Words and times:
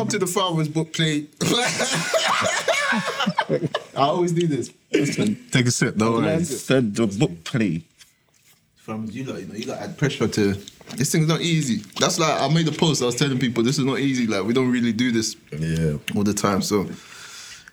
welcome 0.00 0.18
to 0.18 0.18
the 0.18 0.26
Father's 0.26 0.68
Book 0.68 0.92
Play. 0.94 1.26
I 3.94 4.02
always 4.08 4.32
do 4.32 4.46
this. 4.46 4.70
Take 5.50 5.66
a 5.66 5.70
sip, 5.70 5.94
though. 5.96 6.20
Yeah. 6.22 6.38
Said 6.38 6.94
the 6.96 7.06
book 7.06 7.44
play. 7.44 7.82
From 8.76 9.06
you 9.10 9.24
lot, 9.24 9.40
you 9.40 9.46
know, 9.46 9.54
you 9.54 9.66
got 9.66 9.78
add 9.78 9.98
pressure 9.98 10.26
to. 10.26 10.54
This 10.96 11.12
thing's 11.12 11.28
not 11.28 11.42
easy. 11.42 11.84
That's 12.00 12.18
like 12.18 12.40
I 12.40 12.48
made 12.48 12.66
a 12.66 12.72
post. 12.72 13.02
I 13.02 13.06
was 13.06 13.14
telling 13.16 13.38
people 13.38 13.62
this 13.62 13.78
is 13.78 13.84
not 13.84 13.98
easy. 13.98 14.26
Like 14.26 14.44
we 14.44 14.54
don't 14.54 14.72
really 14.72 14.92
do 14.92 15.12
this 15.12 15.36
Yeah. 15.52 15.98
all 16.16 16.24
the 16.24 16.32
time, 16.34 16.62
so 16.62 16.88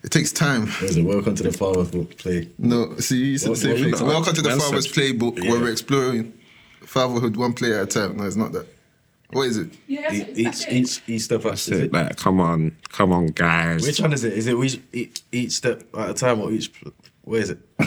it 0.03 0.12
takes 0.12 0.34
time. 0.34 0.67
There's 0.81 0.98
a 0.98 1.03
welcome 1.03 1.34
to 1.35 1.44
the 1.44 1.53
Father's 1.53 1.89
Book 1.91 2.17
play. 2.17 2.49
No, 2.59 2.98
see, 2.98 3.23
you 3.23 3.38
said 3.38 3.52
the 3.52 3.55
same 3.55 3.77
thing. 3.94 4.05
Welcome 4.05 4.34
to 4.35 4.41
the 4.41 4.49
Man 4.49 4.59
Father's 4.59 4.94
said- 4.94 5.02
Playbook, 5.17 5.39
where 5.48 5.59
we're 5.62 5.71
exploring 5.71 6.34
fatherhood 6.81 7.38
one 7.38 7.53
play 7.53 7.73
at 7.73 7.84
a 7.84 7.85
time. 7.88 8.17
No, 8.17 8.25
it's 8.25 8.35
not 8.35 8.52
that. 8.52 8.67
What 9.31 9.48
is 9.48 9.58
it? 9.58 9.72
Yeah, 9.88 10.12
E- 10.13 10.44
that's 10.44 10.62
Each 10.63 10.67
it. 10.67 10.73
each 10.73 11.02
each 11.08 11.22
step 11.23 11.40
at 11.45 11.52
That's 11.52 11.68
it. 11.68 11.91
Like, 11.91 12.16
come 12.16 12.40
on, 12.40 12.77
come 12.90 13.12
on, 13.12 13.27
guys. 13.27 13.85
Which 13.85 13.99
one 13.99 14.13
is 14.13 14.23
it? 14.23 14.34
Is 14.34 14.48
it 14.48 14.55
each, 14.58 14.80
each, 14.94 15.22
each 15.31 15.52
step 15.52 15.84
at 15.98 16.09
a 16.12 16.13
time 16.13 16.40
or 16.40 16.52
each? 16.52 16.72
Where 17.23 17.41
is 17.41 17.49
it? 17.49 17.59
I 17.80 17.85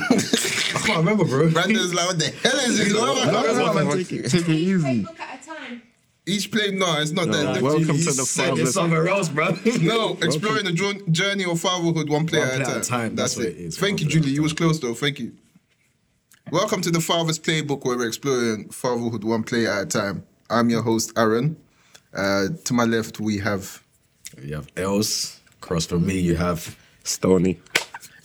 can't 0.84 0.98
remember, 0.98 1.24
bro. 1.24 1.50
Brandon's 1.50 1.94
like, 1.94 2.06
what 2.08 2.18
the 2.18 2.26
hell 2.26 2.58
is 2.58 2.78
it? 2.78 2.90
Take 4.10 4.12
it, 4.24 4.28
take 4.30 4.48
it 4.48 4.52
easy. 4.54 5.02
Book 5.02 5.18
at 5.18 5.42
a 5.42 5.46
time. 5.46 5.82
Each 6.26 6.50
play, 6.52 6.70
no, 6.72 7.00
it's 7.00 7.10
not 7.12 7.28
that. 7.28 7.62
Welcome 7.62 7.86
to 7.86 7.92
the 7.94 8.12
said 8.12 8.58
it's 8.58 8.74
somewhere 8.74 9.08
else, 9.08 9.30
bro. 9.30 9.56
No, 9.80 10.18
exploring 10.22 10.66
the 10.66 11.02
journey 11.10 11.44
of 11.44 11.58
fatherhood 11.58 12.10
one 12.10 12.26
play, 12.26 12.40
One 12.40 12.48
at, 12.48 12.54
play 12.64 12.72
a 12.74 12.76
at 12.76 12.86
a 12.86 12.88
time, 12.88 13.16
That's, 13.16 13.34
that's 13.36 13.46
it. 13.46 13.48
what 13.54 13.58
it 13.60 13.64
is, 13.64 13.78
Thank 13.78 14.00
one 14.00 14.10
you, 14.10 14.20
Julie. 14.20 14.30
You 14.32 14.42
was 14.42 14.52
close 14.52 14.78
though. 14.78 14.92
Thank 14.94 15.18
you. 15.18 15.32
Welcome 16.52 16.82
to 16.82 16.90
the 16.90 17.00
Father's 17.00 17.38
Playbook, 17.38 17.84
where 17.86 17.96
we're 17.96 18.08
exploring 18.08 18.68
fatherhood 18.68 19.24
one 19.24 19.42
play 19.42 19.66
at 19.66 19.82
a 19.82 19.86
time. 19.86 20.24
I'm 20.50 20.68
your 20.70 20.82
host, 20.82 21.12
Aaron. 21.16 21.56
Uh, 22.14 22.48
to 22.64 22.74
my 22.74 22.84
left, 22.84 23.20
we 23.20 23.38
have, 23.38 23.82
You 24.42 24.56
have 24.56 24.68
Els. 24.76 25.38
Across 25.62 25.86
from 25.86 26.06
me, 26.06 26.18
you 26.18 26.36
have 26.36 26.76
Stony. 27.04 27.60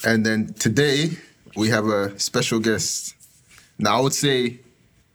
and 0.06 0.26
then 0.26 0.54
today 0.54 1.12
we 1.56 1.70
have 1.70 1.86
a 1.88 2.18
special 2.20 2.60
guest. 2.60 3.14
Now, 3.78 3.98
I 3.98 4.02
would 4.02 4.14
say 4.14 4.60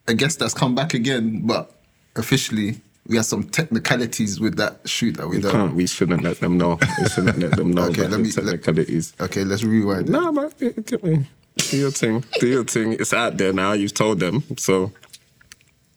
a 0.06 0.14
guest 0.14 0.38
that's 0.38 0.54
come 0.54 0.74
back 0.74 0.94
again, 0.94 1.46
but 1.46 1.72
officially 2.16 2.80
we 3.06 3.16
have 3.16 3.24
some 3.24 3.44
technicalities 3.44 4.38
with 4.38 4.56
that 4.58 4.86
shoot 4.88 5.16
that 5.16 5.26
we 5.28 5.36
We 5.36 5.42
done. 5.42 5.52
can't. 5.52 5.74
We 5.74 5.86
shouldn't 5.86 6.22
let 6.22 6.38
them 6.40 6.58
know. 6.58 6.78
We 7.00 7.08
shouldn't 7.08 7.38
let 7.38 7.56
them 7.56 7.72
know 7.72 7.84
Okay, 7.88 8.06
let 8.06 8.20
me- 8.20 8.26
let- 8.30 8.34
technicalities. 8.62 9.14
Okay, 9.20 9.42
let's 9.44 9.64
rewind. 9.64 10.08
Nah, 10.08 10.30
man, 10.30 10.50
get 10.86 11.02
me. 11.02 11.26
Do 11.56 11.76
your 11.76 11.90
thing. 11.90 12.24
Do 12.38 12.46
your 12.46 12.64
thing. 12.64 12.92
It's 12.92 13.12
out 13.12 13.36
there 13.38 13.52
now. 13.52 13.72
You've 13.72 13.94
told 13.94 14.20
them. 14.20 14.44
So 14.56 14.92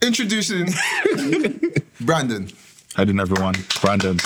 Introducing 0.03 0.67
Brandon. 2.01 2.49
How 2.93 3.05
doing, 3.05 3.21
everyone? 3.21 3.55
Brandon. 3.81 4.17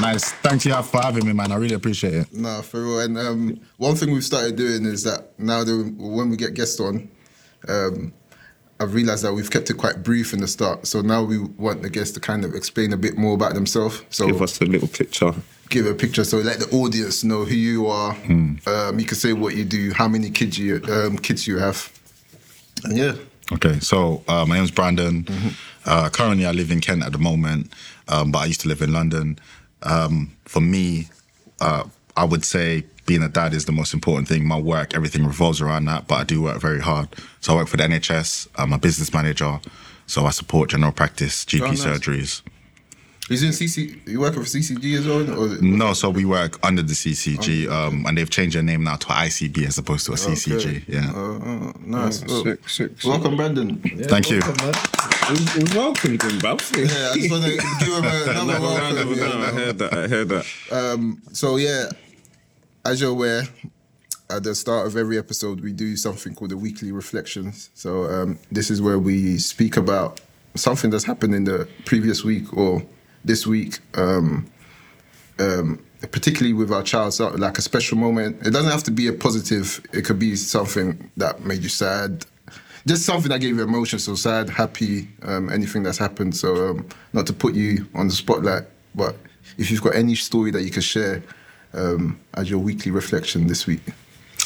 Nice. 0.00 0.32
Thank 0.32 0.64
you 0.64 0.82
for 0.82 1.02
having 1.02 1.26
me, 1.26 1.34
man. 1.34 1.52
I 1.52 1.56
really 1.56 1.74
appreciate 1.74 2.14
it. 2.14 2.32
No, 2.32 2.62
for 2.62 2.82
real. 2.82 3.00
And 3.00 3.18
um, 3.18 3.60
one 3.76 3.94
thing 3.94 4.10
we've 4.10 4.24
started 4.24 4.56
doing 4.56 4.86
is 4.86 5.02
that 5.04 5.38
now 5.38 5.64
that 5.64 5.94
when 5.98 6.30
we 6.30 6.36
get 6.38 6.54
guests 6.54 6.80
on, 6.80 7.10
um, 7.68 8.12
I've 8.80 8.94
realized 8.94 9.22
that 9.24 9.34
we've 9.34 9.50
kept 9.50 9.68
it 9.68 9.74
quite 9.74 10.02
brief 10.02 10.32
in 10.32 10.40
the 10.40 10.48
start. 10.48 10.86
So 10.86 11.02
now 11.02 11.22
we 11.22 11.38
want 11.38 11.82
the 11.82 11.90
guests 11.90 12.14
to 12.14 12.20
kind 12.20 12.44
of 12.44 12.54
explain 12.54 12.92
a 12.92 12.96
bit 12.96 13.18
more 13.18 13.34
about 13.34 13.54
themselves. 13.54 14.02
So 14.08 14.26
give 14.26 14.40
us 14.40 14.60
a 14.62 14.64
little 14.64 14.88
picture. 14.88 15.32
give 15.68 15.84
a 15.86 15.94
picture 15.94 16.24
so 16.24 16.38
let 16.38 16.58
the 16.58 16.70
audience 16.74 17.22
know 17.22 17.44
who 17.44 17.54
you 17.54 17.86
are. 17.86 18.16
Um, 18.66 18.98
you 18.98 19.04
can 19.04 19.16
say 19.16 19.34
what 19.34 19.54
you 19.56 19.64
do, 19.64 19.92
how 19.92 20.08
many 20.08 20.30
kids 20.30 20.58
you 20.58 20.80
um, 20.88 21.18
kids 21.18 21.46
you 21.46 21.58
have, 21.58 21.92
and 22.84 22.96
yeah. 22.96 23.12
Okay, 23.52 23.78
so 23.80 24.22
uh, 24.28 24.44
my 24.46 24.58
is 24.60 24.70
Brandon. 24.70 25.26
Uh, 25.84 26.08
currently, 26.08 26.46
I 26.46 26.52
live 26.52 26.70
in 26.70 26.80
Kent 26.80 27.02
at 27.02 27.12
the 27.12 27.18
moment, 27.18 27.70
um, 28.08 28.32
but 28.32 28.38
I 28.38 28.44
used 28.46 28.62
to 28.62 28.68
live 28.68 28.80
in 28.80 28.92
London. 28.92 29.38
Um, 29.82 30.32
for 30.46 30.60
me, 30.60 31.08
uh, 31.60 31.84
I 32.16 32.24
would 32.24 32.44
say 32.44 32.84
being 33.06 33.22
a 33.22 33.28
dad 33.28 33.52
is 33.52 33.66
the 33.66 33.72
most 33.72 33.92
important 33.92 34.28
thing. 34.28 34.46
My 34.46 34.58
work, 34.58 34.94
everything 34.94 35.26
revolves 35.26 35.60
around 35.60 35.84
that, 35.86 36.06
but 36.08 36.14
I 36.14 36.24
do 36.24 36.40
work 36.40 36.58
very 36.60 36.80
hard. 36.80 37.08
So 37.40 37.52
I 37.52 37.56
work 37.56 37.68
for 37.68 37.76
the 37.76 37.82
NHS. 37.82 38.48
I'm 38.56 38.72
a 38.72 38.78
business 38.78 39.12
manager, 39.12 39.60
so 40.06 40.24
I 40.24 40.30
support 40.30 40.70
general 40.70 40.92
practice, 40.92 41.44
GP 41.44 41.60
Oh, 41.62 41.66
nice. 41.70 41.84
surgeries. 41.84 42.42
He's 43.28 43.42
in 43.42 43.50
CC. 43.52 44.06
You 44.06 44.20
working 44.20 44.42
for 44.42 44.46
CCG 44.48 44.98
as 44.98 45.06
well? 45.06 45.22
Or 45.40 45.54
it- 45.54 45.62
No, 45.62 45.94
so 45.94 46.10
we 46.10 46.26
work 46.26 46.58
under 46.62 46.82
the 46.82 46.94
CCG, 46.94 47.66
um, 47.68 48.04
and 48.06 48.18
they've 48.18 48.28
changed 48.28 48.54
their 48.54 48.62
name 48.62 48.84
now 48.84 48.96
to 48.96 49.06
ICB 49.06 49.66
as 49.66 49.78
opposed 49.78 50.04
to 50.06 50.12
a 50.12 50.16
CCG. 50.16 50.56
Okay. 50.56 50.84
Yeah. 50.86 51.10
Uh, 51.14 51.38
uh, 51.38 51.72
nice. 51.80 52.22
Well, 52.26 52.44
sick, 52.44 52.68
sick, 52.68 52.90
sick. 53.00 53.08
Welcome, 53.08 53.36
Brandon. 53.36 53.78
Thank 53.78 54.30
you. 54.30 54.40
We, 55.30 55.64
we 55.64 55.74
welcomed 55.74 56.22
him, 56.22 56.38
bruv. 56.38 56.60
Yeah, 56.76 57.12
I 57.12 57.14
just 57.14 57.30
want 57.30 57.44
to 57.44 57.50
give 57.50 57.94
him 57.94 58.04
another 58.28 58.52
Round 58.60 58.98
of 58.98 59.08
welcome. 59.08 59.12
applause. 59.14 59.32
I 59.32 59.38
yeah. 59.38 59.52
heard 59.52 59.78
that. 59.78 59.92
I 59.94 60.08
heard 60.08 60.28
that. 60.28 60.46
Um, 60.70 61.22
so 61.32 61.56
yeah, 61.56 61.88
as 62.84 63.00
you're 63.00 63.10
aware, 63.10 63.44
at 64.28 64.42
the 64.42 64.54
start 64.54 64.86
of 64.86 64.98
every 64.98 65.16
episode, 65.16 65.62
we 65.62 65.72
do 65.72 65.96
something 65.96 66.34
called 66.34 66.50
the 66.50 66.58
weekly 66.58 66.92
reflections. 66.92 67.70
So 67.72 68.04
um, 68.04 68.38
this 68.52 68.70
is 68.70 68.82
where 68.82 68.98
we 68.98 69.38
speak 69.38 69.78
about 69.78 70.20
something 70.56 70.90
that's 70.90 71.04
happened 71.04 71.34
in 71.34 71.44
the 71.44 71.66
previous 71.86 72.22
week 72.22 72.54
or 72.54 72.82
this 73.24 73.46
week, 73.46 73.78
um, 73.94 74.46
um, 75.38 75.84
particularly 76.12 76.52
with 76.52 76.70
our 76.70 76.82
child, 76.82 77.14
so 77.14 77.28
like 77.30 77.58
a 77.58 77.62
special 77.62 77.96
moment. 77.96 78.46
It 78.46 78.50
doesn't 78.50 78.70
have 78.70 78.84
to 78.84 78.90
be 78.90 79.06
a 79.08 79.12
positive. 79.12 79.84
It 79.92 80.04
could 80.04 80.18
be 80.18 80.36
something 80.36 81.10
that 81.16 81.44
made 81.44 81.62
you 81.62 81.68
sad. 81.68 82.26
Just 82.86 83.06
something 83.06 83.30
that 83.30 83.40
gave 83.40 83.56
you 83.56 83.62
emotion, 83.62 83.98
so 83.98 84.14
sad, 84.14 84.50
happy, 84.50 85.08
um, 85.22 85.48
anything 85.50 85.82
that's 85.82 85.96
happened. 85.96 86.36
So, 86.36 86.70
um, 86.70 86.86
not 87.14 87.26
to 87.28 87.32
put 87.32 87.54
you 87.54 87.86
on 87.94 88.08
the 88.08 88.12
spotlight, 88.12 88.64
but 88.94 89.16
if 89.56 89.70
you've 89.70 89.82
got 89.82 89.94
any 89.94 90.14
story 90.14 90.50
that 90.50 90.62
you 90.62 90.70
could 90.70 90.84
share 90.84 91.22
um, 91.72 92.20
as 92.34 92.50
your 92.50 92.58
weekly 92.58 92.90
reflection 92.90 93.46
this 93.46 93.66
week. 93.66 93.82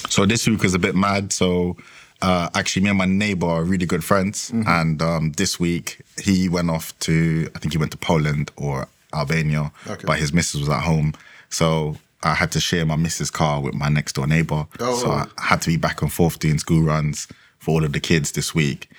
So 0.08 0.24
this 0.24 0.46
week 0.46 0.62
was 0.62 0.74
a 0.74 0.78
bit 0.78 0.94
mad. 0.94 1.32
So 1.32 1.76
uh, 2.22 2.48
actually, 2.54 2.82
me 2.82 2.88
and 2.90 2.98
my 2.98 3.04
neighbor 3.06 3.46
are 3.46 3.64
really 3.64 3.86
good 3.86 4.04
friends, 4.04 4.50
Mm-hmm. 4.50 4.68
and 4.68 5.02
um, 5.02 5.32
this 5.32 5.58
week 5.60 6.00
he 6.20 6.48
went 6.48 6.70
off 6.70 6.98
to 7.00 7.48
I 7.54 7.58
think 7.58 7.72
he 7.72 7.78
went 7.78 7.92
to 7.92 7.98
Poland 7.98 8.50
or 8.56 8.88
Albania, 9.14 9.70
Okay. 9.86 10.04
but 10.06 10.18
his 10.18 10.32
missus 10.32 10.60
was 10.60 10.68
at 10.68 10.82
home, 10.82 11.14
so. 11.48 11.96
I 12.24 12.34
had 12.34 12.50
to 12.50 12.58
share 12.60 12.84
my 12.84 12.96
missus' 12.96 13.30
car 13.30 13.60
with 13.60 13.74
my 13.74 13.88
next 13.88 14.14
door 14.14 14.26
neighbor, 14.26 14.66
Oh. 14.80 14.96
so 14.98 15.08
I 15.12 15.26
had 15.38 15.62
to 15.62 15.68
be 15.68 15.76
back 15.76 16.02
and 16.02 16.12
forth 16.12 16.40
doing 16.40 16.58
school 16.58 16.82
runs 16.82 17.28
for 17.60 17.70
all 17.74 17.84
of 17.84 17.92
the 17.92 18.00
kids 18.00 18.32
this 18.32 18.52
week. 18.56 18.90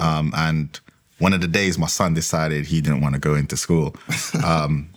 um, 0.00 0.32
and 0.36 0.80
one 1.20 1.32
of 1.32 1.40
the 1.40 1.46
days, 1.46 1.78
my 1.78 1.86
son 1.86 2.14
decided 2.14 2.66
he 2.66 2.80
didn't 2.80 3.00
want 3.00 3.14
to 3.14 3.20
go 3.20 3.36
into 3.36 3.56
school. 3.56 3.94
Um, 4.44 4.88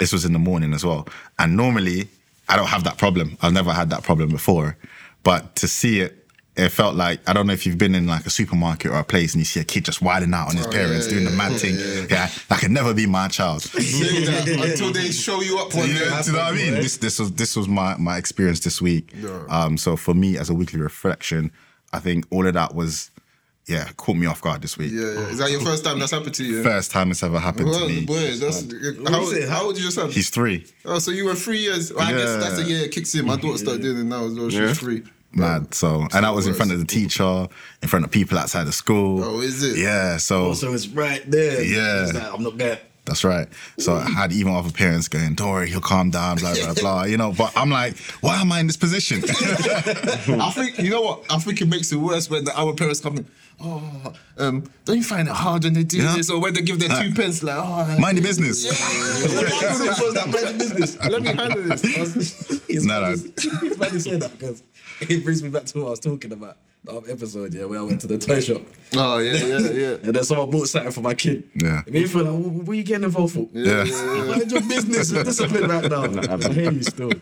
this 0.00 0.12
was 0.12 0.24
in 0.24 0.32
the 0.32 0.40
morning 0.40 0.74
as 0.74 0.84
well. 0.84 1.06
And 1.38 1.56
normally, 1.56 2.08
I 2.48 2.56
don't 2.56 2.66
have 2.66 2.82
that 2.82 2.98
problem. 2.98 3.38
I've 3.42 3.52
never 3.52 3.72
had 3.72 3.90
that 3.90 4.02
problem 4.02 4.30
before. 4.30 4.76
But 5.22 5.54
to 5.60 5.68
see 5.68 6.00
it, 6.00 6.19
it 6.60 6.70
felt 6.70 6.94
like 6.94 7.20
I 7.28 7.32
don't 7.32 7.46
know 7.46 7.52
if 7.52 7.64
you've 7.66 7.78
been 7.78 7.94
in 7.94 8.06
like 8.06 8.26
a 8.26 8.30
supermarket 8.30 8.90
or 8.90 8.98
a 8.98 9.04
place 9.04 9.32
and 9.34 9.40
you 9.40 9.44
see 9.44 9.60
a 9.60 9.64
kid 9.64 9.84
just 9.84 10.02
wilding 10.02 10.34
out 10.34 10.48
on 10.48 10.56
his 10.56 10.66
Oh, 10.66 10.70
parents 10.70 11.06
yeah, 11.06 11.12
doing 11.12 11.24
the 11.24 11.30
yeah, 11.30 11.36
mad 11.36 11.52
yeah, 11.52 11.58
thing. 11.58 11.74
yeah. 11.76 12.06
Yeah, 12.10 12.30
that 12.48 12.60
can 12.60 12.72
never 12.72 12.92
be 12.94 13.06
my 13.06 13.28
child. 13.28 13.64
Until 13.74 14.92
they 14.92 15.10
show 15.10 15.40
you 15.40 15.58
up 15.58 15.74
one 15.74 15.88
Yeah, 15.88 15.94
day. 15.98 16.22
do 16.22 16.30
you 16.30 16.36
know 16.36 16.44
what 16.44 16.52
I 16.52 16.56
mean? 16.56 16.74
This 16.74 16.96
this 16.98 17.18
was 17.18 17.32
this 17.32 17.56
was 17.56 17.68
my 17.68 17.96
my 17.96 18.16
experience 18.16 18.60
this 18.60 18.80
week. 18.82 19.12
Yeah. 19.16 19.44
Um, 19.48 19.76
so 19.78 19.96
for 19.96 20.14
me 20.14 20.36
as 20.38 20.50
a 20.50 20.54
weekly 20.54 20.80
reflection, 20.80 21.50
I 21.92 21.98
think 22.00 22.26
all 22.30 22.46
of 22.46 22.54
that 22.54 22.74
was 22.74 23.10
yeah 23.66 23.88
caught 23.96 24.16
me 24.16 24.26
off 24.26 24.40
guard 24.40 24.62
this 24.62 24.76
week. 24.78 24.90
Yeah, 24.92 25.00
yeah. 25.12 25.28
Is 25.28 25.38
that 25.38 25.50
your 25.50 25.60
first 25.60 25.84
time 25.84 25.98
that's 25.98 26.12
happened 26.12 26.34
to 26.34 26.44
you? 26.44 26.62
First 26.62 26.90
time 26.90 27.10
it's 27.10 27.22
ever 27.22 27.38
happened 27.38 27.68
Well, 27.68 27.86
to 27.86 27.88
me. 27.88 28.04
boy, 28.04 28.34
that's 28.36 28.62
how, 29.08 29.22
is 29.22 29.32
it? 29.32 29.48
how 29.48 29.64
old 29.64 29.76
is 29.76 29.82
your 29.82 29.90
son? 29.92 30.10
He's 30.10 30.30
three. 30.30 30.66
Oh, 30.84 30.98
so 30.98 31.10
you 31.10 31.24
were 31.26 31.34
three 31.34 31.58
years. 31.58 31.92
Well, 31.92 32.02
I 32.06 32.12
guess 32.12 32.28
Yeah. 32.28 32.36
that's 32.36 32.56
the 32.56 32.64
year 32.64 32.84
it 32.84 32.90
kicks 32.92 33.14
in. 33.14 33.26
My 33.26 33.36
daughter 33.36 33.58
started 33.58 33.82
doing 33.82 33.98
it 33.98 34.04
now 34.04 34.24
as 34.26 34.34
well. 34.34 34.48
She's 34.50 34.58
Yeah. 34.58 34.72
three. 34.74 35.02
Mad. 35.32 35.74
So 35.74 36.06
and 36.12 36.24
that 36.24 36.34
was 36.34 36.46
in 36.46 36.54
front 36.54 36.72
of 36.72 36.78
the 36.78 36.84
teacher, 36.84 37.46
in 37.82 37.88
front 37.88 38.04
of 38.04 38.10
people 38.10 38.36
outside 38.38 38.64
the 38.64 38.72
school. 38.72 39.22
Oh, 39.24 39.40
is 39.40 39.62
it? 39.62 39.78
Yeah. 39.78 40.16
So 40.16 40.54
So 40.54 40.72
it's 40.72 40.88
right 40.88 41.22
there. 41.30 41.62
Yeah. 41.62 42.10
Like, 42.12 42.32
I'm 42.34 42.42
not 42.42 42.58
there. 42.58 42.80
That's 43.06 43.24
right. 43.24 43.48
So 43.78 43.94
I 43.96 44.08
had 44.10 44.30
even 44.30 44.54
other 44.54 44.70
parents 44.70 45.08
going, 45.08 45.34
"Don't 45.34 45.50
worry, 45.50 45.68
he'll 45.70 45.80
calm 45.80 46.10
down." 46.10 46.36
Blah 46.36 46.54
blah 46.54 46.74
blah. 46.74 47.02
You 47.04 47.16
know, 47.16 47.32
but 47.32 47.52
I'm 47.56 47.70
like, 47.70 47.96
why 48.20 48.40
am 48.40 48.52
I 48.52 48.60
in 48.60 48.66
this 48.66 48.76
position? 48.76 49.22
I 49.28 50.50
think 50.54 50.78
you 50.78 50.90
know 50.90 51.00
what? 51.02 51.24
I 51.30 51.38
think 51.38 51.60
it 51.60 51.66
makes 51.68 51.90
it 51.92 51.96
worse 51.96 52.28
when 52.30 52.44
the, 52.44 52.52
our 52.60 52.74
parents 52.74 53.00
come 53.00 53.16
in. 53.16 53.26
Oh, 53.62 54.12
um, 54.38 54.64
don't 54.86 54.96
you 54.96 55.02
find 55.02 55.28
it 55.28 55.34
hard 55.34 55.64
when 55.64 55.74
they 55.74 55.82
do 55.84 55.98
Yeah. 55.98 56.14
this 56.16 56.30
or 56.30 56.40
when 56.40 56.54
they 56.54 56.62
give 56.62 56.78
their 56.78 56.88
two 56.88 57.12
pence? 57.20 57.42
Like, 57.42 57.56
oh, 57.58 57.96
Mind 58.00 58.16
your 58.18 58.24
business. 58.26 58.64
Let 61.04 61.22
me 61.22 61.28
handle 61.28 61.62
this. 61.62 61.82
It's 62.68 62.84
No, 62.84 63.00
funny, 63.00 63.06
no. 63.06 63.12
it's 63.12 63.76
funny 63.76 63.92
you 63.92 64.00
say 64.00 64.16
that 64.16 64.38
because 64.38 64.62
it 65.02 65.24
brings 65.24 65.42
me 65.42 65.48
back 65.50 65.64
to 65.66 65.78
what 65.78 65.86
I 65.86 65.90
was 65.90 66.00
talking 66.00 66.32
about 66.32 66.56
the 66.84 66.92
other 66.92 67.10
episode, 67.12 67.52
yeah, 67.52 67.64
where 67.66 67.78
I 67.78 67.82
went 67.82 68.00
to 68.02 68.06
the 68.06 68.18
toy 68.18 68.40
shop. 68.40 68.62
Oh 68.96 69.18
yeah, 69.18 69.32
yeah, 69.34 69.58
yeah. 69.58 69.88
And 70.02 70.14
then 70.14 70.24
someone 70.24 70.50
bought 70.50 70.68
something 70.68 70.92
for 70.92 71.02
my 71.02 71.14
kid. 71.14 71.48
Yeah. 71.54 71.82
And 71.84 71.94
me 71.94 72.06
feel 72.06 72.24
like, 72.24 72.32
what, 72.32 72.52
what 72.64 72.68
are 72.72 72.74
you 72.74 72.82
getting 72.82 73.04
involved 73.04 73.34
for? 73.34 73.48
Yeah. 73.52 73.84
Mind 74.24 74.50
your 74.50 74.62
business 74.62 75.10
and 75.12 75.24
discipline 75.24 75.68
right 75.68 75.90
now. 75.90 76.04
I 76.04 76.52
hear 76.52 76.72
you 76.72 76.82
still. 76.82 77.12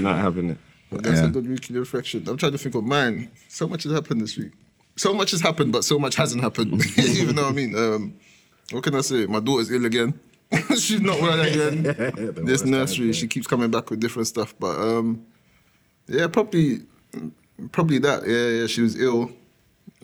Not 0.00 0.18
having 0.18 0.50
it. 0.50 0.58
That's 0.90 1.20
Yeah. 1.20 1.26
a 1.26 1.28
good 1.28 1.48
weekly 1.48 1.78
reflection. 1.78 2.28
I'm 2.28 2.36
trying 2.36 2.52
to 2.52 2.58
think 2.58 2.74
of 2.74 2.84
mine. 2.84 3.30
So 3.48 3.68
much 3.68 3.84
has 3.84 3.92
happened 3.92 4.20
this 4.20 4.36
week. 4.36 4.52
So 4.96 5.12
much 5.12 5.30
has 5.32 5.40
happened, 5.40 5.72
but 5.72 5.84
so 5.84 5.98
much 5.98 6.14
hasn't 6.16 6.42
happened. 6.42 6.84
you 6.96 7.32
know 7.32 7.42
what 7.42 7.52
I 7.52 7.54
mean? 7.54 7.76
Um, 7.76 8.14
what 8.70 8.82
can 8.84 8.94
I 8.94 9.00
say? 9.00 9.26
My 9.26 9.40
daughter's 9.40 9.70
ill 9.70 9.84
again. 9.84 10.18
she's 10.76 11.00
not 11.00 11.20
well 11.20 11.40
again. 11.40 11.82
this 12.44 12.64
nursery, 12.64 13.06
time, 13.06 13.12
she 13.12 13.26
keeps 13.26 13.46
coming 13.46 13.70
back 13.70 13.90
with 13.90 13.98
different 14.00 14.28
stuff. 14.28 14.54
But 14.58 14.78
um, 14.78 15.24
yeah, 16.06 16.28
probably, 16.28 16.82
probably 17.72 17.98
that. 17.98 18.26
Yeah, 18.26 18.48
yeah, 18.60 18.66
she 18.66 18.80
was 18.82 18.98
ill, 19.00 19.30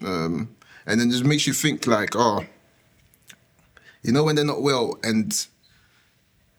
um, 0.02 0.48
and 0.86 1.00
then 1.00 1.10
just 1.10 1.24
makes 1.24 1.46
you 1.46 1.52
think 1.52 1.86
like, 1.86 2.10
oh, 2.16 2.44
you 4.02 4.12
know, 4.12 4.24
when 4.24 4.36
they're 4.36 4.44
not 4.44 4.62
well, 4.62 4.98
and 5.02 5.46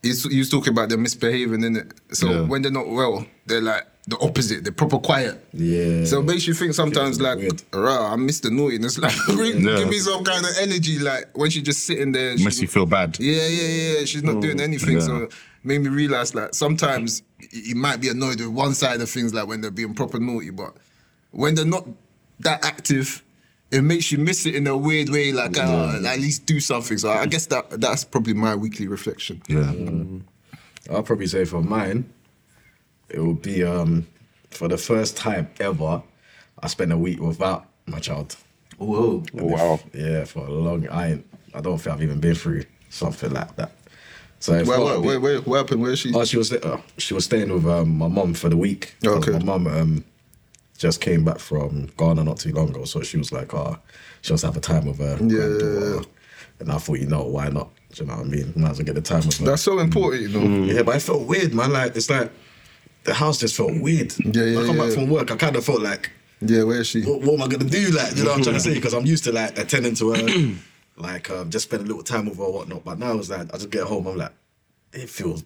you 0.04 0.12
was 0.40 0.50
talking 0.50 0.74
about 0.74 0.90
them 0.90 1.04
misbehaving, 1.04 1.64
in 1.64 1.76
it. 1.78 1.94
So 2.12 2.30
Yeah. 2.30 2.42
when 2.42 2.62
they're 2.62 2.72
not 2.72 2.88
well, 2.90 3.26
they're 3.46 3.62
like 3.62 3.86
the 4.08 4.18
opposite. 4.20 4.64
They're 4.64 4.74
proper 4.74 4.98
quiet. 4.98 5.44
Yeah. 5.54 6.06
So 6.06 6.20
it 6.22 6.26
makes 6.26 6.48
you 6.48 6.56
think 6.56 6.74
sometimes 6.74 7.22
like, 7.22 7.38
rah, 7.72 8.12
I 8.12 8.16
missed 8.16 8.44
the 8.44 8.50
naughtiness. 8.50 8.98
Like, 9.06 9.14
bring- 9.28 9.62
Yeah. 9.64 9.78
give 9.78 9.90
me 9.90 10.00
some 10.00 10.24
kind 10.24 10.44
of 10.44 10.52
energy. 10.60 10.98
Like 11.00 11.30
when 11.38 11.52
she's 11.52 11.62
just 11.64 11.86
sitting 11.86 12.12
there. 12.12 12.32
and 12.32 12.44
Makes 12.44 12.62
you 12.62 12.68
feel 12.68 12.88
bad. 12.88 13.18
yeah, 13.20 13.46
yeah, 13.48 13.68
yeah. 14.00 14.06
She's 14.06 14.24
not 14.24 14.42
doing 14.42 14.60
anything. 14.60 14.96
Yeah. 14.98 15.06
So 15.06 15.30
made 15.64 15.82
me 15.82 15.90
realize 15.90 16.34
like 16.34 16.54
sometimes 16.54 17.24
you 17.52 17.76
might 17.76 18.02
be 18.02 18.10
annoyed 18.10 18.40
with 18.40 18.50
one 18.50 18.74
side 18.74 19.02
of 19.02 19.10
things, 19.10 19.34
like 19.34 19.48
when 19.48 19.62
they're 19.62 19.72
being 19.72 19.94
proper 19.94 20.20
naughty, 20.20 20.50
but 20.50 20.74
when 21.32 21.56
they're 21.56 21.66
not 21.66 21.88
that 22.40 22.64
active, 22.66 23.24
it 23.72 23.82
makes 23.84 24.12
you 24.12 24.18
miss 24.18 24.46
it 24.46 24.56
in 24.56 24.68
a 24.68 24.76
weird 24.76 25.10
way. 25.10 25.32
Like 25.32 25.58
uh, 25.58 26.00
at 26.06 26.20
least 26.20 26.46
do 26.46 26.60
something. 26.60 26.98
So 26.98 27.10
I 27.10 27.26
guess 27.26 27.46
that 27.48 27.70
that's 27.82 28.04
probably 28.04 28.34
my 28.34 28.56
weekly 28.56 28.88
reflection. 28.88 29.42
Yeah. 29.48 29.72
I'll 30.94 31.04
probably 31.04 31.28
say 31.28 31.46
for 31.46 31.62
mine, 31.62 32.12
it 33.10 33.20
will 33.20 33.34
be 33.34 33.64
um 33.64 34.08
for 34.50 34.68
the 34.68 34.78
first 34.78 35.16
time 35.16 35.50
ever, 35.60 36.04
I 36.60 36.68
spent 36.68 36.92
a 36.92 36.98
week 36.98 37.22
without 37.22 37.68
my 37.86 38.00
child. 38.00 38.36
Whoa. 38.78 39.24
Wow. 39.34 39.80
Yeah, 39.94 40.26
for 40.26 40.46
a 40.46 40.52
long. 40.52 40.88
I 40.90 41.24
I 41.54 41.62
don't 41.62 41.78
think 41.78 41.96
I've 41.96 42.04
even 42.04 42.20
been 42.20 42.36
through 42.36 42.64
something 42.90 43.32
like 43.32 43.56
that. 43.56 43.72
So 44.42 44.54
Where, 44.66 44.80
where, 44.80 45.00
where, 45.00 45.20
where, 45.20 45.42
what 45.42 45.58
happened? 45.58 45.82
Where 45.84 45.92
is 45.92 46.00
she? 46.00 46.12
Oh, 46.14 46.26
she 46.26 46.36
was 46.38 46.52
uh, 46.52 46.82
she 46.98 47.14
was 47.14 47.26
staying 47.26 47.54
with 47.54 47.66
um, 47.68 47.98
my 47.98 48.08
mum 48.08 48.34
for 48.34 48.50
the 48.50 48.58
week. 48.58 48.96
Okay. 49.06 49.32
My 49.34 49.40
mum 49.40 49.68
um, 49.68 50.04
just 50.78 51.00
came 51.00 51.24
back 51.24 51.38
from 51.40 51.88
Ghana 51.98 52.24
not 52.24 52.38
too 52.40 52.52
long 52.52 52.70
ago, 52.70 52.84
so 52.86 53.02
she 53.04 53.18
was 53.18 53.32
like, 53.32 53.54
"Oh, 53.54 53.78
she 54.22 54.34
wants 54.34 54.42
to 54.42 54.48
have 54.48 54.58
a 54.58 54.60
time 54.60 54.86
with 54.88 54.98
her 54.98 55.18
Yeah. 55.22 55.28
granddaughter." 55.28 56.10
And 56.60 56.72
I 56.72 56.78
thought, 56.80 57.00
you 57.00 57.06
know, 57.08 57.24
why 57.24 57.50
not? 57.50 57.70
Do 57.94 58.04
you 58.04 58.10
know 58.10 58.18
what 58.18 58.26
I 58.26 58.30
mean? 58.30 58.54
Might 58.56 58.72
as 58.72 58.78
well 58.80 58.86
get 58.86 58.96
the 58.96 59.02
time 59.02 59.26
with 59.26 59.38
her. 59.38 59.46
That's 59.46 59.62
so 59.62 59.78
important, 59.80 60.24
you 60.24 60.30
know. 60.30 60.64
yeah, 60.74 60.82
but 60.84 60.96
it 60.96 61.02
felt 61.02 61.28
weird, 61.28 61.54
man. 61.54 61.72
Like 61.74 61.96
it's 61.96 62.10
like 62.10 62.32
the 63.04 63.14
house 63.14 63.38
just 63.40 63.56
felt 63.56 63.80
weird. 63.80 64.12
Yeah, 64.26 64.44
yeah, 64.44 64.60
I 64.60 64.66
come 64.66 64.78
back 64.78 64.90
yeah. 64.90 64.96
from 64.96 65.10
work, 65.10 65.30
I 65.32 65.36
kind 65.36 65.56
of 65.56 65.64
felt 65.66 65.82
like, 65.84 66.10
Yeah, 66.40 66.64
where 66.64 66.82
is 66.82 66.88
she? 66.88 67.04
what, 67.04 67.22
what 67.22 67.34
am 67.36 67.44
I 67.44 67.48
gonna 67.48 67.70
do? 67.70 67.92
Like, 67.92 68.16
you 68.16 68.24
know 68.24 68.30
what 68.32 68.38
I'm 68.38 68.44
trying 68.44 68.56
to 68.62 68.62
say? 68.62 68.74
Because 68.74 68.94
I'm 68.94 69.06
used 69.06 69.24
to 69.26 69.32
like 69.32 69.58
attending 69.60 69.94
to 69.96 70.14
her, 70.14 70.56
like 71.02 71.30
um, 71.30 71.50
just 71.50 71.66
spend 71.66 71.84
a 71.84 71.86
little 71.86 72.04
time 72.04 72.26
with 72.28 72.38
her 72.38 72.44
or 72.44 72.54
whatnot. 72.54 72.84
But 72.84 73.00
now 73.00 73.18
it's 73.18 73.30
like 73.30 73.54
I 73.54 73.58
just 73.58 73.70
get 73.70 73.84
home, 73.84 74.08
I'm 74.08 74.18
like, 74.18 74.34
it 74.94 75.10
feels 75.10 75.44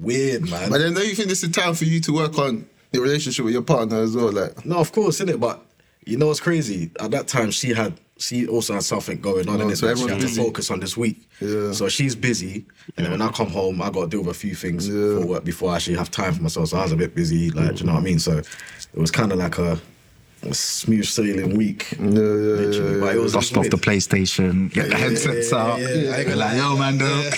weird, 0.00 0.48
man. 0.50 0.70
But 0.70 0.78
then 0.78 0.94
don't 0.94 1.06
you 1.06 1.14
think 1.14 1.28
this 1.28 1.42
is 1.42 1.50
time 1.50 1.74
for 1.74 1.84
you 1.84 2.00
to 2.00 2.12
work 2.12 2.38
on 2.38 2.66
your 2.92 3.02
relationship 3.02 3.44
with 3.44 3.54
your 3.54 3.62
partner 3.62 3.98
as 3.98 4.14
well? 4.16 4.32
Like, 4.32 4.64
No, 4.66 4.78
of 4.78 4.92
course, 4.92 5.16
isn't 5.16 5.28
it? 5.30 5.40
But 5.40 5.62
you 6.04 6.16
know 6.16 6.28
what's 6.28 6.40
crazy? 6.40 6.90
At 7.00 7.10
that 7.12 7.28
time, 7.28 7.50
she 7.50 7.70
had 7.74 7.94
she 8.18 8.46
also 8.48 8.72
had 8.72 8.82
something 8.82 9.20
going 9.20 9.46
on, 9.48 9.60
Oh, 9.60 9.68
and 9.68 9.76
so 9.76 9.94
she 9.94 10.08
had 10.08 10.20
to 10.22 10.28
focus 10.28 10.70
on 10.70 10.80
this 10.80 10.96
week. 10.96 11.28
Yeah. 11.40 11.72
So 11.72 11.88
she's 11.90 12.14
busy, 12.14 12.64
and 12.96 13.04
then 13.04 13.10
when 13.12 13.20
I 13.20 13.28
come 13.30 13.48
home, 13.50 13.82
I 13.82 13.90
got 13.90 14.02
to 14.02 14.06
deal 14.08 14.20
with 14.22 14.34
a 14.34 14.38
few 14.38 14.54
things 14.54 14.88
Yeah. 14.88 15.20
for 15.20 15.26
work 15.26 15.44
before 15.44 15.70
I 15.72 15.76
actually 15.76 15.96
have 15.96 16.10
time 16.10 16.32
for 16.32 16.42
myself. 16.42 16.68
So 16.70 16.78
I 16.78 16.82
was 16.84 16.92
a 16.92 16.96
bit 16.96 17.14
busy, 17.14 17.50
like, 17.50 17.74
do 17.74 17.80
you 17.80 17.86
know 17.86 17.92
what 17.92 18.00
I 18.00 18.04
mean? 18.04 18.18
So 18.18 18.38
it 18.38 18.46
was 18.94 19.10
kind 19.10 19.32
of 19.32 19.38
like 19.38 19.58
a 19.58 19.78
smooth 20.54 21.04
sailing 21.04 21.56
week. 21.56 21.86
yeah, 21.98 22.06
yeah, 22.06 22.10
literally. 22.10 22.94
yeah, 22.94 23.00
But 23.00 23.16
it 23.16 23.18
was 23.20 23.32
Dust 23.32 23.56
off 23.56 23.68
the. 23.70 23.76
PlayStation, 23.76 24.72
get 24.72 24.84
the 24.86 24.90
Yeah, 24.90 24.96
headsets 24.98 25.52
yeah, 25.52 25.58
out. 25.58 25.80
yeah, 25.80 25.88
yeah. 25.88 26.10
I 26.12 26.18
ain't 26.20 26.28
gonna. 26.28 26.56
Yo, 26.56 26.76
man, 26.76 26.98
though. 26.98 27.30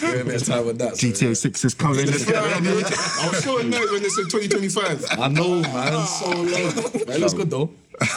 Give 0.00 0.02
me 0.14 0.20
a 0.20 0.24
bit 0.24 0.42
of 0.42 0.46
time 0.48 0.66
with 0.66 0.78
that. 0.78 0.96
so- 0.96 1.06
GTA 1.06 1.36
6 1.36 1.64
is 1.64 1.74
coming. 1.74 2.06
Let's 2.06 2.24
get 2.24 2.34
ready. 2.34 2.68
I 2.68 3.28
was 3.30 3.44
so 3.44 3.58
annoyed 3.58 3.90
when 3.90 4.02
they 4.02 4.08
said 4.08 4.24
2025. 4.30 5.06
I 5.18 5.28
know, 5.28 5.60
man. 5.60 5.72
Ah. 5.74 6.04
So 6.04 6.30
long. 6.30 6.92
But 7.06 7.16
it 7.16 7.20
looks 7.20 7.34
good 7.34 7.50
though. 7.50 7.70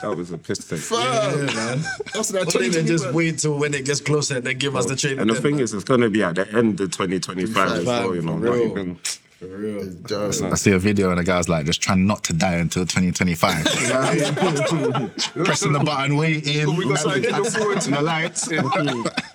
That 0.00 0.16
was 0.16 0.32
a 0.32 0.38
piss 0.38 0.58
take. 0.66 0.78
Fam. 0.80 0.98
Yeah, 1.00 1.54
man. 1.54 1.84
That's 2.12 2.32
like 2.32 2.48
Or 2.54 2.58
they 2.58 2.70
can 2.70 2.86
just 2.86 3.04
2025. 3.04 3.14
wait 3.14 3.38
till 3.38 3.56
when 3.58 3.72
it 3.74 3.84
gets 3.84 4.00
closer 4.00 4.36
and 4.36 4.44
then 4.44 4.58
give 4.58 4.74
us 4.74 4.86
the 4.86 4.96
training. 4.96 5.20
And 5.20 5.30
the 5.30 5.34
then, 5.34 5.42
thing 5.42 5.54
man. 5.56 5.64
is, 5.64 5.74
it's 5.74 5.84
gonna 5.84 6.10
be 6.10 6.22
at 6.24 6.34
the 6.36 6.48
end 6.56 6.80
of 6.80 6.90
2025 6.90 7.70
as 7.72 7.84
well. 7.84 8.14
You 8.14 8.22
know, 8.22 8.36
not 8.38 8.56
even. 8.56 8.98
For 9.42 9.56
real. 9.58 9.92
Just- 10.06 10.42
I 10.42 10.54
see 10.54 10.70
a 10.70 10.78
video 10.78 11.10
and 11.10 11.18
the 11.18 11.24
guy's 11.24 11.48
like, 11.48 11.66
just 11.66 11.82
trying 11.82 12.06
not 12.06 12.22
to 12.24 12.32
die 12.32 12.54
until 12.54 12.86
2025. 12.86 13.64
Pressing 15.44 15.72
the 15.72 15.80
button, 15.84 16.16
waiting. 16.16 16.76
We 16.76 16.86
got 16.88 16.98
something 17.00 17.22
to 17.24 17.36
look 17.40 17.46
forward 17.52 17.80
to. 17.80 17.90
the 17.90 18.02
lights. 18.02 18.48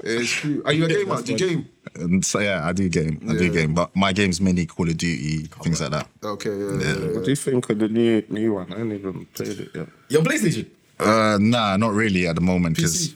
It's 0.04 0.30
true. 0.32 0.62
Are 0.66 0.72
you 0.72 0.86
a 0.86 0.88
gamer? 0.88 1.22
Do 1.22 1.34
you 1.34 1.38
game? 1.38 1.70
And 1.96 2.24
so 2.26 2.40
yeah, 2.40 2.66
I 2.66 2.72
do 2.72 2.88
game. 2.88 3.20
I 3.30 3.34
do 3.34 3.46
Yeah. 3.48 3.52
game, 3.52 3.74
but 3.74 3.94
my 3.96 4.14
game's 4.14 4.40
mainly 4.40 4.66
Call 4.66 4.88
of 4.88 4.96
Duty, 4.98 5.48
things 5.62 5.82
like 5.82 5.92
that. 5.92 6.08
Okay, 6.24 6.50
yeah, 6.52 6.72
yeah. 6.80 6.96
yeah. 7.00 7.14
What 7.16 7.24
do 7.26 7.30
you 7.32 7.36
think 7.36 7.70
of 7.70 7.80
the 7.80 7.90
new 7.90 8.24
new 8.30 8.54
one? 8.54 8.68
I 8.72 8.78
haven't 8.78 8.94
even 8.94 9.26
played 9.34 9.60
it 9.60 9.72
yet. 9.76 9.88
Your 10.10 10.22
PlayStation. 10.22 10.68
Uh, 11.00 11.38
nah, 11.42 11.76
not 11.78 11.94
really 11.94 12.28
at 12.28 12.36
the 12.36 12.42
moment 12.42 12.76
because 12.78 13.14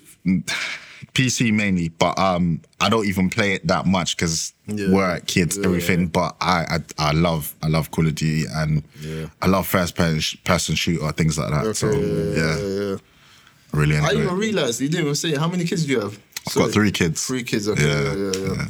PC 1.13 1.51
mainly, 1.53 1.89
but 1.89 2.17
um, 2.17 2.61
I 2.79 2.87
don't 2.89 3.05
even 3.05 3.29
play 3.29 3.53
it 3.53 3.67
that 3.67 3.85
much 3.85 4.15
because 4.15 4.53
Yeah. 4.67 4.91
work, 4.91 5.25
kids, 5.27 5.57
everything. 5.57 6.07
But 6.07 6.35
I, 6.39 6.77
I, 6.99 7.09
I 7.09 7.11
love, 7.11 7.53
I 7.61 7.67
love 7.67 7.91
Call 7.91 8.07
of 8.07 8.15
Duty 8.15 8.45
and 8.53 8.83
Yeah. 9.01 9.25
I 9.41 9.47
love 9.47 9.67
first 9.67 9.95
person, 9.95 10.75
shooter 10.75 11.11
things 11.11 11.37
like 11.37 11.51
that. 11.51 11.75
so 11.75 11.91
yeah, 11.91 12.57
yeah. 12.91 12.97
really 13.73 13.97
I 13.97 14.11
it. 14.11 14.23
even 14.23 14.37
realize 14.37 14.79
you 14.81 14.87
didn't 14.87 15.03
even 15.03 15.15
say 15.15 15.35
how 15.35 15.47
many 15.49 15.65
kids 15.65 15.85
do 15.85 15.91
you 15.91 15.99
have? 15.99 16.17
I've 16.47 16.55
got 16.55 16.71
three 16.71 16.91
kids. 16.91 17.25
Three 17.25 17.43
kids. 17.43 17.67
Okay, 17.67 17.83
Yeah, 17.87 18.03
yeah, 18.03 18.13
yeah, 18.13 18.31
yeah. 18.47 18.53
yeah. 18.55 18.67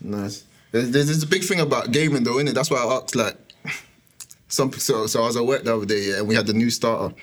Nice. 0.00 0.44
There's, 0.72 0.90
there's 0.90 1.06
this 1.06 1.24
big 1.24 1.44
thing 1.44 1.60
about 1.60 1.92
gaming 1.92 2.24
though, 2.24 2.34
innit? 2.34 2.54
That's 2.54 2.70
why 2.70 2.78
I 2.78 2.94
asked 2.96 3.14
like 3.14 3.36
some. 4.48 4.72
So, 4.72 5.06
so 5.06 5.22
I 5.22 5.26
was 5.26 5.36
at 5.36 5.46
work 5.46 5.62
the 5.64 5.76
other 5.76 5.86
day 5.86 6.08
yeah, 6.10 6.18
and 6.18 6.26
we 6.28 6.34
had 6.34 6.46
the 6.48 6.52
new 6.52 6.68
starter, 6.68 7.14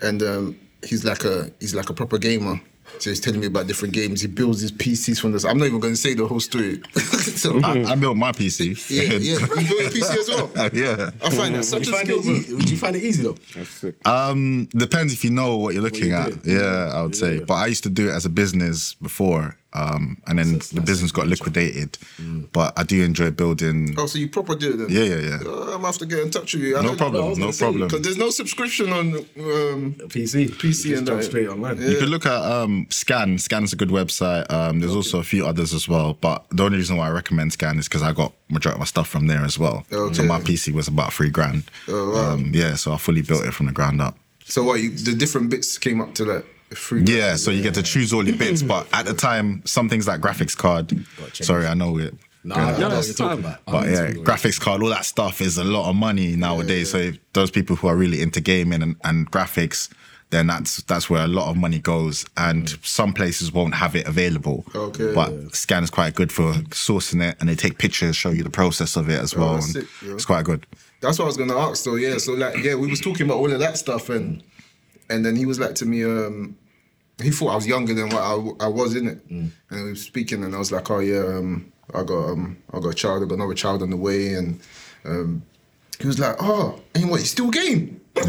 and 0.00 0.22
um, 0.22 0.56
he's 0.86 1.04
like 1.04 1.24
a 1.24 1.50
he's 1.60 1.74
like 1.74 1.90
a 1.90 1.92
proper 1.94 2.18
gamer. 2.18 2.60
So 2.98 3.10
he's 3.10 3.20
telling 3.20 3.40
me 3.40 3.46
about 3.46 3.66
different 3.66 3.92
games. 3.94 4.20
He 4.22 4.28
builds 4.28 4.60
his 4.60 4.72
PCs 4.72 5.20
from 5.20 5.32
this. 5.32 5.44
I'm 5.44 5.58
not 5.58 5.66
even 5.66 5.80
going 5.80 5.94
to 5.94 6.00
say 6.00 6.14
the 6.14 6.26
whole 6.26 6.40
story. 6.40 6.80
so, 6.94 7.60
I, 7.62 7.84
I 7.84 7.94
built 7.96 8.16
my 8.16 8.32
PC. 8.32 8.90
yeah, 8.90 9.02
yeah. 9.18 9.38
You 9.38 9.38
built 9.46 9.68
your 9.70 9.90
PC 9.90 10.16
as 10.18 10.28
well. 10.28 10.50
yeah. 10.72 11.10
I 11.22 11.30
find 11.30 11.54
that 11.54 11.64
such 11.64 11.80
Would 11.80 11.88
a 11.88 11.90
you, 11.90 11.96
find 11.96 12.06
skill. 12.08 12.18
it 12.18 12.26
easy? 12.26 12.54
Would 12.54 12.70
you 12.70 12.76
find 12.76 12.96
it 12.96 13.02
easy 13.02 13.22
though? 13.22 13.36
That's 13.54 13.70
sick. 13.70 14.06
Um, 14.06 14.66
depends 14.66 15.12
if 15.12 15.24
you 15.24 15.30
know 15.30 15.56
what 15.56 15.74
you're 15.74 15.82
looking 15.82 16.08
you're 16.08 16.16
at. 16.18 16.42
doing. 16.42 16.58
Yeah, 16.58 16.92
I 16.94 17.02
would 17.02 17.16
say. 17.16 17.40
But 17.40 17.54
I 17.54 17.66
used 17.66 17.82
to 17.84 17.90
do 17.90 18.08
it 18.08 18.12
as 18.12 18.24
a 18.24 18.30
business 18.30 18.94
before, 18.94 19.56
um, 19.74 20.16
and 20.26 20.38
then 20.38 20.58
the 20.72 20.82
business 20.84 21.10
got 21.12 21.26
liquidated. 21.26 21.98
But 22.52 22.78
I 22.78 22.84
do 22.84 23.02
enjoy 23.02 23.30
building. 23.30 23.94
Oh, 23.98 24.06
so 24.06 24.18
you 24.18 24.28
proper 24.28 24.54
do 24.54 24.72
it 24.72 24.76
then? 24.76 24.86
Yeah, 24.88 25.02
yeah, 25.02 25.28
yeah. 25.28 25.38
Uh, 25.44 25.60
I'm 25.62 25.70
gonna 25.72 25.86
have 25.86 25.98
to 25.98 26.06
get 26.06 26.20
in 26.20 26.30
touch 26.30 26.54
with 26.54 26.62
you. 26.62 26.80
No 26.80 26.94
problem, 26.96 27.38
no 27.38 27.50
problem. 27.52 27.88
Because 27.88 28.02
there's 28.02 28.16
no 28.16 28.30
subscription 28.30 28.92
on 28.92 29.14
um, 29.14 29.94
PC. 30.08 30.48
PC 30.50 30.72
Just 30.72 30.86
and 30.98 31.06
that. 31.08 31.24
straight 31.24 31.48
online. 31.48 31.80
You 31.80 31.96
could 31.98 32.08
look 32.08 32.26
at 32.26 32.42
um, 32.42 32.86
Scan. 32.90 33.38
Scan's 33.38 33.72
a 33.72 33.76
good 33.76 33.88
website. 33.88 34.50
Um, 34.50 34.80
there's 34.80 34.94
also 34.94 35.18
a 35.18 35.24
few 35.24 35.46
others 35.46 35.74
as 35.74 35.88
well. 35.88 36.14
But 36.14 36.44
the 36.50 36.62
only 36.62 36.78
reason 36.78 36.96
why 36.96 37.08
I 37.08 37.10
recommend 37.10 37.52
Scan 37.52 37.78
is 37.78 37.88
because 37.88 38.02
I 38.02 38.12
got 38.12 38.32
majority 38.48 38.76
of 38.76 38.80
my 38.80 38.86
stuff 38.86 39.08
from 39.08 39.26
there 39.26 39.44
as 39.44 39.58
well. 39.58 39.84
So 39.90 40.22
my 40.22 40.40
PC 40.40 40.72
was 40.72 40.88
about 40.88 41.12
three 41.12 41.30
grand. 41.30 41.64
Oh, 41.88 42.12
wow. 42.12 42.32
um, 42.32 42.50
yeah, 42.54 42.74
so 42.76 42.92
I 42.92 42.96
fully 42.96 43.22
built 43.22 43.44
it 43.44 43.52
from 43.52 43.66
the 43.66 43.72
ground 43.72 44.00
up. 44.00 44.16
So 44.44 44.62
what? 44.62 44.80
You, 44.80 44.90
the 44.90 45.14
different 45.14 45.50
bits 45.50 45.78
came 45.78 46.00
up 46.00 46.14
to 46.14 46.24
like 46.24 46.46
three. 46.74 47.02
Yeah, 47.04 47.36
so 47.36 47.50
you 47.50 47.62
get 47.62 47.74
to 47.74 47.82
choose 47.82 48.12
all 48.12 48.26
your 48.26 48.36
bits, 48.36 48.62
but 48.62 48.86
at 48.92 49.06
the 49.06 49.14
time, 49.14 49.62
some 49.64 49.88
things 49.88 50.06
like 50.06 50.20
graphics 50.20 50.56
card. 50.56 50.92
Sorry, 51.32 51.66
I 51.66 51.74
know 51.74 51.98
it. 51.98 52.14
Nah, 52.44 52.56
I 52.56 52.58
know 52.58 52.88
what 52.88 52.90
that's 52.90 53.06
you're 53.08 53.14
talking 53.14 53.44
about. 53.44 53.64
But 53.64 53.88
yeah, 53.88 54.10
graphics 54.10 54.60
card, 54.60 54.82
all 54.82 54.90
that 54.90 55.06
stuff 55.06 55.40
is 55.40 55.56
a 55.56 55.64
lot 55.64 55.88
of 55.88 55.96
money 55.96 56.36
nowadays. 56.36 56.90
So 56.90 56.98
if 56.98 57.18
those 57.32 57.50
people 57.50 57.76
who 57.76 57.88
are 57.88 57.96
really 57.96 58.20
into 58.20 58.40
gaming 58.40 58.82
and, 58.82 58.96
and 59.02 59.30
graphics, 59.30 59.88
then 60.28 60.48
that's 60.48 60.82
that's 60.82 61.08
where 61.08 61.24
a 61.24 61.28
lot 61.28 61.48
of 61.48 61.56
money 61.56 61.78
goes. 61.78 62.26
And 62.36 62.68
some 62.82 63.14
places 63.14 63.50
won't 63.50 63.74
have 63.74 63.96
it 63.96 64.06
available. 64.06 64.64
Okay. 64.74 65.14
But 65.14 65.54
Scan 65.54 65.84
is 65.84 65.90
quite 65.90 66.14
good 66.14 66.30
for 66.30 66.52
sourcing 66.70 67.26
it, 67.26 67.36
and 67.40 67.48
they 67.48 67.54
take 67.54 67.78
pictures, 67.78 68.14
show 68.14 68.30
you 68.30 68.42
the 68.42 68.50
process 68.50 68.96
of 68.96 69.08
it 69.08 69.20
as 69.20 69.34
well. 69.34 69.54
that's 69.54 69.74
and 69.74 69.84
sick, 69.84 70.02
yeah. 70.04 70.14
it's 70.14 70.26
quite 70.26 70.44
good. 70.44 70.66
That's 71.00 71.18
what 71.18 71.24
I 71.24 71.28
was 71.28 71.36
gonna 71.38 71.56
ask. 71.56 71.82
So 71.82 71.96
yeah, 71.96 72.18
so 72.18 72.32
like 72.32 72.58
yeah, 72.58 72.74
we 72.74 72.88
was 72.88 73.00
talking 73.00 73.26
about 73.26 73.38
all 73.38 73.50
of 73.50 73.58
that 73.60 73.78
stuff, 73.78 74.10
and 74.10 74.42
and 75.08 75.24
then 75.24 75.34
he 75.36 75.46
was 75.46 75.58
like 75.58 75.74
to 75.76 75.86
me, 75.86 76.04
um, 76.04 76.56
he 77.22 77.30
thought 77.30 77.50
I 77.50 77.54
was 77.56 77.66
younger 77.66 77.94
than 77.94 78.08
what 78.10 78.22
I, 78.22 78.64
I 78.66 78.68
was 78.68 78.94
in 78.96 79.08
it, 79.08 79.18
and 79.30 79.52
we 79.70 79.82
were 79.82 79.94
speaking, 79.94 80.42
and 80.44 80.54
I 80.54 80.58
was 80.58 80.72
like, 80.72 80.90
oh 80.90 80.98
yeah, 81.00 81.18
um, 81.20 81.72
I 81.94 82.02
got 82.02 82.30
um, 82.30 82.56
I 82.72 82.80
got 82.80 82.88
a 82.88 82.94
child, 82.94 83.22
I 83.22 83.26
got 83.26 83.34
another 83.34 83.54
child 83.54 83.82
on 83.82 83.90
the 83.90 83.96
way, 83.96 84.34
and 84.34 84.60
um, 85.04 85.42
he 86.00 86.06
was 86.06 86.18
like, 86.18 86.36
oh, 86.40 86.80
and 86.94 87.10
what, 87.10 87.20
you 87.20 87.26
still 87.26 87.50
game? 87.50 88.00
and 88.16 88.28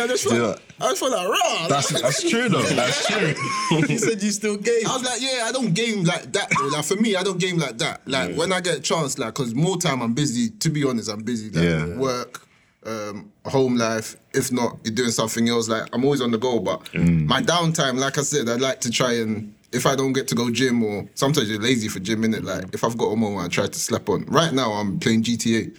I 0.00 0.06
just 0.06 0.24
felt, 0.28 0.34
Yeah. 0.34 0.54
I 0.80 0.90
just 0.90 1.00
felt 1.00 1.12
like, 1.12 1.28
raw. 1.28 1.66
That's 1.68 2.00
that's 2.00 2.28
true 2.28 2.48
though. 2.48 2.62
That's 2.62 3.06
true. 3.06 3.34
he 3.88 3.98
said 3.98 4.22
you 4.22 4.30
still 4.30 4.56
game. 4.56 4.86
I 4.86 4.92
was 4.96 5.04
like, 5.04 5.20
yeah, 5.20 5.44
I 5.46 5.52
don't 5.52 5.74
game 5.74 6.04
like 6.04 6.32
that. 6.32 6.48
though. 6.58 6.66
Like 6.68 6.84
for 6.84 6.96
me, 6.96 7.16
I 7.16 7.22
don't 7.22 7.38
game 7.40 7.58
like 7.58 7.78
that. 7.78 8.06
Like 8.06 8.36
when 8.36 8.52
I 8.52 8.60
get 8.60 8.76
a 8.78 8.80
chance, 8.80 9.18
like, 9.18 9.34
cause 9.34 9.54
more 9.54 9.76
time 9.78 10.00
I'm 10.00 10.14
busy. 10.14 10.50
To 10.50 10.70
be 10.70 10.84
honest, 10.84 11.10
I'm 11.10 11.22
busy. 11.22 11.50
Like 11.50 11.64
Yeah. 11.64 11.96
work, 11.96 12.45
um, 12.86 13.32
home 13.44 13.76
life. 13.76 14.16
If 14.32 14.52
not, 14.52 14.78
you're 14.84 14.94
doing 14.94 15.10
something 15.10 15.48
else. 15.48 15.68
Like 15.68 15.88
I'm 15.92 16.04
always 16.04 16.20
on 16.20 16.30
the 16.30 16.38
go. 16.38 16.58
But 16.60 16.84
Mm. 16.92 17.26
my 17.26 17.42
downtime, 17.42 17.98
like 17.98 18.18
I 18.18 18.22
said, 18.22 18.48
I 18.48 18.54
like 18.56 18.80
to 18.82 18.90
try 18.90 19.14
and 19.14 19.52
if 19.72 19.84
I 19.84 19.96
don't 19.96 20.12
get 20.12 20.28
to 20.28 20.34
go 20.34 20.50
gym 20.50 20.82
or 20.82 21.06
sometimes 21.14 21.50
you're 21.50 21.60
lazy 21.60 21.88
for 21.88 21.98
gym, 22.00 22.22
innit? 22.22 22.44
Like 22.44 22.72
if 22.72 22.84
I've 22.84 22.96
got 22.96 23.06
a 23.06 23.16
moment 23.16 23.44
I 23.46 23.48
try 23.48 23.66
to 23.66 23.78
slap 23.78 24.08
on. 24.08 24.24
Right 24.26 24.52
now 24.52 24.72
I'm 24.72 24.98
playing 25.00 25.22
GTA. 25.24 25.76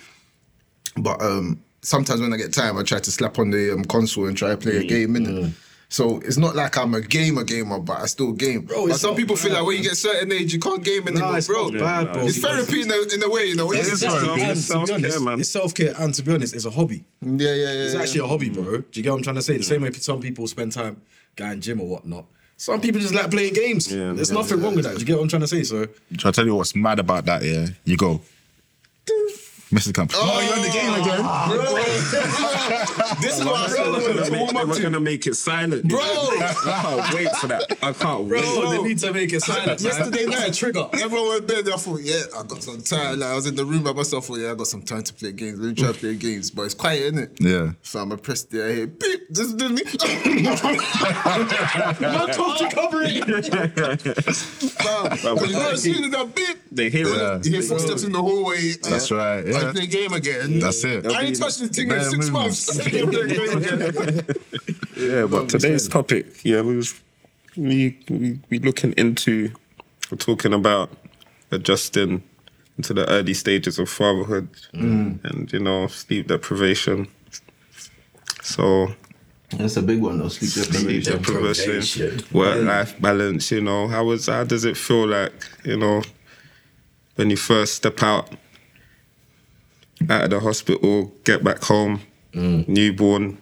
But 0.97 1.21
um 1.21 1.61
sometimes 1.81 2.21
when 2.21 2.33
I 2.33 2.37
get 2.37 2.53
time 2.53 2.77
I 2.77 2.83
try 2.83 2.99
to 2.99 3.11
slap 3.11 3.39
on 3.39 3.49
the 3.51 3.73
um, 3.73 3.85
console 3.85 4.25
and 4.27 4.35
try 4.37 4.49
to 4.49 4.57
play 4.57 4.77
a 4.77 4.83
game, 4.83 5.13
innit? 5.15 5.53
So 5.89 6.19
it's 6.19 6.37
not 6.37 6.53
like 6.55 6.77
I'm 6.77 6.93
a 6.95 7.01
gamer 7.01 7.43
gamer, 7.45 7.79
but 7.79 8.01
I 8.01 8.05
still 8.07 8.33
game. 8.33 8.61
Bro, 8.63 8.87
but 8.87 8.97
some 8.97 9.11
not 9.11 9.17
people 9.17 9.37
feel 9.37 9.53
like 9.53 9.65
when 9.65 9.77
you 9.77 9.83
get 9.83 9.93
a 9.93 9.95
certain 9.95 10.31
age, 10.33 10.53
you 10.53 10.59
can't 10.59 10.83
game 10.83 11.07
anymore, 11.07 11.31
Nah, 11.31 11.37
it's 11.37 11.47
bro. 11.47 11.69
not 11.69 11.79
bad, 11.79 12.13
bro. 12.13 12.23
It's 12.25 12.39
therapy 12.39 12.81
in 12.81 12.91
a, 12.91 13.15
in 13.15 13.23
a 13.23 13.29
way, 13.29 13.45
you 13.45 13.55
know. 13.55 13.71
It 13.71 13.79
It's, 13.79 13.87
is 13.93 14.03
yeah, 14.03 14.09
therapy. 14.19 14.41
And 14.41 14.51
It's 14.51 14.65
self-care, 14.65 15.19
man. 15.21 15.39
It's 15.39 15.49
self 15.49 15.73
care, 15.73 15.93
and 15.97 16.13
to 16.13 16.21
be 16.23 16.33
honest, 16.33 16.53
it's 16.55 16.65
a 16.65 16.71
hobby. 16.71 17.05
yeah, 17.21 17.31
yeah. 17.31 17.53
Yeah. 17.53 17.71
It's 17.85 17.93
yeah. 17.93 18.01
actually 18.01 18.19
a 18.21 18.27
hobby, 18.27 18.49
bro. 18.49 18.63
Do 18.63 18.85
you 18.93 19.03
get 19.03 19.11
what 19.11 19.17
I'm 19.17 19.23
trying 19.23 19.35
to 19.37 19.41
say? 19.41 19.55
The 19.57 19.63
same 19.63 19.81
way 19.81 19.91
some 19.93 20.19
people 20.19 20.45
spend 20.47 20.73
time 20.73 21.01
going 21.37 21.61
gym 21.61 21.79
or 21.79 21.87
whatnot. 21.87 22.25
Some 22.57 22.81
people 22.81 22.99
just 22.99 23.13
like 23.13 23.31
playing 23.31 23.53
games. 23.53 23.89
Yeah, 23.89 24.11
There's 24.13 24.29
yeah, 24.31 24.35
nothing 24.35 24.59
wrong 24.61 24.75
with 24.75 24.83
that. 24.85 24.95
Do 24.95 24.99
you 24.99 25.05
get 25.05 25.15
what 25.15 25.21
I'm 25.23 25.29
trying 25.29 25.43
to 25.43 25.47
say? 25.47 25.63
So 25.63 25.87
Shall 26.17 26.29
I 26.29 26.31
tell 26.33 26.45
you 26.45 26.55
what's 26.55 26.75
mad 26.75 26.99
about 26.99 27.23
that? 27.25 27.43
Yeah, 27.43 27.67
you 27.85 27.95
go. 27.95 28.19
Mr. 29.71 29.93
Camp. 29.93 30.11
Oh, 30.15 30.39
you're 30.39 30.55
in 30.55 30.61
the 30.63 30.69
game 30.69 30.93
again. 30.93 31.19
Oh, 31.23 31.47
bro. 31.49 31.75
this 33.21 33.37
is 33.39 33.45
what 33.45 33.55
I 33.55 33.67
We're 33.67 33.69
said. 33.69 33.85
gonna 34.31 34.33
make- 34.55 34.67
We're 34.67 34.81
gonna 34.81 34.99
make 35.01 35.27
it 35.27 35.35
silent, 35.35 35.83
Bro. 35.87 35.99
I 35.99 36.53
can't 36.63 37.13
wait 37.13 37.29
for 37.35 37.47
that. 37.47 37.77
I 37.83 37.91
can't 37.91 38.23
wait. 38.25 38.43
Bro, 38.43 38.69
they 38.71 38.81
need 38.83 38.97
to 38.99 39.11
make 39.13 39.33
it 39.33 39.41
silent. 39.41 39.81
Yesterday 39.81 40.25
night, 40.25 40.49
a 40.49 40.51
trigger. 40.53 40.87
Everyone 40.93 41.27
went 41.29 41.47
bed. 41.47 41.67
I 41.67 41.75
thought, 41.75 42.01
yeah, 42.01 42.21
I 42.37 42.43
got 42.43 42.63
some 42.63 42.81
time. 42.81 43.19
Like, 43.19 43.29
I 43.29 43.35
was 43.35 43.45
in 43.47 43.55
the 43.55 43.65
room 43.65 43.83
by 43.83 43.91
myself. 43.93 44.23
I 44.25 44.27
thought, 44.27 44.39
yeah, 44.39 44.51
I 44.51 44.55
got 44.55 44.67
some 44.67 44.81
time 44.83 45.03
to 45.03 45.13
play 45.13 45.31
games. 45.33 45.59
Let 45.59 45.67
me 45.69 45.75
try 45.75 45.91
to 45.91 45.97
play 45.99 46.15
games, 46.15 46.49
but 46.49 46.61
it's 46.63 46.73
quiet, 46.73 47.01
isn't 47.13 47.19
it? 47.19 47.37
Yeah. 47.41 47.71
So 47.81 47.99
I'm 47.99 48.17
pressed 48.19 48.49
there. 48.51 48.69
I 48.69 48.73
hear 48.73 48.87
beep. 48.87 49.27
This 49.29 49.47
is 49.47 49.53
me. 49.55 49.81
Not 52.01 52.33
tough 52.33 52.57
to 52.59 52.69
cover 52.73 53.01
it. 53.03 53.25
Because 53.25 54.63
you 55.49 55.53
know, 55.53 55.69
as 55.71 55.83
soon 55.83 56.03
as 56.05 56.11
that 56.11 56.33
beep, 56.35 56.57
They 56.71 56.89
hear 56.89 57.05
it. 57.07 57.45
you 57.45 57.51
hear 57.51 57.61
footsteps 57.61 58.03
in 58.03 58.11
the 58.13 58.21
hallway. 58.21 58.71
That's 58.83 59.11
right, 59.11 59.43
I 59.57 59.61
yeah. 59.61 59.71
play 59.71 59.87
game 59.87 60.13
again. 60.13 60.59
That's 60.59 60.83
it. 60.83 61.05
I 61.05 61.21
ain't 61.23 61.37
touched 61.37 61.59
this 61.59 61.69
thing 61.69 61.89
in 61.89 61.89
Bare 61.89 62.03
six 62.03 62.29
moves. 62.29 62.31
months. 62.31 64.27
Yeah, 64.97 65.27
but 65.27 65.47
today's 65.47 65.87
topic, 65.87 66.43
yeah, 66.43 66.61
we 66.61 66.75
was 66.75 66.99
we 67.55 67.99
we, 68.09 68.39
we 68.49 68.57
looking 68.59 68.93
into 68.93 69.51
we're 70.11 70.17
talking 70.17 70.53
about 70.53 70.89
adjusting 71.51 72.23
into 72.77 72.93
the 72.93 73.07
early 73.09 73.33
stages 73.33 73.77
of 73.77 73.89
fatherhood 73.89 74.49
mm. 74.73 75.23
and 75.23 75.53
you 75.53 75.59
know 75.59 75.87
sleep 75.87 76.27
deprivation. 76.27 77.07
So 78.41 78.87
That's 79.51 79.77
a 79.77 79.81
big 79.81 80.01
one, 80.01 80.17
though. 80.19 80.29
Sleep 80.29 80.49
sleep 80.51 81.03
deprivation, 81.03 82.03
Deprivation. 82.03 82.21
work 82.31 82.63
life 82.63 82.99
balance. 82.99 83.51
You 83.51 83.61
know 83.61 83.87
how 83.87 84.05
was 84.05 84.27
how 84.27 84.43
does 84.45 84.65
it 84.65 84.77
feel 84.77 85.07
like 85.07 85.33
you 85.63 85.77
know 85.77 86.01
when 87.15 87.29
you 87.29 87.37
first 87.37 87.75
step 87.75 88.01
out 88.01 88.31
out 90.09 90.23
of 90.25 90.29
the 90.29 90.39
hospital, 90.39 91.13
get 91.23 91.43
back 91.43 91.63
home, 91.63 92.01
newborn. 92.33 93.37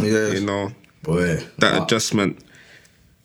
Yeah. 0.00 0.28
You 0.28 0.46
know 0.46 0.72
Boy, 1.02 1.36
that 1.58 1.82
adjustment. 1.82 2.38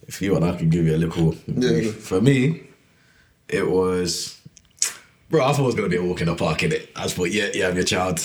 if 0.08 0.22
you 0.22 0.34
want, 0.34 0.44
I 0.44 0.56
can 0.56 0.70
give 0.70 0.86
you 0.86 0.96
a 0.96 0.98
little. 0.98 1.36
Yeah. 1.48 1.92
For 1.92 2.22
me, 2.22 2.64
it 3.48 3.70
was, 3.70 4.40
bro. 5.30 5.44
I 5.46 5.54
thought 5.54 5.64
it 5.64 5.66
was 5.66 5.76
gonna 5.76 5.90
be 5.90 5.98
a 5.98 6.04
walk 6.04 6.22
in 6.22 6.28
the 6.28 6.36
park. 6.36 6.64
In 6.64 6.72
it, 6.72 6.90
I 6.96 7.04
just 7.04 7.16
thought, 7.16 7.32
yeah, 7.32 7.50
yeah, 7.54 7.68
I'm 7.68 7.76
your 7.76 7.86
child. 7.86 8.20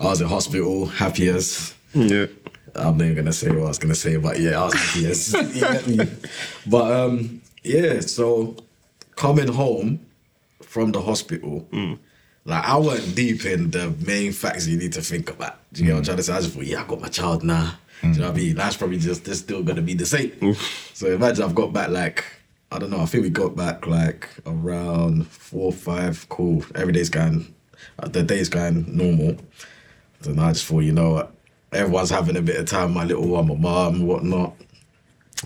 I 0.00 0.04
was 0.04 0.20
in 0.20 0.28
hospital, 0.28 0.86
happy 0.86 1.28
as. 1.28 1.74
Yeah. 1.92 2.26
I'm 2.76 2.96
not 2.98 3.04
even 3.04 3.14
gonna 3.14 3.32
say 3.32 3.50
what 3.50 3.64
I 3.66 3.68
was 3.68 3.78
gonna 3.78 3.94
say, 3.94 4.16
but 4.16 4.40
yeah, 4.40 4.60
I 4.60 4.64
was 4.64 4.74
happy 4.74 5.06
as. 5.06 5.32
you? 5.86 6.08
But 6.66 6.90
um, 6.90 7.40
yeah. 7.62 8.00
So 8.00 8.56
coming 9.14 9.48
home 9.48 10.04
from 10.62 10.90
the 10.90 11.00
hospital, 11.00 11.68
like 12.44 12.64
I 12.64 12.76
went 12.76 13.14
deep 13.14 13.44
in 13.46 13.70
the 13.70 13.90
main 14.06 14.32
facts 14.32 14.66
you 14.66 14.76
need 14.76 14.92
to 14.94 15.02
think 15.02 15.30
about. 15.30 15.58
Do 15.72 15.80
you 15.82 15.86
get 15.86 15.92
what 15.94 15.98
I'm 16.00 16.04
trying 16.04 16.16
to 16.18 16.22
say? 16.22 16.32
I 16.34 16.40
just 16.40 16.54
thought, 16.54 16.66
yeah, 16.66 16.82
I 16.82 16.86
got 16.86 17.00
my 17.00 17.08
child 17.08 17.42
now. 17.44 17.74
Do 18.02 18.08
you 18.10 18.14
know 18.16 18.26
what 18.30 18.34
I 18.34 18.36
mean? 18.36 18.54
That's 18.56 18.76
probably 18.76 18.98
just 18.98 19.24
they're 19.24 19.34
still 19.34 19.62
gonna 19.62 19.80
be 19.80 19.94
the 19.94 20.04
same. 20.04 20.54
so 20.92 21.06
imagine 21.14 21.42
I've 21.44 21.54
got 21.54 21.72
back 21.72 21.88
like 21.90 22.24
I 22.70 22.78
don't 22.78 22.90
know. 22.90 23.00
I 23.00 23.06
think 23.06 23.22
we 23.22 23.30
got 23.30 23.54
back 23.56 23.86
like 23.86 24.28
around 24.46 25.26
four, 25.28 25.72
five. 25.72 26.28
Cool. 26.28 26.64
Every 26.74 26.92
day's 26.92 27.08
going. 27.08 27.54
uh, 27.98 28.08
The 28.08 28.22
day's 28.22 28.48
going 28.48 28.84
normal. 28.96 29.36
Then 30.22 30.38
I 30.38 30.52
just 30.52 30.66
thought, 30.66 30.80
you 30.80 30.92
know 30.92 31.10
what? 31.12 31.32
Everyone's 31.72 32.10
having 32.10 32.36
a 32.36 32.42
bit 32.42 32.56
of 32.56 32.66
time. 32.66 32.92
My 32.92 33.04
little 33.04 33.28
one, 33.28 33.46
my 33.48 33.54
mom, 33.54 34.06
whatnot. 34.06 34.54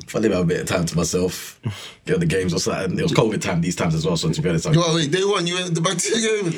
If 0.07 0.17
I 0.17 0.19
live 0.21 0.33
have 0.33 0.43
a 0.43 0.47
bit 0.47 0.61
of 0.61 0.67
time 0.67 0.87
to 0.87 0.97
myself, 0.97 1.61
get 2.07 2.21
the 2.21 2.27
games 2.27 2.55
or 2.55 2.59
something. 2.59 2.99
It 2.99 3.03
was 3.03 3.13
COVID 3.13 3.41
time 3.41 3.61
these 3.61 3.77
times 3.77 3.95
as 3.95 4.07
well. 4.07 4.17
So 4.17 4.31
to 4.31 4.43
be 4.43 4.49
honest, 4.49 4.67
I, 4.67 4.71
Well, 4.71 4.95
wait, 4.95 5.11
day 5.11 5.25
one, 5.25 5.47
you 5.47 5.55
went 5.55 5.75
the 5.75 5.81
back 5.81 5.99
to 5.99 6.11
the 6.11 6.21
game. 6.21 6.53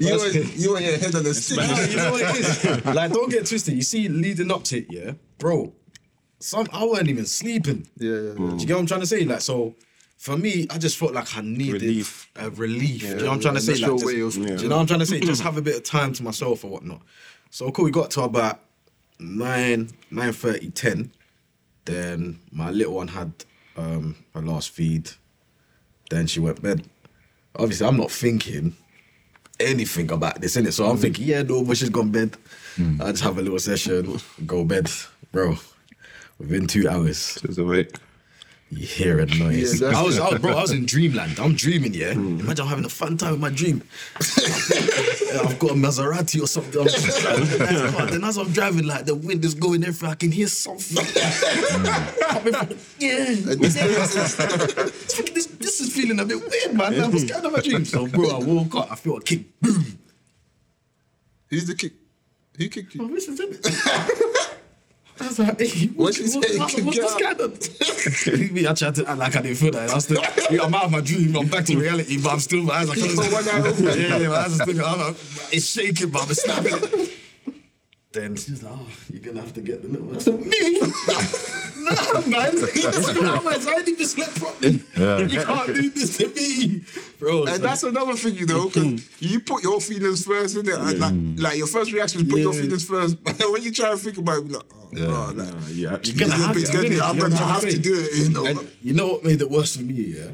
you, 0.00 0.18
were, 0.18 0.28
you 0.28 0.70
were 0.72 0.80
your 0.80 0.98
head 0.98 1.14
on 1.14 1.24
the 1.24 1.34
stick. 1.34 1.58
Nah, 1.58 1.80
you 1.80 1.96
know 1.96 2.12
what 2.12 2.22
it 2.22 2.36
is? 2.36 2.84
Like, 2.94 3.12
don't 3.12 3.30
get 3.30 3.46
twisted. 3.46 3.74
You 3.74 3.82
see, 3.82 4.08
leading 4.08 4.50
up 4.50 4.64
to 4.64 4.78
it, 4.78 4.86
yeah, 4.90 5.12
bro. 5.38 5.72
Some 6.40 6.66
I 6.72 6.84
wasn't 6.84 7.08
even 7.08 7.26
sleeping. 7.26 7.86
Yeah, 7.96 8.10
yeah, 8.12 8.20
yeah. 8.20 8.34
Do 8.34 8.56
you 8.56 8.66
get 8.66 8.74
what 8.74 8.80
I'm 8.80 8.86
trying 8.86 9.00
to 9.00 9.06
say? 9.06 9.24
Like, 9.24 9.40
so 9.40 9.74
for 10.18 10.36
me, 10.36 10.66
I 10.70 10.78
just 10.78 10.96
felt 10.98 11.12
like 11.12 11.36
I 11.36 11.40
needed 11.40 11.82
Relief. 11.82 12.30
a 12.36 12.50
relief. 12.50 13.00
do 13.00 13.06
you 13.08 13.14
know 13.14 13.16
what 13.16 13.28
I'm 13.30 13.36
yeah, 13.36 13.42
trying 13.42 13.54
to 13.54 13.60
say? 13.60 13.72
Like, 13.74 13.90
just- 13.92 14.04
way 14.06 14.20
of- 14.20 14.32
Do 14.34 14.40
you 14.40 14.68
know 14.68 14.76
what 14.76 14.80
I'm 14.82 14.86
trying 14.86 15.00
to 15.00 15.06
say? 15.06 15.20
Just 15.20 15.42
have 15.42 15.56
a 15.56 15.62
bit 15.62 15.76
of 15.76 15.84
time 15.84 16.12
to 16.14 16.22
myself 16.22 16.64
or 16.64 16.70
whatnot. 16.70 17.00
So 17.50 17.70
cool. 17.70 17.84
We 17.86 17.90
got 17.90 18.10
to 18.12 18.22
about 18.22 18.60
nine, 19.18 19.90
nine 20.10 20.32
thirty, 20.32 20.70
ten. 20.70 21.12
Then 21.84 22.40
my 22.50 22.70
little 22.70 22.94
one 22.94 23.08
had 23.08 23.32
um, 23.76 24.16
her 24.34 24.40
last 24.40 24.70
feed. 24.70 25.10
Then 26.10 26.26
she 26.26 26.40
went 26.40 26.62
bed. 26.62 26.84
Obviously, 27.56 27.86
I'm 27.86 27.96
not 27.96 28.10
thinking 28.10 28.74
anything 29.60 30.10
about 30.10 30.40
this, 30.40 30.56
in 30.56 30.66
it. 30.66 30.72
So 30.72 30.86
I'm 30.88 30.96
thinking, 30.96 31.26
yeah, 31.26 31.42
no, 31.42 31.62
but 31.64 31.76
she's 31.76 31.90
gone 31.90 32.10
bed. 32.10 32.36
I 33.00 33.10
just 33.12 33.22
have 33.22 33.38
a 33.38 33.42
little 33.42 33.58
session, 33.60 34.18
go 34.44 34.64
bed, 34.64 34.90
bro. 35.30 35.56
Within 36.38 36.66
two 36.66 36.88
hours, 36.88 37.38
Just 37.40 37.58
a 37.58 37.64
bit. 37.64 37.96
You 38.70 38.86
hear 38.86 39.20
a 39.20 39.26
noise. 39.26 39.80
Yeah, 39.80 39.96
I 39.96 40.02
was, 40.02 40.18
I 40.18 40.28
was, 40.30 40.40
bro, 40.40 40.56
I 40.56 40.62
was 40.62 40.70
in 40.72 40.84
dreamland. 40.86 41.38
I'm 41.38 41.54
dreaming, 41.54 41.94
yeah. 41.94 42.14
Hmm. 42.14 42.40
Imagine 42.40 42.64
I'm 42.64 42.68
having 42.70 42.84
a 42.84 42.88
fun 42.88 43.16
time 43.16 43.34
in 43.34 43.40
my 43.40 43.50
dream. 43.50 43.82
I've 44.16 45.58
got 45.58 45.70
a 45.70 45.74
Maserati 45.74 46.40
or 46.42 46.46
something. 46.48 46.80
I'm 46.80 46.88
just 46.88 47.20
driving 47.20 47.60
a 47.60 47.64
nice 47.64 47.94
car. 47.94 48.06
Then 48.06 48.24
as 48.24 48.36
I'm 48.38 48.50
driving, 48.52 48.86
like 48.86 49.04
the 49.04 49.14
wind 49.14 49.44
is 49.44 49.54
going 49.54 49.84
everywhere, 49.84 50.12
I 50.12 50.14
can 50.16 50.32
hear 50.32 50.48
something. 50.48 51.04
Hmm. 51.04 51.84
Coming 52.32 52.52
from 52.52 52.68
the- 52.68 52.76
yeah. 52.98 53.26
It's 53.28 53.74
this, 55.32 55.46
this 55.46 55.80
is 55.80 55.92
feeling 55.94 56.18
a 56.20 56.24
bit 56.24 56.40
weird, 56.40 56.74
man. 56.74 56.94
That 56.98 57.12
was 57.12 57.30
kind 57.30 57.44
of 57.46 57.54
a 57.54 57.62
dream. 57.62 57.84
So, 57.84 58.06
bro, 58.08 58.30
I 58.30 58.38
woke 58.38 58.74
up. 58.76 58.90
I 58.90 58.96
feel 58.96 59.16
a 59.18 59.22
kick. 59.22 59.60
Boom. 59.60 59.98
Who's 61.48 61.66
the 61.66 61.74
kick? 61.74 61.92
Who 62.56 62.68
kicked 62.68 62.96
Oh, 62.98 63.08
you? 63.08 63.14
this 63.14 63.28
is 63.28 63.38
it. 63.40 64.50
I 65.20 65.28
was 65.28 65.38
like, 65.38 65.60
hey, 65.60 65.86
What'd 65.88 66.16
she 66.16 66.26
say? 66.26 66.58
What's, 66.58 66.74
Kick 66.74 66.84
what's 66.84 68.26
you? 68.26 68.48
Me, 68.52 68.66
I 68.66 68.72
tried 68.74 68.94
to 68.96 69.08
act 69.08 69.18
like 69.18 69.36
I 69.36 69.42
didn't 69.42 69.56
feel 69.58 69.70
that. 69.72 69.90
I 69.90 69.94
was 69.94 70.04
still, 70.04 70.20
I'm 70.60 70.74
out 70.74 70.84
of 70.86 70.90
my 70.90 71.00
dream. 71.00 71.36
I'm 71.36 71.46
back 71.46 71.64
to 71.66 71.76
reality, 71.78 72.20
but 72.20 72.32
I'm 72.32 72.40
still, 72.40 72.62
my 72.64 72.74
eyes 72.74 72.90
are 72.90 72.94
closed. 72.94 73.16
got 73.16 73.32
one 73.46 73.48
eye 73.48 73.68
open. 73.68 73.84
Yeah, 73.84 74.16
yeah, 74.16 74.28
my 74.28 74.36
eyes 74.36 74.60
are 74.60 74.64
still, 74.64 74.84
I'm, 74.84 75.00
I'm- 75.00 75.16
it's 75.52 75.66
shaking, 75.66 76.10
but 76.10 76.22
I'm 76.22 76.34
snapping 76.34 76.72
it. 76.74 77.10
Then 78.14 78.36
she's 78.36 78.62
like, 78.62 78.72
oh, 78.76 78.86
you're 79.12 79.20
gonna 79.20 79.40
have 79.40 79.52
to 79.54 79.60
get 79.60 79.82
the 79.82 79.88
little 79.88 80.06
one. 80.06 80.16
I 80.16 80.18
said, 80.20 80.34
oh, 80.34 80.38
me? 80.38 80.78
nah, 81.84 82.20
man. 82.30 82.52
Two 82.54 83.26
hours, 83.26 83.66
I 83.66 83.72
ain't 83.78 83.88
even 83.88 84.06
slept 84.06 84.36
properly. 84.40 84.70
You 85.30 85.40
can't 85.40 85.66
do 85.74 85.90
this 85.90 86.16
to 86.18 86.28
me. 86.28 86.84
Bro, 87.18 87.46
And 87.46 87.62
that's 87.62 87.82
another 87.82 88.14
thing, 88.14 88.34
you 88.36 88.46
know, 88.46 88.68
because 88.68 89.20
you 89.20 89.40
put 89.40 89.64
your 89.64 89.80
feelings 89.80 90.24
first, 90.24 90.56
innit? 90.56 90.78
And 90.78 91.36
Like, 91.36 91.42
like 91.50 91.58
your 91.58 91.66
first 91.66 91.92
reaction 91.92 92.20
is 92.22 92.28
put 92.28 92.40
your 92.40 92.52
feelings 92.52 92.84
first. 92.86 93.16
But 93.24 93.50
when 93.50 93.62
you 93.64 93.72
try 93.72 93.90
to 93.90 93.96
think 93.96 94.16
about 94.18 94.38
it, 94.38 94.44
you're 94.46 94.58
like, 94.58 94.66
oh, 94.72 95.34
bro, 95.34 95.44
like, 95.44 95.54
Yeah. 95.72 95.98
You're 96.04 96.16
gonna 96.28 96.34
have 96.34 96.54
to, 96.56 96.72
gonna 96.72 96.88
be- 96.88 96.94
innit? 96.94 97.02
I'm 97.02 97.18
gonna 97.18 97.34
gonna 97.34 97.52
have 97.52 97.68
to 97.68 97.78
do 97.78 97.94
it, 97.98 98.14
you 98.16 98.28
know. 98.28 98.46
And 98.46 98.70
you 98.80 98.94
know 98.94 99.08
what 99.08 99.24
made 99.24 99.40
it 99.40 99.50
worse 99.50 99.74
for 99.76 99.82
me, 99.82 99.94
yeah? 100.18 100.30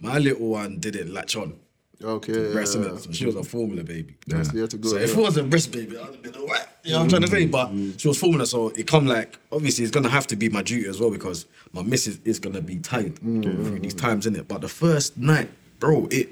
My 0.00 0.18
little 0.18 0.48
one 0.48 0.80
didn't 0.80 1.14
latch 1.14 1.36
on. 1.36 1.54
Okay. 2.02 2.52
breast, 2.52 2.76
yeah. 2.76 2.96
she 3.12 3.26
was 3.26 3.36
a 3.36 3.44
formula 3.44 3.82
baby. 3.82 4.16
Yeah, 4.26 4.42
so 4.42 4.52
you 4.54 4.60
had 4.62 4.70
to 4.70 4.76
go. 4.76 4.90
So 4.90 4.96
if 4.96 5.16
it 5.16 5.20
was 5.20 5.36
a 5.36 5.42
breast 5.42 5.72
baby, 5.72 5.96
I'd 5.96 6.06
have 6.06 6.22
been 6.22 6.34
alright. 6.34 6.66
You 6.82 6.92
know 6.92 6.98
what 6.98 7.02
I'm 7.04 7.08
trying 7.10 7.22
to 7.22 7.28
say? 7.28 7.46
But 7.46 7.68
mm-hmm. 7.68 7.96
she 7.96 8.08
was 8.08 8.18
formula, 8.18 8.46
so 8.46 8.68
it 8.68 8.86
come 8.86 9.06
like 9.06 9.38
obviously 9.52 9.84
it's 9.84 9.90
gonna 9.90 10.08
have 10.08 10.26
to 10.28 10.36
be 10.36 10.48
my 10.48 10.62
duty 10.62 10.88
as 10.88 11.00
well 11.00 11.10
because 11.10 11.46
my 11.72 11.82
missus 11.82 12.18
is 12.24 12.38
gonna 12.38 12.60
be 12.62 12.78
tired 12.78 13.16
mm-hmm. 13.16 13.42
through 13.42 13.78
these 13.80 13.94
times, 13.94 14.26
in 14.26 14.36
it. 14.36 14.48
But 14.48 14.60
the 14.60 14.68
first 14.68 15.18
night, 15.18 15.50
bro, 15.78 16.08
it 16.10 16.30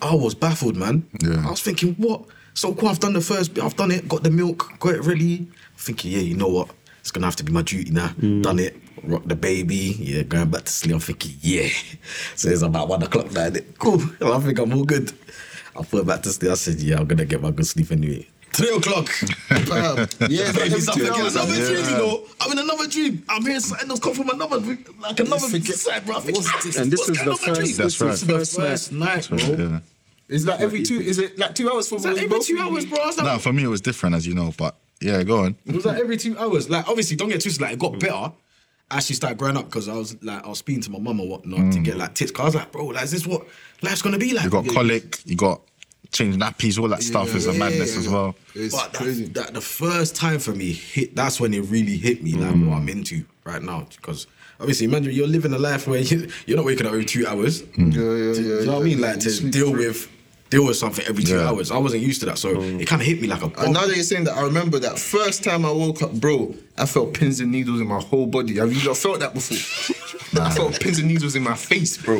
I 0.00 0.14
was 0.14 0.34
baffled, 0.34 0.76
man. 0.76 1.08
Yeah. 1.20 1.46
I 1.46 1.50
was 1.50 1.62
thinking, 1.62 1.94
what? 1.94 2.24
So 2.54 2.74
cool, 2.74 2.88
I've 2.88 3.00
done 3.00 3.12
the 3.12 3.20
first 3.20 3.54
bit, 3.54 3.64
I've 3.64 3.76
done 3.76 3.90
it, 3.90 4.08
got 4.08 4.22
the 4.22 4.30
milk, 4.30 4.78
got 4.78 4.94
it 4.94 5.02
ready. 5.02 5.38
I'm 5.40 5.78
thinking, 5.78 6.12
yeah, 6.12 6.20
you 6.20 6.36
know 6.36 6.48
what? 6.48 6.70
It's 7.06 7.12
gonna 7.12 7.28
have 7.28 7.36
to 7.36 7.44
be 7.44 7.52
my 7.52 7.62
duty 7.62 7.92
now. 7.92 8.08
Mm. 8.08 8.42
Done 8.42 8.58
it, 8.58 8.76
rock 9.04 9.22
the 9.26 9.36
baby, 9.36 9.94
yeah, 9.96 10.24
going 10.24 10.50
back 10.50 10.64
to 10.64 10.72
sleep. 10.72 10.92
I'm 10.92 10.98
thinking, 10.98 11.36
yeah. 11.40 11.68
So 12.34 12.48
it's 12.48 12.62
about 12.62 12.88
one 12.88 13.00
o'clock 13.00 13.30
now? 13.30 13.48
Cool. 13.78 14.02
I 14.20 14.40
think 14.40 14.58
I'm 14.58 14.72
all 14.72 14.82
good. 14.82 15.12
I 15.78 15.84
put 15.84 16.04
back 16.04 16.24
to 16.24 16.30
sleep. 16.30 16.50
I 16.50 16.54
said, 16.54 16.80
yeah, 16.80 16.98
I'm 16.98 17.06
gonna 17.06 17.24
get 17.24 17.40
my 17.40 17.52
good 17.52 17.68
sleep 17.68 17.92
anyway. 17.92 18.26
Three 18.50 18.74
o'clock. 18.74 19.08
Bam. 19.48 20.08
Yeah, 20.28 20.46
like 20.46 20.72
every 20.72 20.82
I'm 20.88 21.20
in 21.20 21.26
another 21.26 21.54
Yeah. 21.54 21.66
dream, 21.68 21.84
you 21.90 21.96
know. 21.96 22.24
I'm 22.40 22.50
in 22.50 22.58
another 22.58 22.88
dream. 22.88 23.24
I'm 23.28 23.42
hearing 23.42 23.60
something 23.60 23.88
else 23.88 24.00
come 24.00 24.14
from 24.14 24.30
another, 24.30 24.58
like 24.98 25.20
another 25.20 25.38
side, 25.60 26.06
bro. 26.06 26.16
I 26.16 26.20
think, 26.22 26.38
What's 26.38 26.48
ah, 26.48 26.60
this? 26.64 26.76
And 26.76 26.90
this 26.90 27.08
is 27.08 27.18
the 27.18 27.22
on 27.22 27.28
with 27.28 27.46
my 27.46 27.54
first-? 27.54 27.76
That's 27.76 28.00
right. 28.00 28.10
This 28.10 28.22
is 28.22 28.56
the 28.56 28.62
first 28.62 28.90
night, 28.90 29.28
bro. 29.28 29.38
Yeah. 29.38 29.78
It's 30.28 30.44
like 30.44 30.58
every 30.58 30.82
two. 30.82 30.98
Is 30.98 31.20
it 31.20 31.38
like 31.38 31.54
two 31.54 31.70
hours 31.70 31.88
for 31.88 31.96
It's 31.96 32.04
like 32.04 32.18
every 32.18 32.40
two 32.40 32.58
hours, 32.58 32.84
bro. 32.84 32.98
I 32.98 33.06
was 33.34 33.42
for 33.44 33.52
me 33.52 33.62
it 33.62 33.68
was 33.68 33.80
different, 33.80 34.16
as 34.16 34.26
you 34.26 34.34
know. 34.34 34.52
But 34.58 34.74
yeah, 35.00 35.22
go 35.22 35.44
on. 35.44 35.56
It 35.66 35.74
was 35.74 35.84
like 35.84 35.98
every 35.98 36.16
two 36.16 36.38
hours. 36.38 36.70
Like 36.70 36.88
obviously, 36.88 37.16
don't 37.16 37.28
get 37.28 37.40
twisted. 37.40 37.62
Like 37.62 37.72
it 37.74 37.78
got 37.78 37.98
better. 37.98 38.32
I 38.88 38.98
actually 38.98 39.16
started 39.16 39.38
growing 39.38 39.56
up 39.56 39.64
because 39.64 39.88
I 39.88 39.94
was 39.94 40.22
like 40.22 40.44
I 40.44 40.48
was 40.48 40.58
speaking 40.58 40.82
to 40.82 40.90
my 40.90 40.98
mum 40.98 41.20
or 41.20 41.28
whatnot 41.28 41.72
to 41.72 41.80
get 41.80 41.96
mm. 41.96 41.98
like 41.98 42.14
tips. 42.14 42.30
Cause 42.30 42.40
I 42.40 42.44
was 42.46 42.54
like, 42.54 42.72
bro, 42.72 42.86
like 42.86 43.04
is 43.04 43.10
this 43.10 43.26
what 43.26 43.46
life's 43.82 44.02
gonna 44.02 44.18
be 44.18 44.32
like? 44.32 44.44
You 44.44 44.50
got 44.50 44.64
Yeah. 44.64 44.72
colic, 44.72 45.20
you 45.24 45.36
got 45.36 45.60
change 46.12 46.36
nappies, 46.36 46.78
all 46.78 46.88
that 46.88 47.02
stuff 47.02 47.34
is 47.34 47.46
a 47.46 47.52
Yeah, 47.52 47.58
madness 47.58 47.92
yeah, 47.92 47.98
as 47.98 48.06
yeah. 48.06 48.12
well. 48.12 48.34
It's 48.54 48.74
But 48.74 48.92
that, 48.92 49.02
crazy. 49.02 49.24
that 49.28 49.54
the 49.54 49.60
first 49.60 50.14
time 50.14 50.38
for 50.38 50.52
me 50.52 50.72
hit. 50.72 51.16
That's 51.16 51.40
when 51.40 51.52
it 51.52 51.62
really 51.62 51.96
hit 51.96 52.22
me, 52.22 52.32
like 52.32 52.50
what 52.50 52.56
mm. 52.56 52.76
I'm 52.76 52.88
into 52.88 53.24
right 53.44 53.62
now. 53.62 53.88
Because 53.90 54.26
obviously, 54.60 54.86
imagine 54.86 55.12
you're 55.12 55.26
living 55.26 55.52
a 55.52 55.58
life 55.58 55.86
where 55.88 56.00
you, 56.00 56.28
you're 56.46 56.56
not 56.56 56.64
waking 56.64 56.86
up 56.86 56.92
every 56.92 57.04
two 57.04 57.26
hours. 57.26 57.62
Yeah, 57.62 57.66
yeah, 57.76 57.84
yeah. 57.84 58.32
Do 58.32 58.42
you 58.42 58.66
know 58.66 58.72
what 58.74 58.82
I 58.82 58.84
mean? 58.84 59.00
Like 59.00 59.20
to 59.20 59.30
Sleep 59.30 59.52
deal 59.52 59.70
through. 59.70 59.86
with 59.88 60.10
deal 60.50 60.64
with 60.66 60.76
something 60.76 61.04
every 61.08 61.24
two 61.24 61.36
Yeah. 61.36 61.48
hours. 61.48 61.70
I 61.70 61.78
wasn't 61.78 62.02
used 62.02 62.20
to 62.20 62.26
that, 62.26 62.38
so 62.38 62.54
mm. 62.54 62.80
it 62.80 62.86
kind 62.86 63.02
of 63.02 63.06
hit 63.08 63.20
me 63.20 63.28
like 63.28 63.42
a. 63.42 63.46
And 63.62 63.72
now 63.74 63.86
that 63.86 63.94
you're 63.94 64.04
saying 64.04 64.24
that, 64.24 64.36
I 64.36 64.42
remember 64.42 64.78
that 64.80 64.98
first 64.98 65.42
time 65.44 65.64
I 65.64 65.70
woke 65.70 66.02
up, 66.02 66.12
bro. 66.12 66.54
I 66.78 66.86
felt 66.86 67.14
pins 67.14 67.40
and 67.40 67.50
needles 67.50 67.80
in 67.80 67.88
my 67.88 68.00
whole 68.00 68.26
body. 68.26 68.56
Have 68.58 68.72
you 68.72 68.86
not 68.86 68.96
felt 68.96 69.20
that 69.20 69.32
before? 69.34 69.56
I 70.42 70.50
felt 70.54 70.78
pins 70.80 70.98
and 70.98 71.08
needles 71.08 71.34
in 71.34 71.42
my 71.42 71.54
face, 71.54 71.96
bro. 71.96 72.16
I 72.16 72.18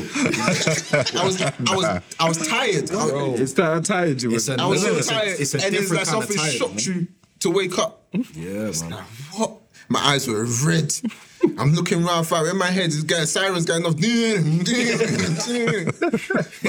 was, 1.25 1.42
I 1.42 1.75
was, 1.76 2.02
I 2.18 2.28
was 2.28 2.49
tired. 2.49 2.90
I, 2.90 3.06
It's 3.42 3.52
that 3.54 3.71
I'm 3.73 3.83
tired 3.83 4.23
you 4.23 4.33
It's 4.35 4.49
with. 4.49 4.59
a- 4.59 4.62
I 4.62 4.66
was 4.66 4.83
so 4.83 4.97
It's 4.97 5.09
a- 5.09 5.12
tired, 5.12 5.40
it's 5.40 5.54
a 5.54 5.64
and 5.66 5.75
it's 5.75 5.90
like 5.90 6.04
kind 6.04 6.16
of 6.16 6.25
something 6.25 6.37
tired, 6.37 6.52
shocked 6.54 6.88
man. 6.88 6.97
you 7.00 7.06
to 7.40 7.50
wake 7.50 7.78
up. 7.78 8.02
yeah, 8.12 8.71
man. 8.88 9.04
What? 9.35 9.59
My 9.88 10.00
eyes 10.00 10.26
were 10.26 10.45
red. 10.64 10.92
I'm 11.59 11.75
looking 11.75 12.05
around, 12.05 12.25
fam. 12.25 12.47
In 12.47 12.57
my 12.59 12.71
head, 12.71 12.90
this 12.90 13.02
guy, 13.02 13.25
sirens 13.25 13.64
going 13.66 13.85
off. 13.85 13.97
but 13.97 14.02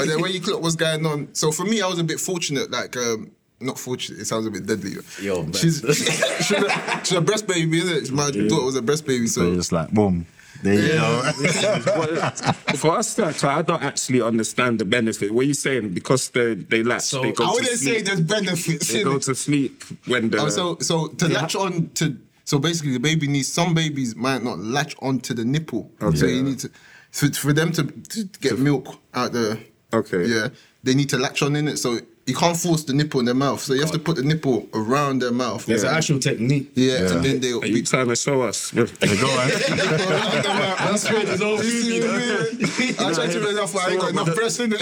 then 0.08 0.22
when 0.22 0.32
you 0.32 0.42
clock 0.42 0.62
what's 0.62 0.76
going 0.76 1.06
on, 1.06 1.28
so 1.34 1.52
for 1.52 1.66
me, 1.66 1.82
I 1.82 1.88
was 1.88 2.00
a 2.00 2.04
bit 2.04 2.20
fortunate. 2.20 2.72
Like, 2.72 2.96
um, 2.98 3.32
not 3.60 3.80
fortunate. 3.80 4.22
It 4.22 4.26
sounds 4.26 4.46
a 4.46 4.52
bit 4.52 4.66
deadly. 4.66 4.94
Yo, 5.22 5.44
man. 5.44 5.54
she's 5.54 5.80
she's 6.46 6.64
a, 6.64 7.02
she's 7.04 7.18
a 7.18 7.22
breast 7.22 7.48
baby, 7.48 7.80
isn't 7.80 8.06
it? 8.06 8.12
My 8.12 8.32
daughter 8.32 8.66
was 8.66 8.76
a 8.76 8.82
breast 8.82 9.06
baby, 9.06 9.28
So 9.28 9.42
so. 9.42 9.56
just 9.56 9.72
like, 9.72 9.90
boom. 9.92 10.26
There 10.64 10.74
you 10.74 10.88
go. 10.94 11.22
For 12.78 12.98
us, 12.98 13.14
that 13.16 13.44
I 13.44 13.62
don't 13.62 13.84
actually 13.84 14.22
understand 14.24 14.80
the 14.80 14.86
benefit. 14.86 15.32
What 15.32 15.42
are 15.42 15.48
you 15.48 15.54
saying? 15.54 15.94
Because 15.94 16.30
they 16.32 16.56
they 16.56 16.82
latch, 16.84 17.04
So, 17.04 17.22
they 17.22 17.32
go 17.32 17.46
I 17.46 17.52
wouldn't 17.52 17.78
say 17.78 18.02
sleep. 18.02 18.06
there's 18.06 18.22
benefits. 18.22 18.88
They 18.92 19.02
in 19.02 19.06
go 19.06 19.20
to 19.20 19.36
sleep 19.36 19.84
when 20.08 20.30
the 20.32 20.40
Oh, 20.40 20.50
so 20.50 20.78
so 20.80 21.08
to 21.10 21.28
latch 21.28 21.56
on 21.56 21.90
to 21.96 22.18
so 22.48 22.58
basically 22.60 22.94
the 22.94 23.00
baby 23.10 23.28
needs 23.28 23.52
some 23.52 23.74
babies 23.74 24.16
might 24.16 24.42
not 24.42 24.58
latch 24.60 24.96
onto 25.02 25.34
the 25.34 25.44
nipple. 25.44 25.92
So 26.16 26.26
you 26.26 26.44
need 26.44 26.60
to 26.60 26.70
for, 27.12 27.28
for 27.34 27.52
them 27.52 27.74
to, 27.74 27.84
to 27.84 28.40
get 28.40 28.58
milk 28.58 28.86
out 29.14 29.34
the 29.34 29.60
Okay. 29.92 30.24
yeah 30.26 30.48
they 30.84 30.94
need 30.96 31.10
to 31.10 31.18
latch 31.18 31.42
on 31.42 31.56
in 31.58 31.68
it. 31.68 31.78
So 31.78 32.00
you 32.28 32.36
can't 32.36 32.58
force 32.58 32.84
the 32.84 32.94
nipple 32.94 33.22
in 33.22 33.26
their 33.26 33.34
mouth. 33.34 33.60
So 33.62 33.74
you 33.74 33.82
have 33.82 33.92
to 33.92 34.00
put 34.00 34.18
the 34.18 34.24
nipple 34.24 34.68
around 34.74 35.20
their 35.22 35.32
mouth. 35.32 35.66
There's 35.66 35.84
an 35.84 35.94
actual 35.96 36.20
technique. 36.20 36.72
yeah, 36.76 37.12
and 37.14 37.24
then 37.26 37.40
they'll 37.40 37.62
Are 37.64 37.66
you 37.66 37.76
be. 37.76 37.82
trying 37.84 38.10
to 38.10 38.16
show 38.16 38.42
us? 38.42 38.72
There 38.74 38.86
go, 38.86 39.40
eh? 39.40 39.50
That's 40.88 41.10
right. 41.12 41.26
There's 41.26 41.42
all 41.42 41.58
I 43.08 43.14
tried 43.14 43.32
to 43.32 43.40
realize 43.40 43.76
I 43.76 43.92
ain't 43.92 44.02
got 44.02 44.12
enough 44.12 44.36
breast 44.36 44.60
in 44.60 44.74
it. 44.74 44.80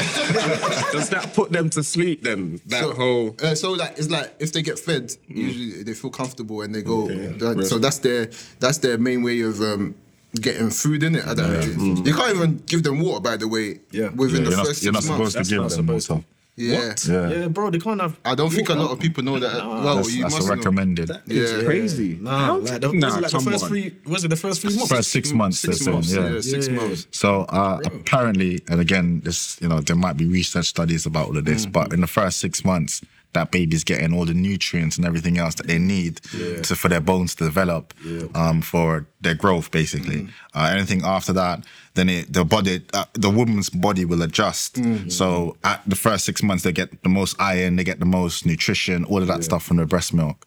Does 0.92 1.10
that 1.10 1.32
put 1.34 1.52
them 1.52 1.70
to 1.72 1.84
sleep 1.84 2.24
then? 2.24 2.60
That 2.68 2.82
so, 2.82 2.94
whole 2.94 3.36
uh, 3.44 3.56
so 3.56 3.74
like 3.74 3.94
it's 3.98 4.10
like 4.10 4.34
if 4.40 4.52
they 4.52 4.62
get 4.62 4.80
fed, 4.80 5.14
usually 5.28 5.84
they 5.84 5.94
feel 5.94 6.10
comfortable 6.12 6.62
and 6.62 6.74
they 6.74 6.82
go. 6.82 7.08
that- 7.08 7.68
so 7.68 7.78
that's 7.78 8.00
their 8.00 8.30
that's 8.60 8.80
their 8.80 8.98
main 8.98 9.22
way 9.24 9.42
of 9.42 9.62
um, 9.62 9.94
getting 10.42 10.70
food 10.72 11.04
in 11.04 11.16
it. 11.16 11.26
At 11.26 11.38
that 11.38 11.64
age. 11.64 11.78
You 12.08 12.14
can't 12.14 12.36
even 12.36 12.58
give 12.66 12.82
them 12.84 13.00
water, 13.02 13.22
by 13.22 13.38
the 13.38 13.48
way. 13.48 13.80
Yeah. 13.92 14.10
within 14.10 14.44
Yeah, 14.44 14.50
the 14.50 14.50
you're 14.50 14.58
not, 14.58 14.66
first 14.68 14.84
you're 14.84 14.94
not 14.94 15.04
six 15.04 15.10
months. 15.18 15.32
supposed 15.34 15.50
to 15.50 15.56
give 15.56 15.70
them 15.78 15.88
water. 15.88 16.24
Yeah. 16.58 16.96
Yeah. 17.06 17.30
Yeah, 17.30 17.48
bro, 17.50 17.70
they 17.70 17.80
can't 17.80 18.00
have. 18.00 18.18
I 18.24 18.34
don't 18.34 18.50
think 18.50 18.70
a 18.70 18.74
lot 18.76 18.92
of 18.92 19.00
people 19.00 19.24
know 19.24 19.38
that. 19.40 19.66
well, 19.66 19.98
That's, 19.98 20.14
you 20.16 20.22
that's 20.24 20.36
must 20.36 20.48
know. 20.48 20.56
recommended. 20.56 21.12
Yeah. 21.26 21.64
crazy. 21.66 22.18
Nah, 22.22 22.54
like 22.54 22.80
the, 22.82 22.94
Nah, 22.94 23.08
was 23.08 23.18
it 23.18 23.22
like 23.24 23.32
the 23.32 23.40
first 23.42 23.64
on. 23.64 23.70
three? 23.70 23.96
Was 24.06 24.24
it 24.24 24.28
the 24.30 24.36
first 24.38 24.62
three 24.62 24.74
months? 24.76 24.90
First 24.92 25.12
six 25.12 25.32
months, 25.34 25.60
Six 25.60 25.80
they're 25.80 25.84
saying, 25.86 25.96
months. 25.96 26.14
yeah. 26.14 26.30
Yeah, 26.36 26.42
six 26.42 26.68
Yeah. 26.70 26.74
months. 26.76 27.08
So 27.12 27.42
uh, 27.50 27.80
apparently, 27.86 28.62
and 28.70 28.80
again, 28.80 29.20
this 29.26 29.58
you 29.62 29.68
know 29.68 29.82
there 29.82 29.98
might 29.98 30.16
be 30.16 30.26
research 30.28 30.68
studies 30.68 31.06
about 31.06 31.28
all 31.28 31.38
of 31.38 31.44
this, 31.46 31.66
but 31.66 31.92
in 31.92 32.00
the 32.02 32.08
first 32.08 32.38
six 32.40 32.64
months, 32.64 33.02
that 33.36 33.52
baby's 33.52 33.84
getting 33.84 34.14
all 34.14 34.26
the 34.26 34.34
nutrients 34.34 34.98
and 34.98 35.06
everything 35.06 35.38
else 35.38 35.56
that 35.56 35.68
they 35.68 35.78
need 35.78 36.18
to 36.64 36.76
for 36.76 36.90
their 36.90 37.00
bones 37.02 37.36
to 37.36 37.44
develop, 37.46 37.94
um, 38.34 38.62
for 38.62 39.06
their 39.22 39.36
growth, 39.36 39.70
basically. 39.72 40.28
Uh, 40.54 40.70
anything 40.74 41.02
after 41.06 41.32
that, 41.34 41.64
then 41.94 42.10
it, 42.10 42.34
the 42.34 42.44
body, 42.44 42.82
uh, 42.94 43.06
the 43.14 43.30
woman's 43.30 43.70
body 43.70 44.04
will 44.06 44.22
adjust. 44.22 44.78
So 45.12 45.56
at 45.64 45.82
the 45.88 45.96
first 45.96 46.26
six 46.26 46.42
months, 46.44 46.64
they 46.64 46.72
get 46.74 46.90
the 47.04 47.10
most 47.10 47.36
iron, 47.40 47.76
they 47.78 47.84
get 47.84 48.00
the 48.00 48.06
most 48.06 48.46
nutrition, 48.46 49.06
all 49.06 49.22
of 49.22 49.28
that 49.28 49.44
stuff 49.44 49.64
from 49.64 49.78
the 49.78 49.86
breast 49.86 50.14
milk, 50.14 50.46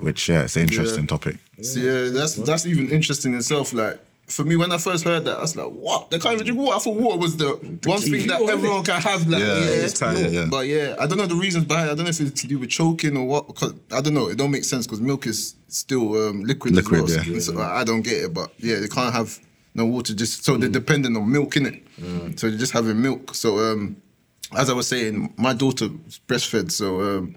which 0.00 0.28
yeah, 0.28 0.42
it's 0.44 0.56
an 0.56 0.62
interesting 0.62 1.06
topic. 1.06 1.36
So 1.62 1.80
yeah, 1.80 2.10
that's 2.10 2.34
that's 2.34 2.66
even 2.66 2.90
interesting 2.90 3.32
in 3.32 3.38
itself. 3.38 3.72
Like 3.72 3.98
for 4.26 4.44
me, 4.44 4.56
when 4.56 4.72
I 4.72 4.78
first 4.78 5.04
heard 5.04 5.24
that, 5.26 5.38
I 5.38 5.40
was 5.42 5.56
like, 5.56 5.66
"What? 5.68 6.10
They 6.10 6.18
can't 6.18 6.34
even 6.34 6.46
drink 6.46 6.58
water." 6.60 6.76
I 6.76 6.78
thought 6.78 6.94
water 6.96 7.18
was 7.18 7.36
the 7.36 7.48
one 7.84 8.00
thing 8.00 8.26
that 8.28 8.40
everyone 8.42 8.82
can 8.84 9.00
have. 9.02 9.26
Like, 9.28 9.40
Yeah, 9.40 9.58
yeah, 9.58 9.84
it's 9.84 9.98
tight, 9.98 10.16
yeah, 10.18 10.26
yeah. 10.28 10.46
But 10.50 10.66
yeah, 10.68 10.96
I 10.98 11.06
don't 11.06 11.18
know 11.18 11.26
the 11.26 11.34
reasons 11.34 11.64
behind. 11.66 11.88
it. 11.88 11.92
I 11.92 11.94
don't 11.96 12.04
know 12.04 12.10
if 12.10 12.20
it's 12.20 12.40
to 12.40 12.46
do 12.46 12.58
with 12.58 12.70
choking 12.70 13.16
or 13.16 13.26
what. 13.26 13.54
Cause 13.54 13.74
I 13.90 14.00
don't 14.00 14.14
know. 14.14 14.28
It 14.28 14.38
don't 14.38 14.50
make 14.50 14.64
sense 14.64 14.86
because 14.86 15.00
milk 15.00 15.26
is 15.26 15.54
still 15.68 16.28
um, 16.28 16.42
liquid. 16.44 16.74
Liquid, 16.74 17.04
as 17.04 17.16
well. 17.16 17.26
yeah. 17.26 17.40
So 17.40 17.60
I 17.60 17.84
don't 17.84 18.02
get 18.02 18.24
it, 18.24 18.32
but 18.32 18.52
yeah, 18.58 18.78
they 18.80 18.88
can't 18.88 19.12
have 19.12 19.38
no 19.74 19.84
water. 19.86 20.14
Just 20.14 20.44
so 20.44 20.56
they're 20.56 20.68
dependent 20.68 21.16
on 21.16 21.30
milk 21.30 21.56
in 21.56 21.66
it. 21.66 22.38
So 22.38 22.48
they're 22.48 22.58
just 22.58 22.72
having 22.72 23.02
milk. 23.02 23.34
So 23.34 23.58
um, 23.58 23.96
as 24.56 24.70
I 24.70 24.72
was 24.72 24.86
saying, 24.88 25.34
my 25.36 25.52
daughter 25.52 25.88
breastfed. 26.28 26.70
So 26.72 27.00
um, 27.02 27.36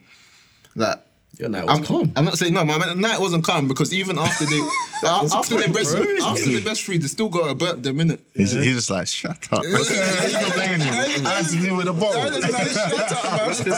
like. 0.75 1.01
Your 1.37 1.49
night 1.49 1.65
was 1.65 1.77
I'm, 1.79 1.83
calm. 1.83 2.11
I'm 2.15 2.25
not 2.25 2.37
saying 2.37 2.53
no, 2.53 2.63
my 2.63 2.93
night 2.93 3.19
wasn't 3.19 3.43
calm 3.43 3.67
because 3.67 3.93
even 3.93 4.17
after 4.17 4.45
they 4.45 4.59
uh, 5.03 5.27
after 5.33 5.57
they 5.57 5.67
breast 5.67 5.95
after 5.95 6.45
they 6.45 6.61
breastfeed, 6.61 7.01
they 7.01 7.07
still 7.07 7.27
got 7.29 7.49
a 7.49 7.55
burp 7.55 7.83
them 7.83 7.97
minute. 7.97 8.21
it. 8.33 8.39
He's, 8.39 8.51
he's 8.53 8.75
just 8.75 8.89
like, 8.89 9.07
shut 9.07 9.47
up. 9.51 9.65
He's 9.65 10.33
not 10.33 10.53
blaming 10.53 10.79
you. 10.81 10.93
I 10.93 11.41
had 11.41 11.45
to 11.47 11.57
deal 11.59 11.75
with 11.75 11.87
a 11.87 11.93
bottle. 11.93 12.31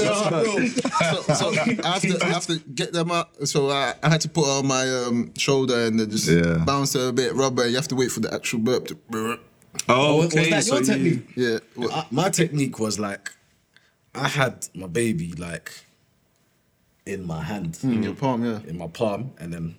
so, 0.00 1.22
so 1.34 1.50
I 1.50 1.92
have 1.92 2.02
to 2.02 2.18
I 2.22 2.28
have 2.28 2.46
to 2.46 2.58
get 2.74 2.92
them 2.92 3.10
out. 3.10 3.48
So 3.48 3.70
I, 3.70 3.94
I 4.02 4.08
had 4.08 4.20
to 4.22 4.28
put 4.28 4.44
her 4.46 4.58
on 4.58 4.66
my 4.66 4.88
um, 4.90 5.32
shoulder 5.36 5.86
and 5.86 5.98
then 5.98 6.10
just 6.10 6.28
Yeah. 6.28 6.62
bounce 6.66 6.94
her 6.94 7.08
a 7.08 7.12
bit, 7.12 7.34
rub 7.34 7.58
her. 7.58 7.66
You 7.66 7.76
have 7.76 7.88
to 7.88 7.94
wait 7.96 8.10
for 8.10 8.20
the 8.20 8.32
actual 8.32 8.60
burp 8.60 8.86
to. 8.88 9.38
Oh, 9.88 10.16
was 10.16 10.26
okay. 10.26 10.50
that 10.50 10.64
so 10.64 10.78
your 10.78 10.96
you- 10.96 11.22
Yeah. 11.36 11.58
What- 11.76 11.92
I- 11.92 12.06
my 12.10 12.28
technique 12.28 12.78
was 12.78 12.98
like, 12.98 13.32
I 14.14 14.28
had 14.28 14.66
my 14.74 14.86
baby 14.88 15.32
like 15.32 15.72
in 17.06 17.26
my 17.26 17.42
hand, 17.42 17.78
in 17.82 18.02
your 18.02 18.14
palm, 18.14 18.44
yeah. 18.44 18.60
in 18.68 18.78
my 18.78 18.86
palm, 18.88 19.32
and 19.38 19.52
then. 19.52 19.74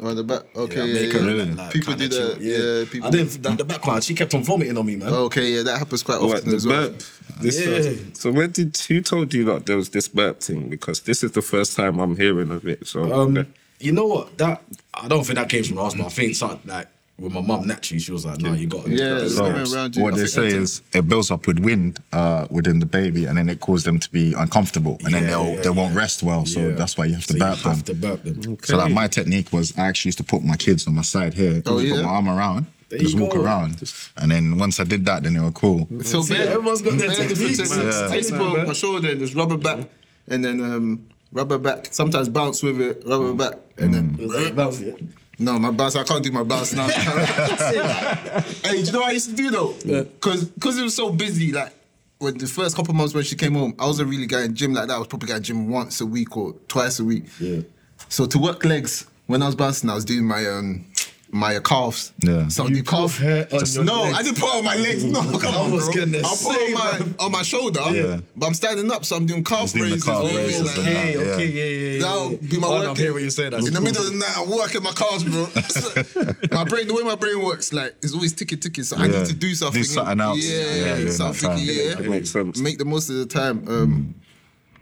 On 0.00 0.14
the 0.14 0.22
back. 0.22 0.42
Okay. 0.54 0.76
Yeah, 0.76 0.84
Yeah, 0.84 1.00
yeah, 1.00 1.12
her, 1.20 1.30
yeah. 1.44 1.54
like, 1.54 1.72
people 1.72 1.94
do 1.94 2.08
kinda 2.08 2.16
that. 2.16 2.38
chill. 2.38 2.42
Yeah. 2.42 2.84
People. 2.90 3.08
I 3.08 3.10
didn't. 3.10 3.42
The, 3.42 3.50
the 3.50 3.64
background, 3.64 4.04
she 4.04 4.14
kept 4.14 4.34
on 4.34 4.44
vomiting 4.44 4.76
on 4.76 4.84
me, 4.84 4.96
man. 4.96 5.08
Okay. 5.08 5.52
Yeah, 5.54 5.62
that 5.62 5.78
happens 5.78 6.02
quite 6.02 6.18
often 6.20 6.50
the 6.50 6.56
as 6.56 6.66
well. 6.66 6.90
burp? 6.90 7.02
This 7.40 7.58
Yeah. 7.66 7.92
so 8.12 8.30
when 8.30 8.50
did 8.50 8.76
who 8.76 9.00
told 9.00 9.32
you 9.32 9.44
that 9.46 9.64
there 9.66 9.76
was 9.76 9.88
this 9.90 10.06
burp 10.08 10.40
thing? 10.40 10.68
Because 10.68 11.00
this 11.00 11.24
is 11.24 11.32
the 11.32 11.40
first 11.42 11.76
time 11.76 11.98
I'm 11.98 12.16
hearing 12.16 12.50
of 12.50 12.66
it. 12.66 12.86
So 12.86 13.10
Um, 13.12 13.46
you 13.80 13.92
know 13.92 14.06
what? 14.06 14.36
That 14.38 14.62
I 14.92 15.08
don't 15.08 15.24
think 15.24 15.38
that 15.38 15.48
came 15.48 15.64
from 15.64 15.76
the 15.76 15.82
hospital. 15.82 16.06
I 16.06 16.10
think 16.10 16.34
something 16.36 16.70
like 16.70 16.88
with 17.18 17.32
my 17.32 17.40
mum 17.40 17.66
naturally, 17.66 17.98
she 18.00 18.12
was 18.12 18.26
like, 18.26 18.40
"No, 18.40 18.52
you 18.52 18.66
got 18.66 18.86
it." 18.86 18.92
Yeah, 18.98 19.22
You 19.22 19.28
so- 19.30 19.38
got 19.42 19.50
it." 19.50 19.54
Coming 19.64 19.74
around 19.74 19.96
you, 19.96 20.02
what 20.02 20.14
I 20.14 20.18
they 20.18 20.26
say 20.26 20.46
is 20.48 20.82
it 20.92 21.08
builds 21.08 21.30
up 21.30 21.46
with 21.46 21.58
wind 21.58 21.98
uh, 22.12 22.46
within 22.50 22.78
the 22.78 22.86
baby, 22.86 23.24
and 23.24 23.38
then 23.38 23.48
it 23.48 23.60
causes 23.60 23.84
them 23.84 23.98
to 24.00 24.10
be 24.10 24.34
uncomfortable, 24.34 24.98
and 25.04 25.14
then 25.14 25.26
they'll 25.26 25.46
yeah, 25.54 25.60
they 25.62 25.70
won't 25.70 25.92
yeah. 25.94 25.98
rest 26.00 26.22
well. 26.22 26.44
So 26.46 26.60
Yeah. 26.60 26.74
that's 26.74 26.96
why 26.98 27.06
you 27.06 27.14
have 27.14 27.26
to 27.26 27.32
So 27.32 27.38
burp 27.38 27.56
you 27.58 27.62
them. 27.62 27.72
have 27.74 27.84
to 27.84 27.94
burp 27.94 28.22
them. 28.24 28.58
So 28.64 28.76
like 28.76 28.92
my 28.92 29.08
technique 29.08 29.52
was 29.52 29.72
I 29.78 29.86
actually 29.88 30.08
used 30.10 30.18
to 30.18 30.24
put 30.24 30.44
my 30.44 30.56
kids 30.56 30.86
on 30.86 30.94
my 30.94 31.02
side 31.02 31.34
here, 31.34 31.62
Oh, 31.66 31.80
just 31.80 31.94
put 31.94 32.04
my 32.04 32.08
arm 32.10 32.28
around, 32.28 32.66
There 32.90 32.98
just 32.98 33.18
walk 33.18 33.32
go. 33.32 33.42
around, 33.42 33.82
and 34.18 34.30
then 34.30 34.58
once 34.58 34.78
I 34.78 34.84
did 34.84 35.04
that, 35.06 35.22
then 35.22 35.34
they 35.34 35.40
were 35.40 35.52
cool. 35.52 35.88
So 36.02 36.20
See, 36.22 36.34
bare- 36.34 36.48
everyone's 36.50 36.82
got 36.82 36.98
their 36.98 37.08
bare 37.08 37.28
techniques, 37.28 37.56
different 37.58 37.92
Yeah. 37.92 38.08
Take 38.08 38.66
my 38.68 38.72
shoulder 38.74 39.10
and 39.10 39.20
just 39.20 39.34
rubber 39.34 39.56
back, 39.56 39.88
and 40.28 40.44
then 40.44 40.60
um, 40.60 41.06
rubber 41.32 41.56
back. 41.58 41.88
Sometimes 41.92 42.28
bounce 42.28 42.62
with 42.62 42.78
it, 42.80 43.02
rubber 43.06 43.32
back, 43.32 43.54
and 43.78 43.94
then. 43.94 44.16
Was 44.20 44.32
that- 44.32 44.56
that 44.56 44.66
was 44.66 44.80
it. 44.82 45.02
No, 45.38 45.58
my 45.58 45.70
bounce. 45.70 45.96
I 45.96 46.04
can't 46.04 46.24
do 46.24 46.32
my 46.32 46.42
bounce 46.42 46.72
now. 46.72 46.86
hey, 46.88 48.52
do 48.64 48.78
you 48.78 48.92
know 48.92 49.00
what 49.00 49.10
I 49.10 49.12
used 49.12 49.30
to 49.30 49.36
do 49.36 49.50
though? 49.50 49.74
Because 49.84 50.44
because 50.44 50.78
it 50.78 50.82
was 50.82 50.94
so 50.96 51.10
busy. 51.10 51.52
Like 51.52 51.72
when 52.18 52.38
the 52.38 52.46
first 52.46 52.74
couple 52.74 52.94
months 52.94 53.14
when 53.14 53.24
she 53.24 53.36
came 53.36 53.54
home, 53.54 53.74
I 53.78 53.86
wasn't 53.86 54.08
really 54.08 54.26
going 54.26 54.54
gym 54.54 54.72
like 54.72 54.88
that. 54.88 54.94
I 54.94 54.98
was 54.98 55.08
probably 55.08 55.28
going 55.28 55.42
gym 55.42 55.68
once 55.68 56.00
a 56.00 56.06
week 56.06 56.36
or 56.36 56.54
twice 56.68 56.98
a 57.00 57.04
week. 57.04 57.24
Yeah. 57.38 57.60
So 58.08 58.26
to 58.26 58.38
work 58.38 58.64
legs 58.64 59.06
when 59.26 59.42
I 59.42 59.46
was 59.46 59.54
bouncing, 59.54 59.90
I 59.90 59.94
was 59.94 60.04
doing 60.04 60.24
my 60.24 60.46
um 60.46 60.86
my 61.30 61.58
calves. 61.58 62.12
Yeah. 62.20 62.48
So 62.48 62.66
You 62.68 62.76
the 62.76 62.82
calf. 62.82 63.16
put 63.18 63.26
hair 63.26 63.48
on 63.52 63.64
your 63.66 63.84
no, 63.84 64.02
legs. 64.02 64.18
I 64.18 64.22
didn't 64.22 64.38
put 64.38 64.48
it 64.48 64.56
on 64.58 64.64
my 64.64 64.76
legs. 64.76 65.04
No, 65.04 65.20
come 65.38 65.54
I 65.54 65.58
on, 65.58 65.72
was 65.72 65.84
bro. 65.88 66.04
gonna 66.04 66.18
I'll 66.24 66.36
put 66.36 66.56
it 66.56 66.74
on 66.74 67.08
my 67.18 67.24
on 67.24 67.32
my 67.32 67.42
shoulder. 67.42 67.80
Yeah. 67.90 68.20
But 68.36 68.46
I'm 68.46 68.54
standing 68.54 68.90
up, 68.92 69.04
so 69.04 69.16
I'm 69.16 69.26
doing 69.26 69.42
calf 69.44 69.72
doing 69.72 69.84
the 69.86 69.90
raises. 69.90 70.04
calf 70.04 70.16
all 70.16 70.26
raises 70.28 70.66
like 70.66 70.76
and 70.78 70.86
that. 70.86 70.92
that. 70.94 71.00
Okay, 71.02 71.14
yeah. 71.26 71.32
okay, 71.34 71.46
yeah, 71.46 71.64
yeah, 71.64 71.90
yeah. 71.96 72.02
That'll 72.02 72.36
be 72.36 72.58
my 72.58 72.66
oh, 72.68 72.70
work. 72.74 72.82
no, 72.84 72.90
I'm 72.90 72.96
hearing 72.96 73.12
what 73.14 73.22
you're 73.22 73.30
saying. 73.30 73.50
That's 73.50 73.66
in 73.68 73.74
the 73.74 73.80
middle 73.80 74.06
of 74.06 74.12
the 74.12 74.18
night, 74.18 74.34
I'm 74.36 74.50
working 74.50 74.82
my 74.82 74.92
calves, 74.92 75.24
bro. 75.24 75.46
my 76.56 76.64
brain, 76.64 76.86
the 76.88 76.94
way 76.94 77.02
my 77.02 77.16
brain 77.16 77.42
works, 77.42 77.72
like 77.72 77.96
it's 78.02 78.14
always 78.14 78.32
ticking, 78.32 78.60
ticking. 78.60 78.84
So 78.84 78.96
I 78.96 79.06
Yeah. 79.06 79.18
need 79.18 79.26
to 79.26 79.34
do 79.34 79.54
something. 79.54 79.80
Do 79.82 79.84
something 79.84 80.20
else. 80.20 80.38
Yeah, 80.44 80.74
Yeah, 80.74 80.96
during 80.96 81.12
something. 81.12 81.50
time. 81.50 81.58
Yeah, 81.60 81.94
That 81.96 82.08
makes 82.08 82.30
sense. 82.30 82.58
Make 82.60 82.78
the 82.78 82.84
most 82.84 83.10
of 83.10 83.16
the 83.16 83.26
time. 83.26 83.66
Um, 83.68 84.14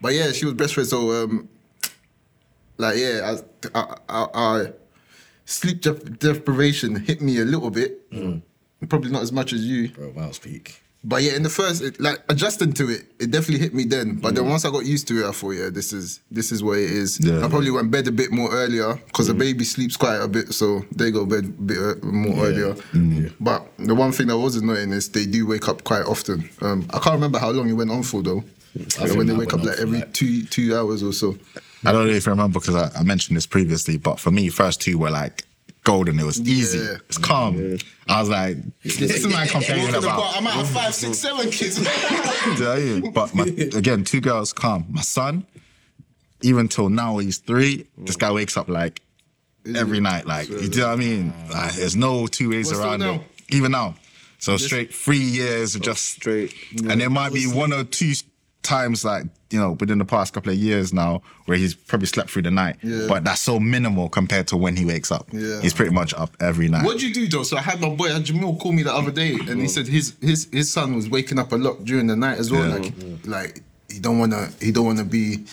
but 0.00 0.12
yeah, 0.12 0.33
she 0.33 0.44
was 0.44 0.54
best 0.54 0.74
friend. 0.74 0.88
So 0.88 1.11
um, 1.24 1.48
like 2.76 2.96
yeah, 2.98 3.35
I, 3.74 3.78
I, 3.80 3.96
I, 4.09 4.26
I 4.35 4.66
sleep 5.44 5.80
dep- 5.83 6.18
deprivation 6.18 6.96
hit 6.96 7.20
me 7.20 7.38
a 7.40 7.44
little 7.44 7.70
bit. 7.70 8.00
Probably 8.88 9.11
not 9.11 9.22
as 9.22 9.33
much 9.33 9.52
as 9.52 9.64
you. 9.64 9.88
Bro, 9.88 10.12
mouse 10.12 10.38
peak. 10.38 10.80
But 11.07 11.22
yeah, 11.22 11.37
in 11.37 11.42
the 11.42 11.50
first, 11.50 11.83
it, 11.83 12.00
like 12.00 12.22
adjusting 12.30 12.72
to 12.74 12.88
it, 12.88 13.02
it 13.20 13.30
definitely 13.30 13.59
hit 13.59 13.74
me 13.74 13.85
then. 13.85 14.14
But 14.16 14.35
then 14.35 14.48
once 14.48 14.64
I 14.64 14.70
got 14.70 14.87
used 14.87 15.07
to 15.09 15.22
it, 15.22 15.28
I 15.28 15.33
thought, 15.33 15.50
yeah, 15.50 15.68
this 15.70 15.92
is 15.92 16.20
this 16.30 16.50
is 16.50 16.62
what 16.62 16.78
it 16.78 16.90
is. 16.90 17.20
Yeah. 17.20 17.44
I 17.44 17.48
probably 17.48 17.70
went 17.70 17.90
bed 17.90 18.09
a 18.09 18.12
bit 18.12 18.33
more 18.33 18.50
earlier 18.50 18.94
because 18.94 19.26
the 19.26 19.35
baby 19.35 19.64
sleeps 19.64 19.98
quite 19.98 20.16
a 20.16 20.28
bit, 20.28 20.54
so 20.54 20.83
they 20.96 21.11
go 21.11 21.26
bed 21.26 21.44
a 21.44 21.48
bit 21.48 21.78
uh, 21.78 22.07
more 22.07 22.46
earlier. 22.46 22.74
But 23.38 23.66
the 23.78 23.94
one 23.94 24.12
thing 24.12 24.28
that 24.28 24.38
was 24.38 24.57
annoying 24.57 24.92
is 24.92 25.11
they 25.11 25.26
do 25.26 25.46
wake 25.46 25.68
up 25.68 25.85
quite 25.85 26.04
often. 26.07 26.48
Um, 26.62 26.87
I 26.90 26.98
can't 27.00 27.14
remember 27.14 27.38
how 27.38 27.50
long 27.50 27.68
it 27.68 27.74
went 27.74 27.90
on 27.90 28.02
for 28.02 28.22
though. 28.22 28.42
When 28.98 29.26
they 29.26 29.35
wake 29.35 29.52
up 29.52 29.62
like 29.62 29.78
every 29.78 29.98
like- 29.98 30.14
two 30.14 30.44
two 30.44 30.74
hours 30.74 31.02
or 31.02 31.12
so. 31.12 31.37
I 31.85 31.92
don't 31.92 32.07
know 32.07 32.12
if 32.12 32.27
you 32.27 32.31
remember 32.31 32.61
because 32.61 32.75
I, 32.75 32.90
I 32.99 33.03
mentioned 33.03 33.37
this 33.37 33.47
previously, 33.47 33.99
but 33.99 34.18
for 34.18 34.31
me, 34.31 34.49
first 34.49 34.81
two 34.81 34.99
were 34.99 35.11
like 35.11 35.44
golden. 35.85 36.18
It 36.18 36.25
was 36.25 36.40
easy. 36.40 36.79
Yeah. 36.79 36.97
It's 37.09 37.18
calm. 37.18 37.79
I 38.09 38.20
was 38.20 38.31
like, 38.31 38.57
this 38.83 39.01
is 39.01 39.27
my 39.27 39.47
complaining 39.47 39.94
about. 39.94 40.37
I'm 40.37 40.47
out 40.47 40.61
of 40.61 40.70
five, 40.70 40.94
six, 40.94 41.18
seven 41.18 41.51
kids. 41.51 41.77
Do 41.77 41.83
you 41.83 42.59
know 42.59 42.68
what 42.68 42.79
I 42.79 42.81
mean? 42.81 43.12
But 43.12 43.35
my, 43.35 43.44
again, 43.44 44.05
two 44.05 44.20
girls 44.20 44.53
calm. 44.53 44.87
My 44.90 45.03
son, 45.03 45.47
even 46.42 46.68
till 46.68 46.88
now, 46.88 47.18
he's 47.18 47.38
three. 47.38 47.87
This 47.99 48.16
guy 48.16 48.33
wakes 48.33 48.57
up 48.57 48.68
like 48.68 49.01
every 49.75 50.01
night. 50.01 50.27
Like, 50.27 50.49
you 50.49 50.68
know 50.68 50.88
what 50.88 50.92
I 50.92 50.97
mean? 50.97 51.33
Like, 51.51 51.75
there's 51.75 51.97
no 51.97 52.27
two 52.27 52.51
ways 52.51 52.68
What's 52.68 52.81
around 52.81 53.03
it. 53.03 53.20
Even 53.51 53.73
now. 53.73 53.94
So 54.38 54.59
straight 54.59 54.92
three 54.92 55.16
years 55.18 55.75
of 55.75 55.81
just 55.81 56.05
straight. 56.05 56.55
And 56.87 57.01
there 57.01 57.09
might 57.09 57.33
be 57.33 57.47
one 57.47 57.73
or 57.73 57.85
two 57.85 58.12
times 58.64 59.05
like, 59.05 59.24
you 59.50 59.59
know, 59.61 59.72
within 59.79 59.98
the 59.98 60.05
past 60.05 60.33
couple 60.33 60.50
of 60.50 60.59
years 60.59 60.92
now 60.92 61.22
where 61.44 61.57
he's 61.57 61.74
probably 61.74 62.07
slept 62.07 62.31
through 62.31 62.42
the 62.42 62.50
night. 62.50 62.77
Yeah. 62.83 63.07
But 63.09 63.22
that's 63.22 63.40
so 63.40 63.61
minimal 63.61 64.09
compared 64.09 64.48
to 64.48 64.57
when 64.57 64.74
he 64.77 64.85
wakes 64.85 65.12
up. 65.12 65.29
Yeah. 65.33 65.61
He's 65.61 65.72
pretty 65.72 65.92
much 65.92 66.12
up 66.14 66.37
every 66.40 66.68
night. 66.68 66.85
what 66.85 66.98
do 66.98 67.07
you 67.07 67.14
do, 67.14 67.29
though 67.29 67.44
So 67.44 67.57
I 67.57 67.61
had 67.61 67.81
my 67.81 67.90
boy 67.90 68.09
uh, 68.11 68.18
Jamil 68.18 68.59
call 68.59 68.72
me 68.72 68.83
the 68.83 68.92
other 68.92 69.12
day, 69.12 69.35
and 69.48 69.61
he 69.61 69.68
said 69.68 69.87
his 69.87 70.14
his 70.20 70.48
his 70.50 70.72
son 70.72 70.96
was 70.96 71.09
waking 71.09 71.38
up 71.38 71.53
a 71.53 71.57
lot 71.57 71.85
during 71.85 72.09
the 72.09 72.16
night 72.16 72.38
as 72.38 72.50
well. 72.50 72.66
Yeah. 72.68 72.74
Like 72.77 72.92
like 73.27 73.62
he 73.90 74.00
don't 74.00 74.18
wanna 74.18 74.48
he 74.61 74.72
don't 74.72 74.87
wanna 74.87 75.05
be. 75.05 75.44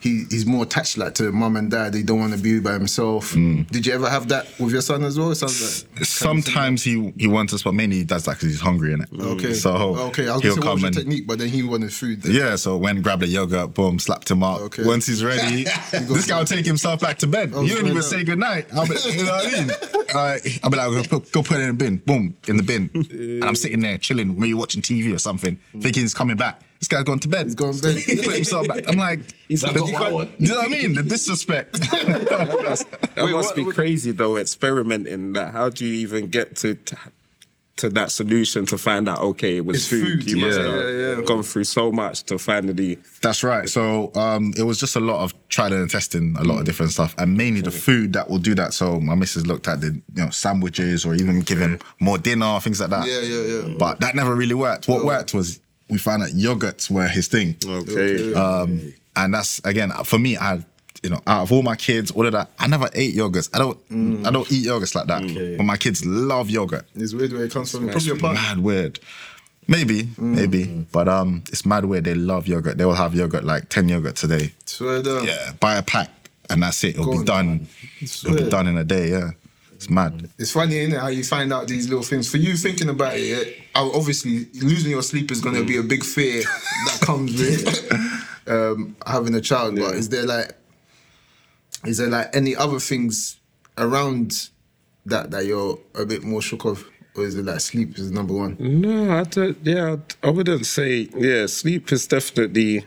He, 0.00 0.24
he's 0.30 0.46
more 0.46 0.62
attached 0.64 0.96
like 0.96 1.14
to 1.14 1.32
mum 1.32 1.56
and 1.56 1.70
dad. 1.70 1.94
He 1.94 2.02
don't 2.02 2.20
want 2.20 2.32
to 2.34 2.38
be 2.38 2.60
by 2.60 2.72
himself. 2.74 3.32
Mm. 3.32 3.68
Did 3.70 3.86
you 3.86 3.92
ever 3.92 4.08
have 4.08 4.28
that 4.28 4.46
with 4.58 4.72
your 4.72 4.80
son 4.82 5.04
as 5.04 5.18
well? 5.18 5.28
Like 5.28 5.38
Sometimes 6.04 6.82
he 6.84 7.12
he 7.16 7.26
wants 7.26 7.52
us, 7.52 7.62
but 7.62 7.74
mainly 7.74 7.96
he 7.96 8.04
does 8.04 8.24
that 8.24 8.36
because 8.36 8.48
he's 8.50 8.60
hungry 8.60 8.92
in 8.92 9.00
it. 9.02 9.08
okay. 9.18 9.54
So 9.54 9.70
okay, 10.08 10.28
I 10.28 10.34
was 10.34 10.42
he'll 10.42 10.56
gonna 10.56 10.62
say 10.62 10.68
come 10.76 10.84
and 10.84 10.94
technique, 10.96 11.26
but 11.26 11.38
then 11.38 11.48
he 11.48 11.62
wanted 11.62 11.92
food. 11.92 12.22
Then. 12.22 12.32
Yeah, 12.32 12.56
so 12.56 12.76
when 12.76 13.02
grabbed 13.02 13.22
the 13.22 13.26
yogurt, 13.26 13.74
boom, 13.74 13.98
slapped 13.98 14.30
him 14.30 14.42
up. 14.42 14.60
Okay. 14.60 14.84
Once 14.84 15.06
he's 15.06 15.24
ready, 15.24 15.64
this 15.92 16.26
guy 16.26 16.38
will 16.38 16.44
take 16.46 16.66
himself 16.66 17.00
back 17.00 17.18
to 17.18 17.26
bed. 17.26 17.52
Oh, 17.54 17.62
you 17.62 17.74
don't 17.74 17.86
even 17.86 17.98
up. 17.98 18.04
say 18.04 18.24
goodnight. 18.24 18.66
I'll 18.72 18.86
be, 18.86 18.94
you 19.10 19.24
know 19.24 19.32
what 19.32 19.46
I 19.46 19.60
mean? 19.60 19.70
Uh, 20.08 20.38
I'll 20.62 20.70
be 20.70 20.76
like, 20.78 21.10
go, 21.10 21.18
go 21.18 21.42
put 21.42 21.58
it 21.58 21.64
in 21.64 21.66
the 21.68 21.74
bin. 21.74 21.96
Boom, 21.98 22.34
in 22.46 22.56
the 22.56 22.62
bin. 22.62 22.88
And 22.94 23.44
I'm 23.44 23.54
sitting 23.54 23.80
there 23.80 23.98
chilling, 23.98 24.40
maybe 24.40 24.54
watching 24.54 24.80
TV 24.80 25.14
or 25.14 25.18
something, 25.18 25.58
thinking 25.82 26.00
he's 26.00 26.14
coming 26.14 26.38
back. 26.38 26.62
This 26.78 26.88
guy's 26.88 27.04
gone 27.04 27.18
to 27.20 27.28
bed. 27.28 27.46
He's 27.46 27.54
gone 27.56 27.72
to 27.74 27.82
bed. 27.82 27.96
He 27.96 28.16
put 28.16 28.34
himself 28.36 28.68
back. 28.68 28.84
I'm 28.88 28.96
like, 28.98 29.20
He's 29.48 29.62
like, 29.64 29.74
the- 29.74 29.80
"Got 29.80 29.92
my 30.00 30.12
one." 30.12 30.32
you 30.38 30.48
know 30.48 30.56
what 30.56 30.66
I 30.66 30.68
mean? 30.68 30.94
The 30.94 31.02
disrespect. 31.02 31.80
That 31.90 33.12
Wait, 33.16 33.32
must 33.32 33.48
what- 33.48 33.56
be 33.56 33.64
what- 33.64 33.74
crazy 33.74 34.12
though, 34.12 34.36
experimenting 34.36 35.32
that. 35.34 35.52
How 35.52 35.68
do 35.70 35.84
you 35.84 35.94
even 35.94 36.28
get 36.28 36.56
to 36.56 36.74
to, 36.74 36.96
to 37.78 37.88
that 37.90 38.10
solution 38.10 38.66
to 38.66 38.76
find 38.78 39.08
out, 39.08 39.20
okay, 39.20 39.56
it 39.58 39.64
was 39.64 39.76
It's 39.76 39.86
food. 39.88 40.22
food, 40.24 40.30
You 40.30 40.36
must 40.38 40.58
yeah. 40.58 40.64
have 40.66 40.74
Yeah, 40.74 41.16
yeah. 41.16 41.22
gone 41.22 41.42
through 41.44 41.64
so 41.64 41.90
much 41.92 42.22
to 42.24 42.38
finally. 42.38 42.98
That's 43.22 43.42
right. 43.44 43.68
So 43.68 44.12
um, 44.14 44.52
it 44.56 44.62
was 44.64 44.78
just 44.80 44.96
a 44.96 45.00
lot 45.00 45.22
of 45.22 45.32
trial 45.48 45.72
and 45.72 45.88
testing, 45.90 46.36
a 46.38 46.44
lot 46.44 46.58
of 46.60 46.64
different 46.64 46.92
stuff, 46.92 47.14
and 47.18 47.36
mainly 47.36 47.60
the 47.60 47.70
food 47.70 48.12
that 48.14 48.28
will 48.30 48.38
do 48.38 48.54
that. 48.56 48.72
So 48.74 49.00
my 49.00 49.14
missus 49.14 49.46
looked 49.46 49.66
at 49.68 49.80
the 49.80 49.88
you 50.14 50.24
know 50.24 50.30
sandwiches 50.30 51.04
or 51.04 51.14
even 51.14 51.40
giving 51.40 51.80
more 52.00 52.18
dinner, 52.18 52.58
things 52.60 52.80
like 52.80 52.90
that. 52.90 53.06
Yeah, 53.06 53.20
yeah, 53.20 53.42
yeah. 53.68 53.74
But 53.78 54.00
that 54.00 54.14
never 54.14 54.34
really 54.34 54.54
worked. 54.54 54.86
What 54.88 55.04
worked 55.04 55.34
was 55.34 55.60
we 55.90 55.98
found 55.98 56.22
that 56.22 56.32
yogurts 56.32 56.90
were 56.90 57.08
his 57.08 57.28
thing. 57.28 57.56
Okay. 57.64 58.34
Um, 58.34 58.92
and 59.16 59.34
that's 59.34 59.60
again 59.64 59.90
for 60.04 60.18
me. 60.18 60.36
I 60.36 60.64
you 61.02 61.10
know 61.10 61.20
out 61.26 61.42
of 61.42 61.52
all 61.52 61.62
my 61.62 61.76
kids, 61.76 62.10
all 62.10 62.26
of 62.26 62.32
that, 62.32 62.50
I 62.58 62.66
never 62.66 62.88
ate 62.92 63.14
yogurts. 63.14 63.50
I 63.54 63.58
don't. 63.58 64.26
I 64.26 64.30
don't 64.30 64.50
eat 64.50 64.66
yogurts 64.66 64.94
like 64.94 65.06
that. 65.06 65.22
Okay. 65.24 65.56
But 65.56 65.64
my 65.64 65.76
kids 65.76 66.04
love 66.04 66.50
yogurt. 66.50 66.86
It's 66.94 67.14
weird 67.14 67.32
where 67.32 67.44
it 67.44 67.52
comes 67.52 67.70
from. 67.70 67.88
Probably 67.88 68.10
a 68.10 68.16
part. 68.16 68.34
Mad 68.34 68.58
weird. 68.58 69.00
Maybe, 69.70 70.08
maybe, 70.16 70.86
but 70.92 71.08
um, 71.08 71.42
it's 71.48 71.66
mad 71.66 71.84
weird. 71.84 72.04
They 72.04 72.14
love 72.14 72.48
yogurt. 72.48 72.78
They 72.78 72.86
will 72.86 72.94
have 72.94 73.14
yogurt 73.14 73.44
like 73.44 73.68
ten 73.68 73.86
yogurt 73.86 74.16
today. 74.16 74.54
Swear 74.64 75.02
down. 75.02 75.26
Yeah, 75.26 75.52
buy 75.60 75.76
a 75.76 75.82
pack 75.82 76.10
and 76.50 76.62
that's 76.62 76.82
it. 76.84 76.90
It'll 76.90 77.04
Go 77.04 77.12
be 77.12 77.18
on, 77.18 77.24
done. 77.24 77.68
It'll 78.00 78.36
be 78.36 78.48
done 78.48 78.66
in 78.66 78.78
a 78.78 78.84
day. 78.84 79.10
Yeah, 79.10 79.30
it's 79.78 79.88
mad. 79.88 80.28
It's 80.38 80.50
funny, 80.50 80.76
isn't 80.78 80.94
it, 80.94 80.98
how 80.98 81.06
you 81.06 81.22
find 81.22 81.52
out 81.52 81.68
these 81.68 81.88
little 81.88 82.02
things. 82.02 82.28
For 82.28 82.36
you 82.36 82.56
thinking 82.56 82.88
about 82.88 83.12
it, 83.14 83.58
obviously 83.76 84.46
losing 84.60 84.90
your 84.90 85.02
sleep 85.02 85.30
is 85.30 85.40
going 85.40 85.54
to 85.54 85.64
be 85.64 85.76
a 85.76 85.84
big 85.84 86.02
fear 86.02 86.42
that 86.42 86.98
comes 87.02 87.38
with 87.38 88.48
um, 88.48 88.96
having 89.06 89.36
a 89.36 89.40
child. 89.40 89.76
But 89.76 89.94
is 89.94 90.08
there 90.08 90.26
like, 90.26 90.52
is 91.84 91.98
there 91.98 92.08
like 92.08 92.34
any 92.34 92.56
other 92.56 92.80
things 92.80 93.38
around 93.78 94.48
that 95.06 95.30
that 95.30 95.46
you're 95.46 95.78
a 95.94 96.04
bit 96.04 96.24
more 96.24 96.42
shook 96.42 96.64
of, 96.64 96.84
or 97.14 97.24
is 97.24 97.36
it 97.36 97.44
like 97.44 97.60
sleep 97.60 97.96
is 98.00 98.10
number 98.10 98.34
one? 98.34 98.56
No, 98.58 99.16
I 99.20 99.22
don't. 99.22 99.58
Yeah, 99.62 99.98
I 100.24 100.30
wouldn't 100.30 100.66
say. 100.66 101.08
Yeah, 101.16 101.46
sleep 101.46 101.92
is 101.92 102.08
definitely. 102.08 102.84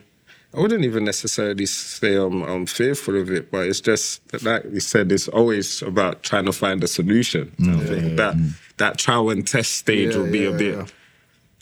I 0.53 0.59
wouldn't 0.59 0.83
even 0.83 1.05
necessarily 1.05 1.65
say 1.65 2.15
I'm, 2.15 2.41
I'm 2.43 2.65
fearful 2.65 3.19
of 3.19 3.31
it, 3.31 3.49
but 3.51 3.67
it's 3.67 3.79
just 3.79 4.27
that, 4.29 4.43
like 4.43 4.63
you 4.71 4.81
said, 4.81 5.11
it's 5.11 5.27
always 5.29 5.81
about 5.81 6.23
trying 6.23 6.45
to 6.45 6.51
find 6.51 6.83
a 6.83 6.87
solution. 6.87 7.53
I 7.61 7.79
think 7.85 8.17
that 8.17 8.35
that 8.77 8.97
trial 8.97 9.29
and 9.29 9.47
test 9.47 9.71
stage 9.77 10.13
Yeah, 10.13 10.21
will 10.21 10.31
be 10.31 10.39
yeah, 10.39 10.49
a 10.49 10.57
bit. 10.57 10.75
yeah. 10.77 10.85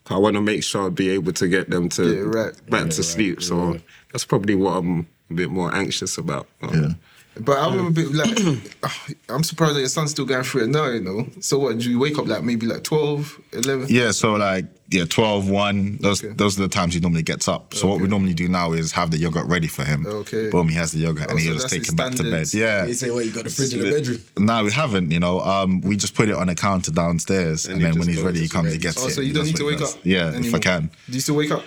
I 0.10 0.18
want 0.18 0.36
to 0.38 0.42
make 0.42 0.64
sure 0.64 0.82
I'll 0.84 0.90
be 0.90 1.10
able 1.12 1.34
to 1.34 1.48
get 1.48 1.70
them 1.70 1.88
to 1.90 2.04
Yeah, 2.04 2.22
right. 2.22 2.70
back 2.70 2.90
to 2.90 3.04
sleep. 3.04 3.44
So 3.44 3.80
that's 4.12 4.26
probably 4.26 4.56
what 4.56 4.78
I'm 4.78 5.08
a 5.30 5.34
bit 5.36 5.52
more 5.52 5.74
anxious 5.76 6.18
about. 6.18 6.48
Um, 6.64 6.74
Yeah. 6.74 6.94
But 7.42 7.58
I'm 7.58 7.88
a 7.88 7.92
bit 7.92 8.12
like, 8.14 8.38
I'm 9.30 9.44
surprised 9.44 9.76
that 9.76 9.80
your 9.80 9.90
son's 9.90 10.12
still 10.12 10.26
going 10.26 10.44
through 10.44 10.64
it 10.64 10.68
now, 10.70 10.88
you 10.90 11.00
know. 11.02 11.28
So 11.40 11.60
what? 11.60 11.78
Do 11.80 11.90
you 11.90 12.00
wake 12.00 12.18
up 12.18 12.28
like 12.28 12.44
maybe 12.44 12.66
like 12.66 12.84
12, 12.84 13.40
11? 13.54 13.88
Yeah, 13.90 14.12
so 14.12 14.34
like 14.34 14.66
yeah, 14.92 15.06
12, 15.06 15.50
1, 15.50 15.98
those 16.02 16.24
Okay. 16.24 16.34
those 16.34 16.58
are 16.60 16.64
the 16.64 16.68
times 16.68 16.96
he 16.96 17.00
normally 17.00 17.22
gets 17.22 17.48
up. 17.48 17.74
So 17.76 17.88
what 17.88 18.02
we 18.02 18.08
normally 18.08 18.34
do 18.34 18.48
now 18.50 18.72
is 18.74 18.92
have 18.94 19.12
the 19.12 19.18
yogurt 19.18 19.46
ready 19.48 19.68
for 19.68 19.84
him. 19.84 20.06
Okay. 20.08 20.50
Boom, 20.50 20.68
he 20.68 20.76
has 20.76 20.92
the 20.92 21.00
yogurt 21.00 21.28
Oh, 21.30 21.32
and 21.32 21.40
he'll 21.40 21.54
just 21.54 21.66
that's 21.66 21.74
take 21.74 21.82
his 21.82 21.90
him 21.92 21.96
back 21.96 22.14
to 22.16 22.24
bed. 22.24 22.52
Yeah. 22.54 22.86
They 22.86 22.94
say, 22.94 23.12
well, 23.12 23.22
you 23.22 23.32
got 23.32 23.44
the 23.44 23.52
fridge 23.52 23.74
in 23.74 23.82
the 23.82 23.92
bedroom. 23.92 24.20
No, 24.38 24.64
we 24.64 24.72
haven't, 24.72 25.12
you 25.12 25.20
know. 25.20 25.42
Um, 25.42 25.82
we 25.82 25.96
just 25.96 26.16
put 26.16 26.28
it 26.30 26.36
on 26.36 26.48
the 26.48 26.56
counter 26.56 26.92
downstairs 26.92 27.66
and, 27.68 27.78
he 27.78 27.84
then 27.84 28.00
when 28.00 28.08
he's 28.08 28.22
ready, 28.22 28.40
he 28.42 28.48
comes, 28.50 28.66
bed. 28.68 28.74
he 28.74 28.80
gets 28.80 29.02
Oh, 29.04 29.08
it. 29.08 29.12
so 29.12 29.22
you 29.22 29.32
don't 29.34 29.46
need 29.46 29.56
to 29.58 29.66
wake 29.66 29.78
he 29.78 29.84
up? 29.84 29.92
does. 29.94 30.00
Yeah, 30.04 30.32
if 30.34 30.54
I 30.56 30.60
can. 30.60 30.90
Do 31.08 31.14
you 31.14 31.20
still 31.22 31.36
wake 31.36 31.52
up? 31.52 31.64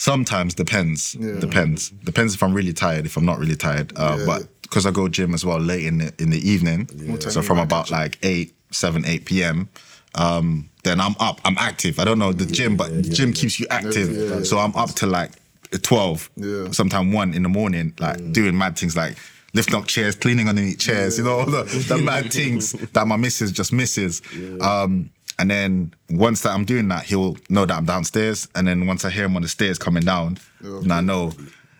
Sometimes 0.00 0.54
depends. 0.54 1.14
Yeah. 1.20 1.38
Depends. 1.40 1.90
Depends 1.90 2.34
if 2.34 2.42
I'm 2.42 2.54
really 2.54 2.72
tired. 2.72 3.04
If 3.04 3.18
I'm 3.18 3.26
not 3.26 3.38
really 3.38 3.54
tired, 3.54 3.92
uh, 3.96 4.16
Yeah. 4.18 4.24
but 4.24 4.62
because 4.62 4.86
I 4.86 4.92
go 4.92 5.08
gym 5.08 5.34
as 5.34 5.44
well 5.44 5.58
late 5.60 5.84
in 5.84 5.98
the 5.98 6.10
in 6.18 6.30
the 6.30 6.40
evening, 6.52 6.86
time 6.86 7.20
so 7.30 7.42
from 7.42 7.58
about 7.58 7.90
like 7.90 8.16
eight, 8.22 8.54
seven, 8.70 9.04
eight 9.04 9.26
p.m. 9.26 9.68
Um, 10.14 10.70
then 10.84 11.02
I'm 11.02 11.14
up. 11.20 11.42
I'm 11.44 11.58
active. 11.58 11.98
I 11.98 12.04
don't 12.06 12.18
know 12.18 12.32
the 12.32 12.46
gym, 12.46 12.78
but 12.78 12.88
gym 13.02 13.34
keeps 13.34 13.60
you 13.60 13.66
active. 13.68 14.10
Yeah, 14.10 14.36
yeah. 14.36 14.42
So 14.42 14.58
I'm 14.58 14.74
up 14.74 14.90
to 15.00 15.06
like 15.06 15.32
twelve, 15.82 16.30
Yeah. 16.36 16.70
sometime 16.70 17.12
one 17.12 17.34
in 17.34 17.42
the 17.42 17.50
morning, 17.50 17.92
like 18.00 18.32
doing 18.32 18.56
mad 18.56 18.78
things 18.78 18.96
like. 18.96 19.16
Lifting 19.52 19.74
up 19.74 19.86
chairs, 19.88 20.14
cleaning 20.14 20.48
underneath 20.48 20.78
chairs, 20.78 21.18
you 21.18 21.24
know, 21.24 21.40
all 21.40 21.44
the, 21.56 21.64
the 21.88 21.98
mad 21.98 22.32
things 22.32 22.70
that 22.92 23.08
my 23.08 23.16
missus 23.16 23.50
just 23.50 23.72
misses. 23.72 24.22
Um, 24.60 25.10
and 25.40 25.50
then 25.50 25.94
once 26.10 26.42
that 26.42 26.50
I'm 26.50 26.66
doing 26.66 26.88
that, 26.88 27.04
he'll 27.04 27.38
know 27.48 27.64
that 27.64 27.74
I'm 27.74 27.86
downstairs. 27.86 28.46
And 28.54 28.68
then 28.68 28.86
once 28.86 29.06
I 29.06 29.10
hear 29.10 29.24
him 29.24 29.36
on 29.36 29.42
the 29.42 29.48
stairs 29.48 29.78
coming 29.78 30.02
down, 30.02 30.36
and 30.60 30.92
I 30.92 31.00
know, 31.00 31.32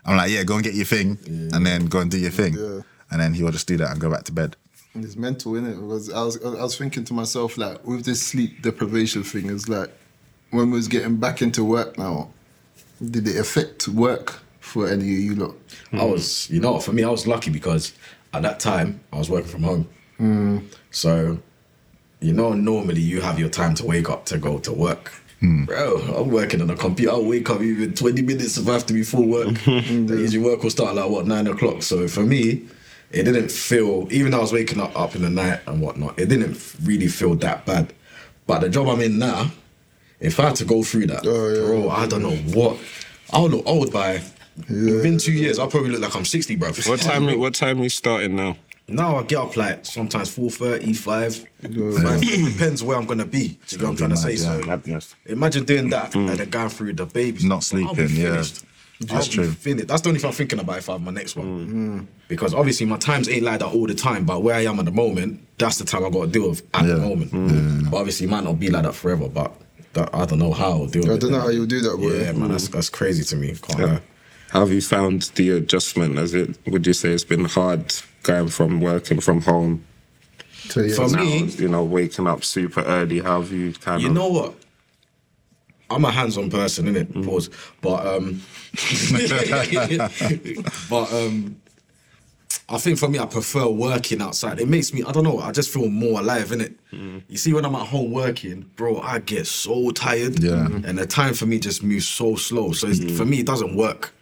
I'm 0.06 0.16
like, 0.16 0.30
yeah, 0.30 0.44
go 0.44 0.54
and 0.54 0.64
get 0.64 0.72
your 0.72 0.86
thing, 0.86 1.18
and 1.26 1.66
then 1.66 1.86
go 1.86 2.00
and 2.00 2.10
do 2.10 2.18
your 2.18 2.30
thing. 2.30 2.54
Yeah. 2.54 2.80
And 3.10 3.20
then 3.20 3.34
he 3.34 3.42
will 3.42 3.52
just 3.52 3.68
do 3.68 3.76
that 3.76 3.90
and 3.90 4.00
go 4.00 4.10
back 4.10 4.24
to 4.24 4.32
bed. 4.32 4.56
It's 4.94 5.14
mental, 5.14 5.52
innit? 5.52 5.74
Because 5.74 6.10
I 6.10 6.22
was 6.22 6.42
I 6.42 6.62
was 6.62 6.76
thinking 6.78 7.04
to 7.04 7.12
myself 7.12 7.58
like 7.58 7.86
with 7.86 8.06
this 8.06 8.22
sleep 8.22 8.62
deprivation 8.62 9.22
thing, 9.24 9.50
it's 9.50 9.68
like 9.68 9.90
when 10.50 10.70
we 10.70 10.78
was 10.78 10.88
getting 10.88 11.16
back 11.16 11.42
into 11.42 11.62
work 11.62 11.98
now, 11.98 12.30
did 12.98 13.28
it 13.28 13.36
affect 13.36 13.88
work 13.88 14.40
for 14.60 14.88
any 14.88 15.02
of 15.02 15.20
you 15.20 15.34
lot? 15.34 15.54
I 15.92 16.04
was, 16.04 16.48
you 16.48 16.60
know, 16.60 16.80
for 16.80 16.92
me, 16.92 17.04
I 17.04 17.10
was 17.10 17.26
lucky 17.26 17.50
because 17.50 17.92
at 18.32 18.42
that 18.42 18.58
time 18.58 19.00
I 19.12 19.18
was 19.18 19.28
working 19.28 19.50
from 19.50 19.64
home. 19.64 19.88
Mm. 20.18 20.64
So 20.90 21.38
you 22.20 22.32
know, 22.32 22.52
normally 22.52 23.00
you 23.00 23.20
have 23.20 23.38
your 23.38 23.48
time 23.48 23.74
to 23.76 23.84
wake 23.86 24.08
up 24.10 24.24
to 24.26 24.38
go 24.38 24.58
to 24.58 24.72
work. 24.72 25.12
Hmm. 25.40 25.64
Bro, 25.64 25.96
I'm 26.18 26.28
working 26.30 26.60
on 26.60 26.68
a 26.68 26.76
computer. 26.76 27.12
I'll 27.12 27.24
wake 27.24 27.48
up 27.48 27.62
even 27.62 27.94
20 27.94 28.20
minutes 28.22 28.58
if 28.58 28.68
I 28.68 28.74
have 28.74 28.84
to 28.86 28.92
be 28.92 29.02
full 29.02 29.26
work. 29.26 29.54
the 29.64 30.20
easy 30.22 30.38
work 30.38 30.62
will 30.62 30.70
start 30.70 30.94
like 30.94 31.08
what 31.08 31.26
nine 31.26 31.46
o'clock. 31.46 31.82
So 31.82 32.06
for 32.08 32.20
me, 32.20 32.66
it 33.10 33.22
didn't 33.24 33.50
feel 33.50 34.06
even 34.10 34.32
though 34.32 34.38
I 34.38 34.40
was 34.42 34.52
waking 34.52 34.80
up 34.80 34.94
up 34.98 35.14
in 35.16 35.22
the 35.22 35.30
night 35.30 35.60
and 35.66 35.80
whatnot, 35.80 36.18
it 36.18 36.26
didn't 36.28 36.58
really 36.84 37.08
feel 37.08 37.34
that 37.36 37.64
bad. 37.64 37.92
But 38.46 38.60
the 38.60 38.68
job 38.68 38.88
I'm 38.88 39.00
in 39.00 39.18
now, 39.18 39.50
if 40.20 40.38
I 40.38 40.44
had 40.48 40.56
to 40.56 40.64
go 40.66 40.82
through 40.82 41.06
that, 41.06 41.26
Oh, 41.26 41.48
yeah, 41.54 41.60
bro, 41.66 41.88
I 41.88 42.06
don't 42.06 42.22
know 42.22 42.36
what. 42.54 42.76
I'll 43.32 43.48
look 43.48 43.66
old 43.66 43.92
by 43.92 44.20
Yeah. 44.68 44.92
within 44.96 45.16
two 45.18 45.32
years. 45.32 45.58
I'll 45.58 45.68
probably 45.68 45.90
look 45.90 46.02
like 46.02 46.14
I'm 46.14 46.24
60, 46.26 46.56
bro. 46.56 46.72
What 46.72 47.00
time? 47.00 47.26
What 47.38 47.54
time 47.54 47.78
we 47.78 47.88
starting 47.88 48.36
now? 48.36 48.56
Now 48.90 49.16
I 49.16 49.22
get 49.22 49.38
up 49.38 49.56
like 49.56 49.86
sometimes 49.86 50.34
4.30, 50.36 50.96
5. 50.96 51.36
5. 51.36 51.46
It 51.62 52.52
depends 52.52 52.82
where 52.82 52.96
I'm 52.96 53.06
gonna 53.06 53.24
be. 53.24 53.58
Do 53.66 53.76
you 53.76 53.78
know 53.78 53.84
what 53.84 53.90
I'm 53.92 53.96
trying 53.96 54.10
to 54.10 54.16
say? 54.16 54.36
So 54.36 54.60
Madness. 54.66 55.14
imagine 55.26 55.64
doing 55.64 55.90
that 55.90 56.12
mm. 56.12 56.28
and 56.28 56.38
then 56.38 56.50
going 56.50 56.68
through 56.70 56.94
the 56.94 57.06
babies. 57.06 57.44
Not 57.44 57.54
I'll 57.54 57.60
be 57.60 57.64
sleeping, 57.64 58.16
yeah. 58.16 58.30
finished. 58.32 58.64
That's 59.00 59.12
I'll 59.12 59.22
be 59.24 59.28
true. 59.28 59.50
finished. 59.52 59.88
That's 59.88 60.02
the 60.02 60.08
only 60.08 60.20
thing 60.20 60.28
I'm 60.28 60.34
thinking 60.34 60.58
about 60.60 60.78
if 60.78 60.88
I 60.88 60.92
have 60.92 61.02
my 61.02 61.10
next 61.10 61.36
one. 61.36 61.46
Mm. 61.46 61.72
Mm. 62.02 62.06
Because 62.28 62.52
obviously 62.52 62.86
my 62.86 62.98
times 62.98 63.28
ain't 63.28 63.42
like 63.44 63.60
that 63.60 63.72
all 63.72 63.86
the 63.86 63.94
time, 63.94 64.24
but 64.24 64.42
where 64.42 64.54
I 64.54 64.64
am 64.64 64.78
at 64.78 64.84
the 64.84 64.90
moment, 64.90 65.40
that's 65.58 65.78
the 65.78 65.84
time 65.84 66.04
I 66.04 66.10
got 66.10 66.26
to 66.26 66.30
deal 66.30 66.50
with 66.50 66.62
at 66.74 66.82
the 66.86 66.96
Yeah. 66.96 67.08
moment. 67.08 67.90
But 67.90 67.96
obviously 67.98 68.26
it 68.26 68.30
might 68.30 68.44
not 68.44 68.58
be 68.58 68.70
like 68.70 68.82
that 68.82 68.94
forever, 68.94 69.28
but 69.28 69.52
that, 69.94 70.14
I 70.14 70.24
don't 70.26 70.38
know 70.38 70.52
how 70.52 70.70
I'll 70.72 70.86
deal 70.86 71.02
with 71.02 71.10
I 71.12 71.16
don't 71.18 71.32
know 71.32 71.40
how 71.40 71.48
you'll 71.48 71.66
do 71.66 71.80
that, 71.80 71.96
boy. 71.96 72.12
Yeah, 72.12 72.32
man, 72.32 72.50
that's, 72.50 72.68
that's 72.68 72.90
crazy 72.90 73.24
to 73.24 73.36
me. 73.36 73.54
Can't 73.62 73.78
Yeah. 73.80 73.98
Lie. 74.52 74.58
How 74.58 74.66
have 74.66 74.74
you 74.74 74.80
found 74.80 75.22
the 75.34 75.50
adjustment? 75.50 76.18
As 76.18 76.34
it 76.34 76.58
would 76.66 76.86
you 76.86 76.92
say 76.92 77.10
it's 77.10 77.24
been 77.24 77.44
hard 77.46 77.94
going 78.22 78.48
from 78.48 78.80
working 78.80 79.20
from 79.20 79.42
home? 79.42 79.84
So, 80.68 80.80
yeah, 80.82 80.94
For 80.94 81.08
now, 81.08 81.24
me- 81.24 81.44
you 81.58 81.68
know, 81.68 81.84
waking 81.84 82.26
up 82.26 82.44
super 82.44 82.82
early. 82.82 83.20
How 83.20 83.40
have 83.40 83.52
you 83.52 83.72
kind 83.72 84.02
You 84.02 84.08
of? 84.08 84.14
know 84.14 84.28
what? 84.28 84.54
I'm 85.92 86.04
a 86.04 86.10
hands-on 86.12 86.50
person, 86.50 86.86
innit? 86.86 87.24
Pause. 87.24 87.50
But 87.80 88.06
um, 88.06 88.40
but 90.88 91.12
um, 91.12 91.56
I 92.68 92.78
think 92.78 92.98
for 92.98 93.08
me, 93.08 93.18
I 93.18 93.26
prefer 93.26 93.66
working 93.68 94.22
outside. 94.22 94.60
It 94.60 94.68
makes 94.68 94.92
me, 94.94 95.02
I 95.02 95.10
don't 95.10 95.24
know, 95.24 95.40
I 95.40 95.50
just 95.50 95.70
feel 95.70 95.88
more 95.88 96.20
alive, 96.20 96.50
innit? 96.50 96.74
You 97.28 97.36
see, 97.36 97.52
when 97.52 97.64
I'm 97.64 97.74
at 97.74 97.88
home 97.88 98.12
working, 98.12 98.70
bro, 98.76 99.00
I 99.00 99.18
get 99.18 99.48
so 99.48 99.90
tired. 99.90 100.40
Yeah. 100.40 100.66
And 100.66 100.96
the 100.98 101.06
time 101.06 101.34
for 101.34 101.46
me 101.46 101.58
just 101.58 101.82
moves 101.82 102.08
so 102.08 102.36
slow. 102.36 102.70
So 102.72 102.86
it's, 102.86 103.00
for 103.16 103.24
me, 103.24 103.40
it 103.40 103.46
doesn't 103.46 103.74
work. 103.74 104.12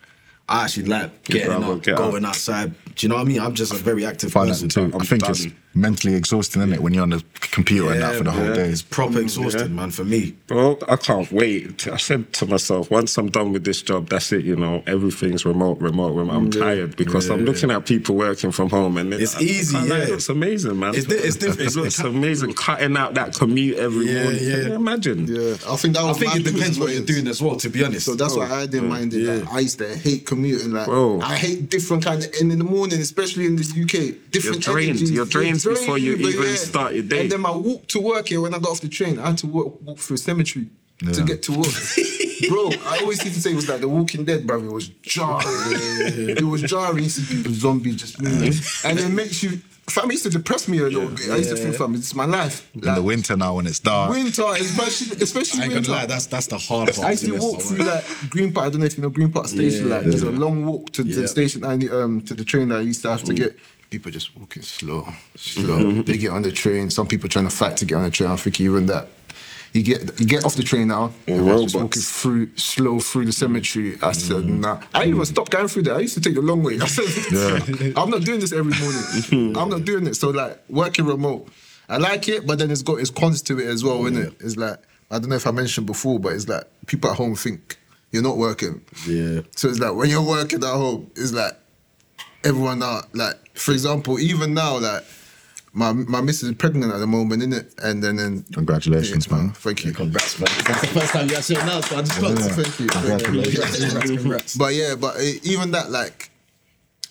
I 0.49 0.65
actually 0.65 0.87
like 0.87 1.25
getting 1.25 1.51
up, 1.63 1.83
going 1.83 2.25
outside. 2.25 2.75
Do 2.95 3.05
you 3.07 3.09
know 3.11 3.17
what 3.17 3.23
I 3.23 3.25
mean? 3.25 3.41
I'm 3.41 3.55
just 3.55 3.73
a 3.73 3.77
very 3.77 4.07
active 4.07 4.33
Find 4.33 4.49
person. 4.49 4.69
too. 4.71 4.91
I 4.95 4.97
I'm 4.99 5.01
think 5.05 5.29
it's 5.29 5.45
done. 5.45 5.57
Mentally 5.79 6.15
exhausting, 6.15 6.63
isn't 6.63 6.75
it, 6.75 6.81
when 6.81 6.95
you're 6.95 7.03
on 7.03 7.11
the 7.11 7.23
computer 7.41 7.93
and 7.93 8.03
that 8.03 8.17
for 8.17 8.25
the 8.25 8.31
whole 8.31 8.47
yeah. 8.49 8.55
day. 8.55 8.69
It's 8.69 8.83
proper 8.83 9.21
exhausting, 9.21 9.75
man, 9.75 9.91
for 9.91 10.05
me. 10.05 10.33
Bro, 10.47 10.79
I 10.89 10.97
can't 10.97 11.31
wait. 11.33 11.87
I 11.89 11.97
said 11.97 12.33
to 12.35 12.47
myself, 12.47 12.91
once 12.91 13.17
I'm 13.19 13.31
done 13.31 13.53
with 13.53 13.65
this 13.65 13.83
job, 13.83 14.09
that's 14.09 14.33
it. 14.33 14.45
You 14.45 14.57
know, 14.57 14.83
everything's 14.87 15.45
remote, 15.45 15.81
remote. 15.81 16.15
remote. 16.15 16.35
I'm 16.35 16.51
tired 16.51 16.97
because 16.97 17.29
I'm 17.31 17.45
looking 17.45 17.71
at 17.71 17.87
people 17.87 18.15
working 18.17 18.51
from 18.53 18.71
home, 18.71 18.97
and 18.99 19.13
It's 19.15 19.37
I- 19.37 19.41
I 19.41 19.43
easy, 19.43 19.77
can't 19.77 19.89
yeah. 19.89 20.15
It's 20.15 20.29
amazing, 20.29 20.79
man. 20.79 20.95
It's 20.95 21.07
di- 21.07 21.15
it's 21.15 21.37
different. 21.37 21.61
It's, 21.61 21.77
it's 21.89 21.99
amazing 22.01 22.55
cutting 22.55 22.97
out 22.97 23.15
that 23.15 23.35
commute 23.35 23.77
every 23.79 24.07
Yeah, 24.07 24.23
morning. 24.25 24.41
yeah. 24.43 24.55
Can 24.57 24.69
you 24.69 24.75
imagine? 24.75 25.27
yeah, 25.27 25.57
I 25.69 25.77
think 25.77 25.95
that 25.95 26.05
I 26.05 26.13
think 26.13 26.37
it 26.37 26.45
depends 26.45 26.79
what 26.79 26.93
you're 26.93 27.05
doing 27.05 27.27
as 27.29 27.41
well, 27.43 27.57
to 27.57 27.69
be 27.69 27.85
honest. 27.85 28.07
So 28.07 28.15
that's 28.15 28.37
why 28.37 28.49
oh, 28.51 28.55
I 28.55 28.67
didn't 28.67 28.89
mind 28.89 29.15
it. 29.15 29.45
Like, 29.45 29.53
I 29.53 29.61
used 29.61 29.79
to 29.79 29.97
hate 29.97 30.27
commuting. 30.27 30.73
Like 30.73 30.87
Bro. 30.87 31.21
I 31.21 31.37
hate 31.37 31.69
different 31.71 32.05
kind 32.05 32.23
of 32.25 32.31
and 32.41 32.51
in 32.53 32.59
the 32.59 32.65
morning, 32.65 33.01
especially 33.01 33.47
in 33.47 33.57
the 33.57 33.63
UK. 33.63 34.31
Different 34.31 34.67
You're 34.67 34.75
drained. 34.75 34.91
energies. 34.91 35.11
You're 35.11 35.27
drained 35.27 35.61
They 35.75 35.81
before 35.81 35.99
you 35.99 36.17
but 36.17 36.27
even 36.27 36.57
start 36.57 36.95
your 36.95 37.03
day. 37.05 37.23
And 37.23 37.33
then 37.33 37.41
my 37.41 37.51
walk 37.51 37.87
to 37.89 38.01
work 38.01 38.29
here 38.29 38.41
when 38.41 38.55
I 38.55 38.59
got 38.59 38.71
off 38.71 38.81
the 38.81 38.89
train, 38.89 39.19
I 39.19 39.29
had 39.29 39.39
to 39.39 39.47
walk, 39.47 39.81
walk 39.83 39.99
through 39.99 40.15
a 40.15 40.19
cemetery 40.19 40.69
to 41.13 41.23
get 41.25 41.43
to 41.45 41.53
work. 41.53 41.69
Bro, 42.49 42.71
I 42.87 42.99
always 43.03 43.23
used 43.25 43.35
to 43.35 43.41
say 43.43 43.51
it 43.53 43.57
was 43.57 43.69
like 43.69 43.81
The 43.81 43.89
Walking 43.89 44.25
Dead, 44.25 44.47
bro. 44.47 44.63
It 44.63 44.71
was 44.73 44.89
jarring. 44.89 45.45
it 45.47 46.43
was 46.45 46.63
jarring. 46.63 47.03
You 47.05 47.11
see 47.11 47.37
people, 47.37 47.53
zombies 47.53 47.97
just 47.97 48.21
moving. 48.23 48.53
and 48.85 48.99
it 48.99 49.09
makes 49.09 49.43
you. 49.43 49.61
Fam, 49.91 50.11
used 50.11 50.23
to 50.25 50.31
depress 50.31 50.69
me 50.69 50.79
a 50.79 50.83
little 50.83 51.09
bit. 51.09 51.31
I 51.31 51.37
used 51.37 51.49
to 51.51 51.57
think, 51.57 51.75
fam, 51.75 51.95
it's 51.95 52.15
my 52.15 52.27
life. 52.27 52.71
In 52.75 52.83
the 52.83 53.03
winter 53.03 53.37
now 53.39 53.55
when 53.57 53.67
it's 53.67 53.81
dark. 53.81 54.11
Winter, 54.11 54.45
especially, 54.53 55.17
especially 55.23 55.61
I 55.63 55.65
ain't 55.65 55.73
winter. 55.75 55.89
gonna 55.89 56.01
lie, 56.01 56.07
that's 56.07 56.27
that's 56.27 56.47
the 56.47 56.59
hard 56.59 56.95
part. 56.95 57.07
I 57.07 57.11
used 57.13 57.25
to 57.25 57.39
walk 57.39 57.61
So, 57.63 57.75
through 57.75 57.87
like 57.87 58.05
Green 58.29 58.53
Park. 58.53 58.67
I 58.67 58.71
don't 58.71 58.81
know 58.81 58.87
if 58.87 58.97
you 58.99 59.03
know 59.03 59.09
Green 59.11 59.33
Park 59.33 59.49
Station. 59.49 59.89
Yeah, 59.89 59.95
like 59.95 60.05
there's 60.05 60.23
yeah. 60.23 60.29
a 60.29 60.45
long 60.45 60.67
walk 60.67 60.91
to, 60.93 61.03
to 61.03 61.09
Yeah. 61.09 61.23
the 61.23 61.29
station. 61.29 61.65
I 61.65 61.77
need, 61.77 61.91
um 61.91 62.21
to 62.23 62.35
the 62.35 62.45
train 62.45 62.69
that 62.69 62.79
I 62.79 62.83
used 62.83 63.01
to 63.03 63.11
have 63.11 63.25
to 63.25 63.35
get. 63.35 63.57
People 63.91 64.11
just 64.11 64.37
walking 64.37 64.63
slow, 64.63 65.09
slow. 65.35 66.03
They 66.03 66.19
get 66.19 66.31
on 66.31 66.43
the 66.43 66.53
train. 66.53 66.91
Some 66.91 67.07
people 67.07 67.29
trying 67.29 67.47
to 67.47 67.55
fight 67.55 67.77
to 67.79 67.87
get 67.87 67.95
on 67.95 68.05
the 68.05 68.11
train. 68.11 68.31
I 68.31 68.37
think 68.37 68.61
even 68.61 68.87
that. 68.87 69.09
You 69.73 69.83
get 69.83 70.19
you 70.19 70.27
get 70.27 70.45
off 70.45 70.57
the 70.57 70.63
train 70.63 70.89
now. 70.89 71.13
and 71.27 71.41
I'm 71.41 71.47
just 71.63 71.75
robots. 71.75 71.75
walking 71.75 72.03
through 72.03 72.57
slow 72.57 73.01
through 73.01 73.27
the 73.27 73.33
cemetery. 73.33 73.99
I 74.03 74.13
said, 74.13 74.45
mm. 74.45 74.61
nah. 74.61 74.81
I 74.95 75.05
even 75.05 75.25
stopped 75.27 75.51
going 75.51 75.69
through 75.69 75.83
there. 75.83 75.95
I 75.95 76.01
used 76.01 76.15
to 76.15 76.21
take 76.21 76.35
the 76.35 76.43
long 76.43 76.63
way. 76.63 76.79
I 76.83 76.87
said, 76.87 77.07
yeah. 77.81 77.93
I'm 77.97 78.11
not 78.11 78.23
doing 78.25 78.41
this 78.41 78.53
every 78.53 78.73
morning. 78.79 79.57
I'm 79.59 79.69
not 79.69 79.85
doing 79.85 80.07
it. 80.07 80.15
So 80.15 80.31
like 80.31 80.59
working 80.69 81.05
remote, 81.05 81.49
I 81.89 81.99
like 81.99 82.29
it, 82.29 82.47
but 82.47 82.59
then 82.59 82.71
it's 82.71 82.83
got 82.83 82.99
its 82.99 83.11
cons 83.11 83.43
to 83.43 83.59
it 83.59 83.67
as 83.67 83.85
well, 83.85 84.07
isn't 84.07 84.23
it? 84.23 84.35
It's 84.41 84.57
like 84.57 84.79
I 85.11 85.19
don't 85.19 85.29
know 85.29 85.37
if 85.37 85.47
I 85.47 85.51
mentioned 85.51 85.87
before, 85.87 86.19
but 86.19 86.33
it's 86.33 86.49
like 86.49 86.65
people 86.87 87.11
at 87.11 87.17
home 87.17 87.35
think 87.35 87.79
you're 88.11 88.23
not 88.23 88.39
working. 88.39 88.83
Yeah. 89.07 89.41
So 89.55 89.69
it's 89.69 89.79
like 89.79 89.95
when 89.95 90.09
you're 90.09 90.23
working 90.23 90.63
at 90.65 90.71
home, 90.71 91.11
it's 91.15 91.33
like 91.33 91.58
everyone 92.45 92.83
out. 92.83 93.15
Like 93.15 93.37
for 93.59 93.73
example, 93.73 94.19
even 94.19 94.55
now, 94.55 94.79
like 94.79 95.05
my 95.73 95.93
my 95.93 96.21
missus 96.21 96.49
is 96.51 96.55
pregnant 96.57 96.93
at 96.93 96.99
the 96.99 97.07
moment, 97.07 97.43
isn't 97.43 97.53
it? 97.53 97.75
And 97.83 98.03
then 98.03 98.17
then 98.17 98.45
Congratulations, 98.55 99.31
man. 99.31 99.51
Thank 99.51 99.85
you. 99.85 99.93
Congrats, 99.93 100.39
man. 100.39 100.49
That's 100.67 100.81
the 100.81 100.87
first 100.89 101.13
time 101.13 101.29
you 101.29 101.37
actually 101.37 101.57
announced, 101.57 101.89
so 101.91 101.99
I 101.99 102.03
just 102.03 102.21
got 102.21 102.37
to 102.37 102.43
Thank 102.43 102.81
you. 102.81 102.89
Congrats, 102.89 104.07
congrats. 104.23 104.57
But 104.57 104.75
yeah, 104.75 104.95
but 104.95 105.17
uh, 105.17 105.21
even 105.43 105.71
that, 105.73 105.91
like, 105.91 106.31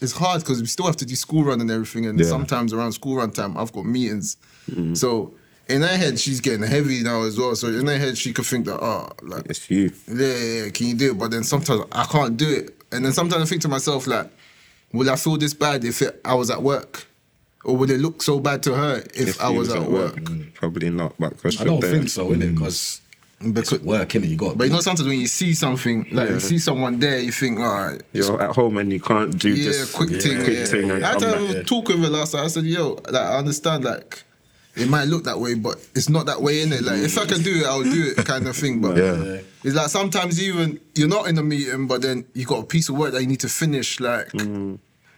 it's 0.01 0.11
hard 0.13 0.41
because 0.41 0.59
we 0.61 0.67
still 0.67 0.85
have 0.85 0.97
to 0.97 1.05
do 1.05 1.15
school 1.15 1.43
run 1.43 1.61
and 1.61 1.69
everything. 1.71 2.05
And 2.07 2.19
Yeah. 2.19 2.25
sometimes 2.25 2.73
around 2.73 2.93
school 2.93 3.15
run 3.17 3.31
time, 3.31 3.57
I've 3.57 3.71
got 3.71 3.85
meetings. 3.85 4.37
So 4.93 5.33
in 5.69 5.81
her 5.81 5.97
head, 5.97 6.19
she's 6.19 6.41
getting 6.41 6.61
heavy 6.67 7.01
now 7.03 7.23
as 7.23 7.37
well. 7.37 7.55
So 7.55 7.67
in 7.67 7.87
her 7.87 7.97
head, 7.97 8.17
she 8.17 8.33
could 8.33 8.45
think 8.45 8.65
that, 8.65 8.79
oh, 8.83 9.09
like, 9.21 9.45
It's 9.49 9.69
you. 9.69 9.91
yeah, 10.07 10.15
yeah, 10.25 10.63
yeah, 10.63 10.69
can 10.71 10.87
you 10.87 10.93
do 10.95 11.11
it? 11.11 11.17
But 11.17 11.31
then 11.31 11.43
sometimes 11.43 11.83
I 11.91 12.03
can't 12.05 12.35
do 12.37 12.49
it. 12.49 12.75
And 12.91 13.05
then 13.05 13.13
sometimes 13.13 13.43
I 13.43 13.45
think 13.45 13.61
to 13.63 13.67
myself, 13.69 14.07
like, 14.07 14.29
will 14.93 15.09
I 15.09 15.15
feel 15.15 15.37
this 15.37 15.53
bad 15.53 15.83
if 15.83 16.01
it, 16.01 16.19
I 16.23 16.33
was 16.33 16.49
at 16.49 16.61
work? 16.61 17.05
Or 17.63 17.75
would 17.75 17.89
it 17.89 17.99
look 17.99 18.21
so 18.21 18.39
bad 18.39 18.63
to 18.63 18.73
her 18.75 19.03
if, 19.13 19.41
I 19.41 19.49
you 19.49 19.59
was 19.59 19.73
at 19.73 19.83
work? 19.83 20.15
Mm, 20.15 20.53
probably 20.53 20.89
not, 20.89 21.13
but 21.19 21.35
because 21.35 21.59
I 21.59 21.65
don't 21.65 21.81
think 21.81 22.07
so, 22.09 22.29
innit? 22.29 22.51
Mm. 22.51 22.55
Because 22.55 23.01
Because, 23.39 23.73
it's 23.73 23.83
work, 23.83 24.09
innit? 24.09 24.29
You 24.29 24.37
got. 24.37 24.57
but 24.57 24.65
you 24.65 24.73
know, 24.73 24.79
sometimes 24.79 25.07
when 25.07 25.19
you 25.19 25.27
see 25.27 25.53
something, 25.53 26.07
like 26.11 26.29
you 26.29 26.39
see 26.39 26.59
someone 26.59 26.99
there, 26.99 27.19
you 27.19 27.31
think, 27.31 27.59
all 27.59 27.65
right, 27.65 28.01
You're 28.13 28.41
at 28.41 28.55
home 28.55 28.77
and 28.77 28.91
you 28.93 29.01
can't 29.01 29.37
do 29.37 29.49
yeah, 29.49 29.65
this 29.65 29.91
quick 29.93 30.09
thing. 30.21 30.43
quick 30.43 30.57
yeah. 30.59 30.65
thing 30.65 30.91
and 30.91 31.05
I 31.05 31.09
had 31.09 31.19
to 31.19 31.25
back. 31.25 31.39
have 31.39 31.55
a 31.57 31.63
talk 31.63 31.89
with 31.89 31.99
her 32.01 32.09
last 32.09 32.33
night. 32.33 32.43
I 32.45 32.47
said, 32.47 32.63
yo, 32.65 32.93
like, 33.09 33.15
I 33.15 33.37
understand, 33.37 33.83
like, 33.83 34.23
it 34.77 34.89
might 34.89 35.05
look 35.05 35.23
that 35.25 35.39
way, 35.39 35.55
but 35.55 35.75
it's 35.95 36.09
not 36.09 36.25
that 36.27 36.41
way, 36.41 36.61
in 36.61 36.71
it. 36.71 36.83
Like, 36.83 36.99
if 36.99 37.17
I 37.17 37.25
can 37.25 37.41
do 37.41 37.55
it, 37.61 37.65
I'll 37.65 37.83
do 37.83 38.13
it, 38.17 38.25
kind 38.25 38.47
of 38.47 38.55
thing. 38.55 38.79
But 38.81 38.97
Yeah. 38.97 39.39
it's 39.63 39.75
like 39.75 39.89
sometimes 39.89 40.41
even 40.41 40.79
you're 40.95 41.07
not 41.07 41.27
in 41.27 41.37
a 41.37 41.43
meeting, 41.43 41.87
but 41.87 42.01
then 42.01 42.25
you 42.33 42.45
got 42.45 42.59
a 42.63 42.65
piece 42.65 42.89
of 42.89 42.95
work 42.97 43.13
that 43.13 43.21
you 43.21 43.27
need 43.27 43.39
to 43.41 43.49
finish. 43.49 43.99
Like, 43.99 44.31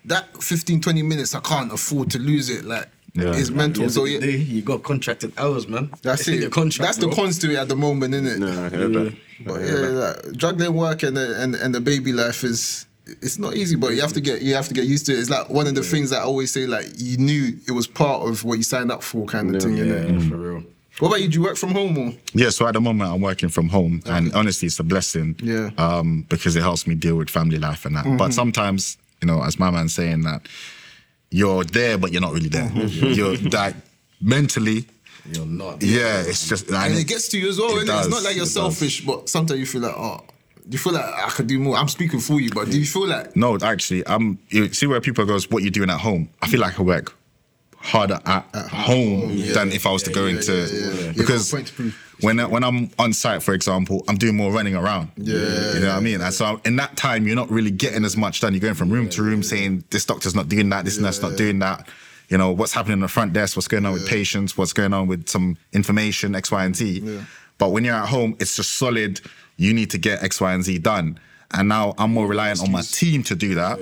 that 0.05 0.41
15, 0.41 0.81
20 0.81 1.01
minutes, 1.03 1.35
I 1.35 1.39
can't 1.41 1.71
afford 1.73 2.09
to 2.11 2.19
lose 2.19 2.49
it. 2.49 2.65
Like, 2.65 2.87
Yeah. 3.13 3.33
it's 3.35 3.49
mental. 3.49 3.89
So, 3.89 4.05
yeah. 4.05 4.19
you 4.25 4.61
got 4.61 4.83
contracted 4.83 5.33
hours, 5.37 5.67
man. 5.67 5.89
That's 6.03 6.27
it. 6.29 6.39
Your 6.41 6.49
contract, 6.49 6.87
That's 6.87 6.97
the 6.99 7.07
bro. 7.07 7.15
cons 7.15 7.39
to 7.39 7.51
it 7.51 7.57
at 7.57 7.67
the 7.67 7.75
moment, 7.75 8.13
isn't 8.13 8.27
it? 8.27 8.39
No, 8.39 8.47
I 8.65 8.69
hear 8.69 8.87
that. 8.89 9.15
But 9.45 9.61
yeah, 9.61 9.73
like, 9.73 10.31
juggling 10.37 10.73
work 10.73 11.03
and 11.03 11.15
the, 11.17 11.41
and 11.41 11.55
and 11.55 11.73
the 11.73 11.79
baby 11.81 12.11
life 12.11 12.43
is 12.43 12.85
it's 13.21 13.37
not 13.39 13.55
easy, 13.55 13.75
but 13.75 13.89
you 13.93 14.01
have 14.01 14.13
to 14.13 14.21
get 14.21 14.41
you 14.41 14.53
have 14.55 14.67
to 14.67 14.73
get 14.73 14.85
used 14.85 15.05
to 15.07 15.13
it. 15.13 15.19
It's 15.19 15.29
like 15.29 15.49
one 15.49 15.67
of 15.67 15.75
the 15.75 15.83
things 15.83 16.09
that 16.11 16.19
I 16.19 16.23
always 16.23 16.51
say, 16.51 16.65
like 16.67 16.85
you 16.97 17.17
knew 17.17 17.57
it 17.67 17.71
was 17.71 17.87
part 17.87 18.27
of 18.27 18.43
what 18.43 18.57
you 18.57 18.63
signed 18.63 18.91
up 18.91 19.03
for, 19.03 19.25
kind 19.25 19.55
of 19.55 19.61
thing. 19.61 19.77
Yeah, 19.77 19.83
innit? 19.85 20.29
for 20.29 20.37
real. 20.37 20.63
What 20.99 21.07
about 21.09 21.21
you? 21.21 21.29
Do 21.29 21.35
you 21.39 21.43
work 21.43 21.55
from 21.55 21.71
home 21.71 21.97
or? 21.97 22.13
Yeah, 22.33 22.49
so 22.49 22.67
at 22.67 22.73
the 22.73 22.81
moment 22.81 23.09
I'm 23.11 23.21
working 23.21 23.47
from 23.49 23.69
home, 23.69 24.01
and 24.05 24.33
honestly, 24.33 24.65
it's 24.67 24.79
a 24.79 24.83
blessing. 24.83 25.35
Yeah. 25.41 25.69
Um, 25.77 26.25
because 26.29 26.55
it 26.57 26.61
helps 26.61 26.85
me 26.87 26.95
deal 26.95 27.15
with 27.15 27.29
family 27.29 27.57
life 27.57 27.85
and 27.85 27.95
that. 27.95 28.17
But 28.17 28.33
sometimes, 28.33 28.97
you 29.21 29.27
know, 29.27 29.41
as 29.41 29.57
my 29.57 29.69
man's 29.71 29.93
saying 29.93 30.23
that, 30.23 30.47
you're 31.31 31.63
there, 31.63 31.97
but 31.97 32.11
you're 32.11 32.21
not 32.21 32.33
really 32.33 32.49
there. 32.49 32.69
You're 32.87 33.37
like 33.37 33.75
mentally, 34.19 34.87
You're 35.31 35.45
not. 35.45 35.81
yeah. 35.83 36.21
It's 36.21 36.49
just 36.49 36.69
like 36.69 36.89
And 36.89 36.99
it 36.99 37.07
gets 37.07 37.27
to 37.29 37.39
you 37.39 37.49
as 37.49 37.59
well. 37.59 37.77
It 37.77 37.87
innit? 37.87 37.99
It's 37.99 38.09
not 38.09 38.23
like 38.23 38.35
you're 38.35 38.43
it 38.43 38.47
does. 38.47 38.53
selfish, 38.53 39.05
but 39.05 39.29
sometimes 39.29 39.59
you 39.59 39.65
feel 39.67 39.81
like, 39.81 39.95
oh, 39.95 40.21
you 40.69 40.77
feel 40.77 40.93
like 40.93 41.03
I 41.03 41.29
could 41.29 41.47
do 41.47 41.59
more. 41.59 41.75
I'm 41.75 41.87
speaking 41.87 42.19
for 42.19 42.39
you, 42.39 42.51
but 42.51 42.69
do 42.69 42.79
you 42.79 42.85
feel 42.85 43.07
like 43.07 43.35
No, 43.35 43.57
actually, 43.61 44.07
I'm. 44.07 44.39
You 44.49 44.71
see 44.71 44.87
where 44.87 45.01
people 45.01 45.25
goes, 45.25 45.49
what 45.49 45.63
you 45.63 45.71
doing 45.71 45.89
at 45.89 45.99
home? 45.99 46.29
I 46.41 46.47
feel 46.47 46.59
like 46.59 46.79
I 46.79 46.83
work 46.83 47.15
harder 47.81 48.19
at, 48.25 48.43
home 48.71 49.37
than 49.53 49.71
if 49.71 49.87
I 49.87 49.91
was 49.91 50.03
to 50.03 50.11
go 50.11 50.25
into 50.25 50.51
yeah, 50.51 50.67
yeah. 50.67 50.91
You 50.91 50.91
got 50.91 51.09
a 51.09 51.13
because 51.13 51.51
point 51.51 51.67
to 51.67 51.73
prove. 51.73 51.97
when 52.19 52.39
I, 52.39 52.45
when 52.45 52.63
I'm 52.63 52.91
on 52.99 53.13
site, 53.13 53.41
for 53.41 53.53
example, 53.53 54.03
I'm 54.09 54.17
doing 54.17 54.35
more 54.35 54.51
running 54.51 54.75
around. 54.75 55.11
Yeah, 55.15 55.73
you 55.73 55.79
know 55.79 55.87
what 55.87 55.95
I 55.95 55.99
mean. 56.01 56.21
And 56.21 56.33
so 56.33 56.59
in 56.65 56.75
that 56.75 56.97
time, 56.97 57.25
you're 57.25 57.37
not 57.37 57.49
really 57.49 57.71
getting 57.71 58.03
as 58.03 58.17
much 58.17 58.41
done. 58.41 58.53
You're 58.53 58.61
going 58.61 58.73
from 58.73 58.89
room 58.89 59.09
to 59.09 59.23
room 59.23 59.43
saying 59.43 59.85
this 59.89 60.05
doctor's 60.05 60.35
not 60.35 60.49
doing 60.49 60.69
that, 60.69 60.85
this 60.85 60.97
that's 60.97 61.21
not 61.21 61.37
doing 61.37 61.59
that. 61.59 61.87
you 62.29 62.37
know, 62.37 62.51
what's 62.51 62.73
happening 62.73 62.93
in 62.93 62.99
the 62.99 63.07
front 63.07 63.33
desk, 63.33 63.55
what's 63.55 63.67
going 63.67 63.85
on 63.85 63.93
with 63.93 64.07
patients, 64.07 64.57
what's 64.57 64.73
going 64.73 64.93
on 64.93 65.07
with 65.07 65.27
some 65.27 65.57
information, 65.73 66.35
X, 66.35 66.51
Y, 66.51 66.63
and 66.63 66.75
Z. 66.75 67.21
But 67.57 67.69
when 67.69 67.83
you're 67.83 67.95
at 67.95 68.07
home, 68.07 68.35
it's 68.39 68.55
just 68.55 68.75
solid. 68.75 69.19
You 69.59 69.73
need 69.73 69.89
to 69.91 69.97
get 69.97 70.23
X, 70.23 70.39
Y, 70.39 70.53
and 70.53 70.63
Z 70.63 70.79
done. 70.79 71.19
And 71.51 71.67
now 71.67 71.93
I'm 71.97 72.13
more 72.13 72.27
reliant 72.27 72.61
on 72.61 72.71
my 72.71 72.81
team 72.81 73.23
to 73.23 73.35
do 73.35 73.55
that. 73.55 73.79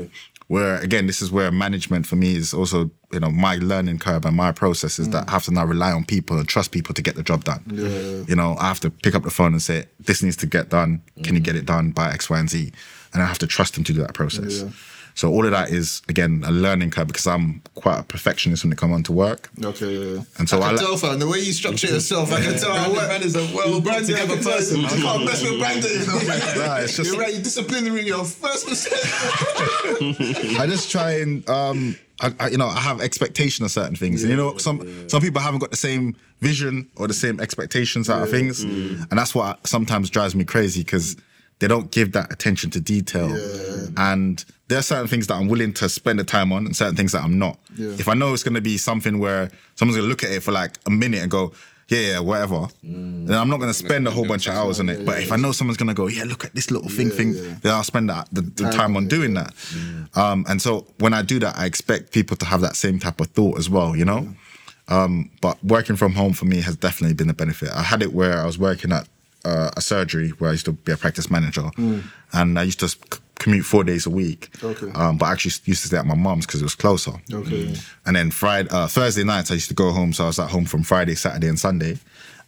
Where 0.48 0.78
again, 0.78 1.08
this 1.08 1.22
is 1.22 1.30
where 1.30 1.52
management 1.52 2.08
for 2.08 2.16
me 2.16 2.36
is 2.36 2.54
also, 2.54 2.90
you 3.12 3.20
know, 3.20 3.30
my 3.30 3.58
learning 3.58 4.00
curve 4.00 4.26
and 4.26 4.36
my 4.36 4.54
process 4.54 4.98
is 4.98 5.10
that 5.10 5.26
mm. 5.26 5.30
I 5.30 5.32
have 5.34 5.44
to 5.46 5.52
now 5.52 5.66
rely 5.66 5.92
on 5.92 6.06
people 6.06 6.38
and 6.40 6.48
trust 6.48 6.72
people 6.72 6.94
to 6.94 7.02
get 7.02 7.16
the 7.16 7.24
job 7.24 7.44
done. 7.44 7.63
You 8.30 8.36
know, 8.36 8.56
I 8.58 8.70
have 8.70 8.80
to 8.80 8.90
pick 8.90 9.13
up 9.13 9.24
the 9.24 9.30
phone 9.30 9.52
and 9.52 9.62
say, 9.62 9.86
this 10.00 10.24
needs 10.24 10.38
to 10.38 10.46
get 10.46 10.70
done. 10.70 11.02
Can 11.24 11.36
you 11.36 11.42
mm. 11.42 11.44
get 11.44 11.58
it 11.58 11.66
done 11.66 11.92
by 11.92 12.12
X, 12.13 12.30
Y, 12.30 12.40
and 12.40 12.50
Z? 12.50 12.72
And 13.13 13.22
I 13.22 13.26
have 13.26 13.40
to 13.40 13.48
trust 13.48 13.76
them 13.76 13.84
to 13.84 13.94
do 13.94 14.02
that 14.02 14.13
process. 14.13 14.63
So 15.17 15.32
all 15.32 15.45
of 15.45 15.51
that 15.51 15.71
is 15.71 16.03
again 16.10 16.43
a 16.45 16.51
learning 16.51 16.91
curve 16.91 17.08
because 17.08 17.25
I'm 17.25 17.62
quite 17.73 17.97
a 17.99 18.03
perfectionist 18.03 18.63
when 18.63 18.71
it 18.71 18.77
comes 18.77 18.93
on 18.93 19.01
to 19.10 19.12
work. 19.12 19.49
Okay, 19.63 19.91
yeah, 19.91 20.15
yeah. 20.17 20.21
And 20.38 20.47
so 20.47 20.60
I 20.62 20.65
I 20.65 20.67
can 20.69 20.75
li- 20.77 20.86
tell, 20.86 20.97
fam, 20.97 21.17
the 21.17 21.27
way 21.27 21.39
you 21.39 21.53
structure 21.53 21.88
yourself, 21.88 22.32
I 22.32 22.39
can 22.39 22.56
tell. 22.60 22.71
I 22.71 22.75
Brandon- 22.75 22.93
work- 22.95 23.08
Brandon's 23.08 23.36
a 23.36 23.39
well 23.56 23.69
You're 23.71 23.82
Brandon, 23.82 24.15
I 24.15 24.19
put 24.19 24.27
can 24.30 24.38
together 24.38 24.58
person. 24.58 24.86
I 24.86 24.89
can't 24.89 25.25
mess 25.25 25.41
with 25.41 25.60
Brandon, 25.60 25.91
you 25.91 26.06
know. 26.06 26.65
Nah, 26.67 26.75
it's 26.84 26.95
just- 26.97 27.10
You're 27.12 27.19
right, 27.19 27.34
you're 27.34 27.41
disciplinary, 27.41 28.06
your 28.06 28.25
first 28.25 28.69
mistake. 28.69 28.93
I 30.60 30.67
just 30.67 30.91
try 30.91 31.12
and 31.19 31.49
um, 31.49 31.95
I, 32.21 32.34
I, 32.39 32.47
you 32.49 32.58
know, 32.58 32.67
I 32.67 32.80
have 32.80 33.01
expectation 33.01 33.65
of 33.65 33.71
certain 33.71 33.95
things. 33.95 34.21
and 34.21 34.30
you 34.30 34.38
know, 34.38 34.58
some 34.58 35.10
some 35.10 35.21
people 35.21 35.41
haven't 35.41 35.60
got 35.62 35.71
the 35.71 35.77
same 35.77 36.15
vision 36.41 36.88
or 36.95 37.08
the 37.08 37.13
same 37.15 37.39
expectations 37.39 38.08
out 38.10 38.21
of 38.21 38.30
things, 38.30 38.62
and 38.63 39.17
that's 39.17 39.34
what 39.34 39.65
sometimes 39.65 40.12
drives 40.12 40.36
me 40.36 40.43
crazy 40.45 40.82
because 40.82 41.17
they 41.60 41.67
don't 41.67 41.89
give 41.89 42.12
that 42.12 42.32
attention 42.32 42.69
to 42.69 42.80
detail. 42.80 43.30
And 43.97 44.45
there 44.67 44.80
are 44.80 44.84
certain 44.84 45.08
things 45.08 45.27
that 45.27 45.36
I'm 45.36 45.47
willing 45.47 45.73
to 45.73 45.89
spend 45.89 46.19
the 46.19 46.23
time 46.23 46.51
on, 46.51 46.65
and 46.65 46.75
certain 46.75 46.95
things 46.95 47.12
that 47.13 47.23
I'm 47.23 47.38
not. 47.39 47.58
Yeah. 47.75 47.89
If 47.91 48.08
I 48.08 48.13
know 48.13 48.34
it's 48.34 48.43
going 48.43 48.56
to 48.56 48.62
be 48.62 48.77
something 48.77 49.19
where 49.19 49.49
someone's 49.75 49.97
going 49.97 50.08
to 50.08 50.10
look 50.10 50.23
at 50.23 50.32
it 50.32 50.43
for 50.43 50.51
like 50.51 50.77
a 50.86 50.89
minute 50.89 51.21
and 51.21 51.32
go. 51.32 51.53
Yeah, 51.89 51.99
yeah, 51.99 52.19
whatever. 52.19 52.67
Then 52.84 53.32
I'm 53.32 53.47
not 53.47 53.62
gonna 53.62 53.73
spend 53.73 54.10
a 54.10 54.12
whole 54.12 54.27
bunch 54.27 54.45
of 54.47 54.53
hours 54.56 54.82
on 54.82 54.89
it. 54.89 55.06
But 55.06 55.21
if 55.21 55.32
I 55.32 55.38
know 55.38 55.53
someone's 55.53 55.77
gonna 55.77 55.93
go, 55.93 56.08
yeah, 56.08 56.25
look 56.25 56.43
at 56.43 56.53
this 56.53 56.69
little 56.69 56.89
thing, 56.89 57.10
thing, 57.10 57.32
then 57.62 57.73
I'll 57.73 57.82
spend 57.86 58.10
that 58.10 58.27
the, 58.30 58.41
the 58.41 58.69
time 58.71 58.97
on 58.97 59.08
doing 59.08 59.36
that. 59.36 59.53
Um, 60.13 60.45
and 60.49 60.62
so 60.62 60.86
when 60.99 61.13
I 61.13 61.21
do 61.21 61.39
that, 61.39 61.58
I 61.58 61.65
expect 61.65 62.12
people 62.12 62.36
to 62.36 62.45
have 62.45 62.60
that 62.60 62.75
same 62.75 62.99
type 62.99 63.21
of 63.21 63.27
thought 63.27 63.58
as 63.58 63.69
well, 63.69 63.95
you 63.95 64.03
know? 64.03 64.36
Um, 64.89 65.32
but 65.39 65.63
working 65.63 65.95
from 65.95 66.12
home 66.12 66.34
for 66.34 66.43
me 66.43 66.60
has 66.60 66.75
definitely 66.75 67.13
been 67.15 67.30
a 67.30 67.34
benefit. 67.34 67.69
I 67.73 67.84
had 67.84 68.01
it 68.01 68.12
where 68.12 68.38
I 68.38 68.45
was 68.45 68.60
working 68.60 68.91
at 68.91 69.08
uh, 69.45 69.71
a 69.77 69.80
surgery 69.80 70.32
where 70.39 70.49
I 70.49 70.53
used 70.53 70.65
to 70.65 70.73
be 70.73 70.91
a 70.91 70.97
practice 70.97 71.32
manager, 71.32 71.71
and 72.34 72.60
I 72.60 72.63
used 72.63 72.82
to 72.82 72.93
commute 73.39 73.65
four 73.65 73.84
days 73.84 74.06
a 74.06 74.10
week. 74.10 74.50
Okay. 74.63 74.91
Um, 74.93 75.17
but 75.17 75.26
I 75.28 75.32
actually 75.34 75.52
used 75.65 75.82
to 75.84 75.88
stay 75.88 75.97
at 75.97 76.06
my 76.06 76.15
mom's 76.15 76.45
because 76.45 76.62
it 76.62 76.65
was 76.65 76.76
closer. 76.76 77.13
Okay. 77.32 77.73
And 78.06 78.15
then 78.15 78.32
Friday, 78.32 78.69
uh, 78.71 78.88
Thursday 78.88 79.23
nights, 79.23 79.52
I 79.52 79.56
used 79.56 79.67
to 79.69 79.73
go 79.76 79.91
home. 79.91 80.13
So 80.13 80.23
I 80.23 80.28
was 80.28 80.39
at 80.39 80.50
home 80.50 80.65
from 80.65 80.84
Friday, 80.84 81.15
Saturday, 81.15 81.47
and 81.47 81.60
Sunday, 81.60 81.97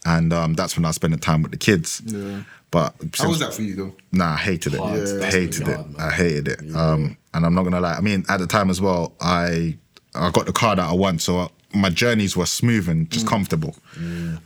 and 0.04 0.32
um, 0.32 0.54
that's 0.54 0.76
when 0.76 0.84
I 0.84 0.90
spent 0.92 1.12
the 1.14 1.20
time 1.20 1.42
with 1.42 1.52
the 1.52 1.58
kids. 1.58 2.02
Yeah. 2.04 2.42
But 2.70 2.94
How 3.18 3.28
was 3.28 3.40
that 3.40 3.52
for 3.52 3.62
you, 3.62 3.74
though? 3.74 3.94
Nah, 4.12 4.34
I 4.34 4.36
hated 4.36 4.74
it. 4.74 4.78
Yeah. 4.78 4.84
I 5.26 5.30
hated 5.30 5.66
That's 5.66 5.70
it. 5.70 5.76
hard. 5.76 5.96
I 5.98 6.10
hated 6.10 6.48
it. 6.48 6.74
Um, 6.76 7.16
and 7.34 7.44
I'm 7.44 7.54
not 7.54 7.64
gonna 7.64 7.80
lie. 7.80 7.94
I 7.94 8.00
mean, 8.00 8.24
at 8.28 8.38
the 8.38 8.46
time 8.46 8.70
as 8.70 8.80
well, 8.80 9.12
I 9.20 9.76
I 10.14 10.30
got 10.30 10.46
the 10.46 10.52
car 10.52 10.76
that 10.76 10.88
I 10.88 10.92
want, 10.92 11.20
so 11.20 11.50
my 11.74 11.90
journeys 11.90 12.36
were 12.36 12.46
smooth 12.46 12.88
and 12.88 13.10
just 13.10 13.26
comfortable. 13.26 13.74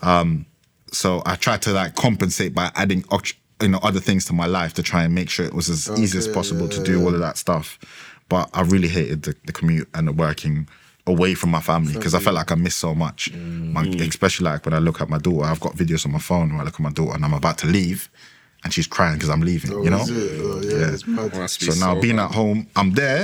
Um, 0.03 0.47
so 0.93 1.23
I 1.27 1.37
tried 1.37 1.63
to 1.63 1.73
like 1.73 1.97
compensate 1.97 2.55
by 2.55 2.71
adding 2.77 3.03
oct- 3.05 3.35
you 3.65 3.71
know 3.71 3.81
other 3.83 4.01
things 4.01 4.25
to 4.27 4.33
my 4.33 4.47
life 4.47 4.75
to 4.75 4.83
try 4.83 5.05
and 5.05 5.15
make 5.15 5.31
sure 5.31 5.45
it 5.45 5.55
was 5.55 5.69
as 5.69 5.89
oh, 5.89 5.97
easy 5.97 6.19
as 6.19 6.27
Okay, 6.27 6.35
possible 6.35 6.69
to 6.69 6.83
do 6.83 6.99
yeah. 6.99 7.05
all 7.05 7.15
of 7.15 7.21
that 7.21 7.37
stuff. 7.37 7.79
But 8.29 8.49
I 8.55 8.63
really 8.63 8.89
hated 8.89 9.23
the, 9.23 9.35
the 9.45 9.53
commute 9.53 9.89
and 9.95 10.09
the 10.09 10.13
working 10.13 10.69
away 11.07 11.35
from 11.35 11.51
my 11.51 11.61
family 11.61 11.93
because 11.93 12.15
I 12.15 12.21
felt 12.21 12.37
like 12.37 12.51
I 12.51 12.55
missed 12.55 12.79
so 12.79 12.95
much. 12.95 13.33
My, 13.33 13.85
mm. 13.85 14.09
especially 14.09 14.45
like 14.45 14.65
when 14.65 14.75
I 14.75 14.79
look 14.79 15.01
at 15.01 15.09
my 15.09 15.19
daughter, 15.19 15.45
I've 15.47 15.61
got 15.61 15.75
videos 15.75 16.07
on 16.07 16.13
my 16.13 16.19
phone 16.19 16.53
where 16.53 16.63
I 16.63 16.65
look 16.65 16.75
at 16.75 16.81
my 16.81 16.91
daughter 16.91 17.15
and 17.15 17.25
I'm 17.25 17.35
about 17.35 17.59
to 17.59 17.67
leave, 17.67 18.09
and 18.63 18.73
she's 18.73 18.87
crying 18.87 19.15
because 19.15 19.29
I'm 19.29 19.43
leaving. 19.43 19.73
Oh, 19.73 19.83
you 19.83 19.91
know. 19.91 20.05
Oh, 20.09 20.61
yeah, 20.63 20.93
it's 20.93 21.07
mad. 21.07 21.35
Must 21.35 21.61
be 21.61 21.67
So 21.71 21.79
now 21.79 22.01
being 22.01 22.17
bad. 22.17 22.27
at 22.27 22.35
home, 22.35 22.67
I'm 22.77 22.93
there, 22.93 23.23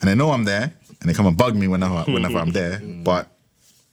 and 0.00 0.08
they 0.08 0.14
know 0.14 0.30
I'm 0.30 0.44
there, 0.44 0.72
and 1.00 1.10
they 1.10 1.14
come 1.14 1.26
and 1.26 1.36
bug 1.36 1.54
me 1.56 1.68
whenever 1.68 2.04
whenever 2.10 2.38
I'm 2.38 2.52
there. 2.52 2.78
Mm. 2.78 3.04
But 3.04 3.28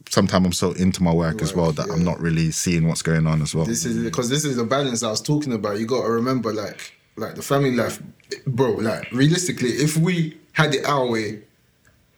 sometimes 0.09 0.45
I'm 0.45 0.53
so 0.53 0.71
into 0.73 1.01
my 1.03 1.13
work 1.13 1.41
as 1.41 1.53
well 1.53 1.71
that 1.71 1.89
I'm 1.89 2.03
not 2.03 2.19
really 2.19 2.51
seeing 2.51 2.87
what's 2.87 3.01
going 3.01 3.27
on 3.27 3.41
as 3.41 3.55
well. 3.55 3.65
This 3.65 3.85
is 3.85 4.03
because 4.03 4.29
this 4.29 4.43
is 4.43 4.57
the 4.57 4.63
balance 4.63 5.03
I 5.03 5.09
was 5.09 5.21
talking 5.21 5.53
about. 5.53 5.79
You 5.79 5.85
got 5.85 6.03
to 6.03 6.11
remember, 6.11 6.51
like, 6.51 6.93
like 7.15 7.35
the 7.35 7.41
family 7.41 7.71
life, 7.71 8.01
bro. 8.45 8.71
Like, 8.71 9.11
realistically, 9.11 9.69
if 9.69 9.97
we 9.97 10.37
had 10.53 10.73
it 10.75 10.85
our 10.85 11.07
way, 11.07 11.41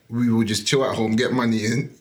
we 0.10 0.32
would 0.32 0.47
just 0.47 0.65
chill 0.65 0.84
at 0.84 0.95
home, 0.95 1.15
get 1.15 1.32
money 1.32 1.65
in, 1.65 1.91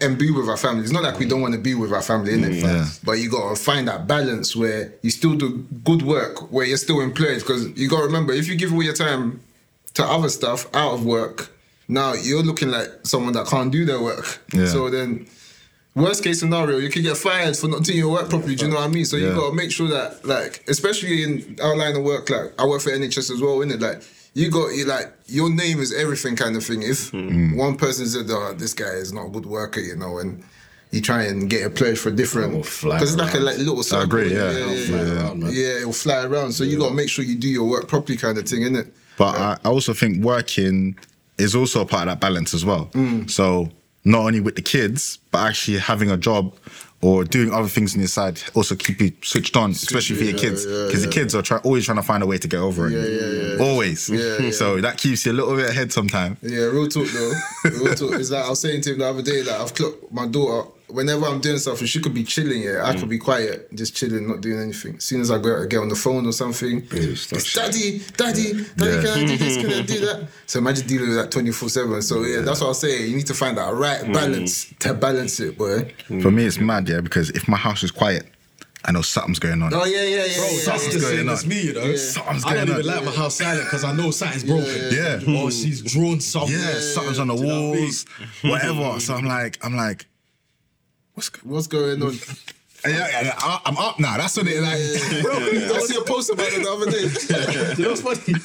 and 0.00 0.18
be 0.18 0.30
with 0.30 0.48
our 0.48 0.56
family. 0.56 0.82
It's 0.82 0.92
not 0.92 1.02
like 1.02 1.18
we 1.18 1.26
don't 1.26 1.40
want 1.40 1.54
to 1.54 1.60
be 1.60 1.74
with 1.74 1.92
our 1.92 2.02
family, 2.02 2.32
innit? 2.32 2.60
fam? 2.60 2.76
Yeah. 2.76 2.86
But 3.04 3.12
you 3.12 3.30
got 3.30 3.48
to 3.48 3.56
find 3.56 3.88
that 3.88 4.06
balance 4.06 4.54
where 4.54 4.92
you 5.02 5.10
still 5.10 5.34
do 5.34 5.66
good 5.84 6.02
work, 6.02 6.50
where 6.52 6.66
you're 6.66 6.76
still 6.76 7.00
employed. 7.00 7.38
Because 7.38 7.68
you 7.78 7.88
got 7.88 8.00
to 8.00 8.06
remember, 8.06 8.32
if 8.32 8.48
you 8.48 8.56
give 8.56 8.72
all 8.72 8.82
your 8.82 8.94
time 8.94 9.40
to 9.94 10.04
other 10.04 10.28
stuff 10.28 10.66
out 10.74 10.92
of 10.92 11.04
work, 11.04 11.50
now 11.88 12.14
you're 12.14 12.42
looking 12.42 12.70
like 12.70 12.88
someone 13.04 13.32
that 13.34 13.46
can't 13.46 13.70
do 13.70 13.84
their 13.84 14.00
work. 14.00 14.42
Yeah. 14.52 14.66
So 14.66 14.90
then 14.90 15.26
worst 15.94 16.22
case 16.22 16.40
scenario, 16.40 16.78
you 16.78 16.90
could 16.90 17.02
get 17.02 17.16
fired 17.16 17.56
for 17.56 17.68
not 17.68 17.84
doing 17.84 17.98
your 17.98 18.12
work 18.12 18.28
properly. 18.28 18.54
Do 18.54 18.66
you 18.66 18.70
know 18.70 18.78
what 18.78 18.84
I 18.84 18.88
mean? 18.88 19.04
So 19.04 19.16
you 19.16 19.34
gotta 19.34 19.54
make 19.54 19.72
sure 19.72 19.88
that, 19.88 20.24
like, 20.24 20.64
especially 20.68 21.22
in 21.22 21.58
our 21.62 21.76
line 21.76 21.96
of 21.96 22.02
work, 22.02 22.28
like 22.30 22.52
I 22.58 22.66
work 22.66 22.82
for 22.82 22.90
NHS 22.90 23.30
as 23.30 23.40
well, 23.40 23.58
innit? 23.58 23.80
Like 23.80 24.02
you 24.34 24.50
got 24.50 24.74
you 24.74 24.84
like 24.84 25.12
your 25.26 25.52
name 25.52 25.80
is 25.80 25.94
everything 25.94 26.36
kind 26.36 26.56
of 26.56 26.64
thing. 26.64 26.82
If 26.82 27.10
hmm. 27.10 27.56
one 27.56 27.76
person 27.76 28.06
said, 28.06 28.26
"Oh, 28.28 28.52
this 28.52 28.74
guy 28.74 28.84
is 28.90 29.12
not 29.12 29.26
a 29.26 29.30
good 29.30 29.46
worker," 29.46 29.80
you 29.80 29.96
know, 29.96 30.18
and 30.18 30.44
you 30.90 31.00
try 31.00 31.22
and 31.22 31.48
get 31.48 31.62
employed 31.62 31.98
for 31.98 32.10
different 32.10 32.50
It'll 32.52 32.92
because 32.92 33.14
it's 33.14 33.20
like 33.20 33.34
a 33.34 33.38
like 33.38 33.58
little 33.58 33.82
circle. 33.82 34.04
agree, 34.04 34.34
yeah. 34.34 34.50
yeah, 34.50 34.58
It'll 34.58 34.74
yeah, 34.74 34.86
fly 34.86 34.96
yeah. 34.98 35.14
around. 35.14 35.42
Yeah, 35.42 35.76
it'll 35.78 35.92
fly 35.92 36.24
around. 36.24 36.52
So 36.52 36.64
you 36.64 36.78
gotta 36.78 36.94
make 36.94 37.08
sure 37.08 37.24
you 37.24 37.36
do 37.36 37.48
your 37.48 37.68
work 37.68 37.88
properly, 37.88 38.18
kind 38.18 38.36
of 38.36 38.46
thing, 38.46 38.60
innit? 38.60 38.90
But 39.16 39.36
I, 39.38 39.56
I 39.64 39.68
also 39.70 39.94
think 39.94 40.22
working 40.22 40.98
is 41.38 41.54
also 41.54 41.82
a 41.82 41.86
part 41.86 42.08
of 42.08 42.08
that 42.08 42.20
balance 42.20 42.54
as 42.54 42.64
well. 42.64 42.86
Mm. 42.92 43.30
So 43.30 43.68
not 44.04 44.20
only 44.20 44.40
with 44.40 44.56
the 44.56 44.62
kids, 44.62 45.18
but 45.30 45.38
actually 45.46 45.78
having 45.78 46.10
a 46.10 46.16
job 46.16 46.54
or 47.02 47.24
doing 47.24 47.52
other 47.52 47.68
things 47.68 47.94
on 47.94 48.00
your 48.00 48.08
side 48.08 48.42
also 48.54 48.74
keep 48.74 49.00
you 49.00 49.12
switched 49.22 49.56
on, 49.56 49.72
especially 49.72 50.16
for 50.16 50.24
your 50.24 50.34
yeah, 50.34 50.40
kids, 50.40 50.64
because 50.64 51.04
yeah. 51.04 51.06
the 51.06 51.12
kids 51.12 51.34
are 51.34 51.42
try, 51.42 51.58
always 51.58 51.84
trying 51.84 51.96
to 51.96 52.02
find 52.02 52.22
a 52.22 52.26
way 52.26 52.38
to 52.38 52.48
get 52.48 52.58
over 52.58 52.88
it. 52.88 52.92
Yeah, 52.92 53.04
yeah, 53.04 53.56
yeah. 53.56 53.64
Always. 53.64 54.08
Yeah, 54.08 54.38
yeah. 54.38 54.50
So 54.56 54.80
that 54.80 54.96
keeps 54.96 55.26
you 55.26 55.32
a 55.32 55.34
little 55.34 55.54
bit 55.54 55.68
ahead 55.68 55.92
sometimes. 55.92 56.38
Yeah, 56.40 56.64
real 56.64 56.88
talk 56.88 57.08
though. 57.08 57.32
real 57.64 57.94
talk 57.94 58.12
is 58.12 58.30
that 58.30 58.46
I 58.46 58.48
was 58.48 58.60
saying 58.60 58.82
to 58.82 58.92
him 58.92 59.00
the 59.00 59.08
other 59.08 59.22
day 59.22 59.42
that 59.42 59.60
I've 59.60 59.74
clocked 59.74 60.10
my 60.10 60.26
daughter. 60.26 60.70
Whenever 60.88 61.26
I'm 61.26 61.40
doing 61.40 61.58
something, 61.58 61.86
she 61.86 62.00
could 62.00 62.14
be 62.14 62.22
chilling. 62.22 62.62
Yeah, 62.62 62.84
I 62.84 62.96
could 62.96 63.08
be 63.08 63.18
quiet, 63.18 63.74
just 63.74 63.96
chilling, 63.96 64.28
not 64.28 64.40
doing 64.40 64.60
anything. 64.60 64.96
As 64.96 65.04
soon 65.04 65.20
as 65.20 65.30
I 65.30 65.38
go 65.38 65.66
get 65.66 65.78
on 65.78 65.88
the 65.88 65.96
phone 65.96 66.26
or 66.26 66.32
something, 66.32 66.86
it's 66.92 67.54
daddy, 67.54 68.02
daddy, 68.16 68.64
daddy, 68.76 68.90
Yeah. 68.90 69.02
can 69.02 69.06
I 69.06 69.24
do 69.26 69.36
this? 69.36 69.56
Can 69.56 69.72
I 69.72 69.82
do 69.82 70.00
that? 70.06 70.28
So 70.46 70.60
imagine 70.60 70.86
dealing 70.86 71.08
with 71.08 71.16
that 71.16 71.30
twenty 71.32 71.50
four 71.50 71.68
seven. 71.68 72.00
So 72.02 72.22
yeah, 72.22 72.40
that's 72.40 72.60
what 72.60 72.66
I 72.66 72.68
was 72.68 72.80
saying. 72.80 73.10
You 73.10 73.16
need 73.16 73.26
to 73.26 73.34
find 73.34 73.58
that 73.58 73.74
right 73.74 74.02
mm. 74.02 74.12
balance 74.12 74.72
to 74.78 74.94
balance 74.94 75.40
it, 75.40 75.58
boy. 75.58 75.92
Mm. 76.08 76.22
For 76.22 76.30
me, 76.30 76.46
it's 76.46 76.60
mad, 76.60 76.88
yeah, 76.88 77.00
because 77.00 77.30
if 77.30 77.48
my 77.48 77.56
house 77.56 77.82
is 77.82 77.90
quiet, 77.90 78.26
I 78.86 78.92
know 78.92 79.02
something's 79.02 79.40
going 79.40 79.60
on. 79.62 79.74
Oh 79.74 79.84
yeah, 79.84 80.02
yeah, 80.02 80.24
yeah. 80.24 80.36
Bro, 80.36 80.46
yeah, 80.46 80.64
that's 80.66 80.86
yeah. 80.86 80.92
the 80.92 81.00
going 81.00 81.28
on? 81.28 81.34
as 81.34 81.44
me, 81.46 81.60
you 81.62 81.72
know. 81.72 81.96
Something's 81.96 82.44
I 82.44 82.54
don't 82.54 82.68
even 82.68 82.80
on. 82.82 82.86
like 82.86 83.04
my 83.04 83.10
house 83.10 83.36
silent 83.36 83.64
because 83.64 83.82
I 83.82 83.92
know 83.92 84.12
something's 84.12 84.44
broken. 84.44 84.92
Yeah. 84.92 85.42
Or 85.42 85.50
she's 85.50 85.82
drawn 85.82 86.20
something. 86.20 86.56
Yeah, 86.56 86.78
something's 86.78 87.18
on 87.18 87.26
the 87.26 87.34
Do 87.34 87.42
you 87.42 87.48
know 87.48 87.54
what 87.54 87.68
I 87.68 87.72
mean? 87.72 87.82
walls, 87.82 88.06
whatever. 88.42 89.00
So 89.00 89.14
I'm 89.14 89.24
like, 89.24 89.58
I'm 89.64 89.74
like, 89.74 90.06
what's 91.16 91.28
What's 91.42 91.66
going 91.66 92.00
on? 92.02 92.12
yeah, 92.86 93.22
yeah, 93.22 93.34
I- 93.38 93.60
I'm 93.66 93.76
up 93.78 93.98
now. 93.98 94.16
That's 94.16 94.36
what 94.36 94.46
it 94.46 94.60
like. 94.62 95.22
Bro, 95.22 95.32
I 95.34 95.80
see 95.80 95.96
a 95.96 96.02
post 96.02 96.30
about 96.30 96.46
it 96.48 96.62
the 96.62 96.70
other 96.70 96.90
day. 96.90 97.74
you 97.78 97.82
know 97.84 97.90
what's 97.90 98.02
funny? 98.02 98.38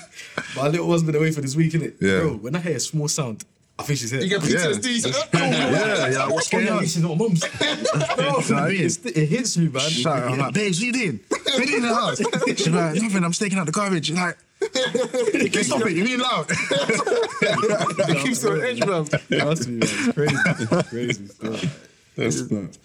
My 0.55 0.67
little 0.69 0.88
one's 0.88 1.03
been 1.03 1.15
away 1.15 1.31
for 1.31 1.41
this 1.41 1.55
week, 1.55 1.73
innit? 1.73 1.95
Yeah. 2.01 2.21
Bro, 2.21 2.34
when 2.38 2.55
I 2.55 2.60
hear 2.60 2.77
a 2.77 2.79
small 2.79 3.07
sound, 3.07 3.43
I 3.77 3.84
think 3.84 3.99
she's 3.99 4.12
here. 4.12 4.21
You 4.21 4.29
get 4.29 4.41
PTSD. 4.41 5.12
Oh, 5.13 5.27
yeah, 5.39 6.07
yeah. 6.10 6.29
What's 6.29 6.49
going 6.49 6.67
on? 6.69 6.81
She's 6.81 6.97
not 6.99 7.17
mum's. 7.17 7.41
Bro, 7.47 7.67
what 7.67 8.51
I 8.51 8.67
mean? 8.69 8.75
it's- 8.86 8.97
it 9.05 9.25
hits 9.27 9.57
you, 9.57 9.69
man. 9.69 9.81
Shout 9.89 10.19
out, 10.23 10.31
I'm 10.31 10.38
like, 10.39 10.53
babes, 10.53 10.79
what 10.79 10.86
you 10.88 10.93
doing? 10.93 11.19
What 11.29 11.57
you 11.60 11.65
doing 11.65 11.84
in 11.84 11.89
the 11.89 11.95
house? 11.95 12.17
She's 12.47 12.69
like, 12.69 12.95
nothing, 12.95 13.23
I'm 13.23 13.31
taking 13.34 13.57
out 13.60 13.65
the 13.65 13.71
garbage. 13.71 14.07
She's 14.07 14.15
like, 14.15 14.38
"Can 14.62 15.63
stop 15.63 15.82
it, 15.86 15.93
you're 15.93 16.05
being 16.05 16.19
loud. 16.19 16.45
it 16.49 18.24
keeps 18.24 18.43
you 18.43 18.51
on 18.51 18.61
edge, 18.63 18.80
bro. 18.82 19.05
Trust 19.05 19.67
me, 19.67 19.78
man. 19.78 19.82
It's 19.82 20.13
crazy. 20.13 20.36
It's 20.45 20.89
crazy 20.89 21.28
stuff. 21.28 21.88
That's 22.16 22.49
not. 22.51 22.78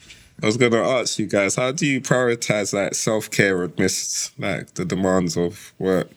I 0.42 0.46
was 0.46 0.56
gonna 0.58 0.82
ask 0.82 1.18
you 1.18 1.26
guys, 1.26 1.56
how 1.56 1.72
do 1.72 1.86
you 1.86 2.00
prioritize 2.00 2.72
like 2.74 2.94
self 2.94 3.30
care 3.30 3.62
amidst 3.62 4.38
like 4.38 4.74
the 4.74 4.84
demands 4.84 5.36
of 5.36 5.72
work 5.78 6.10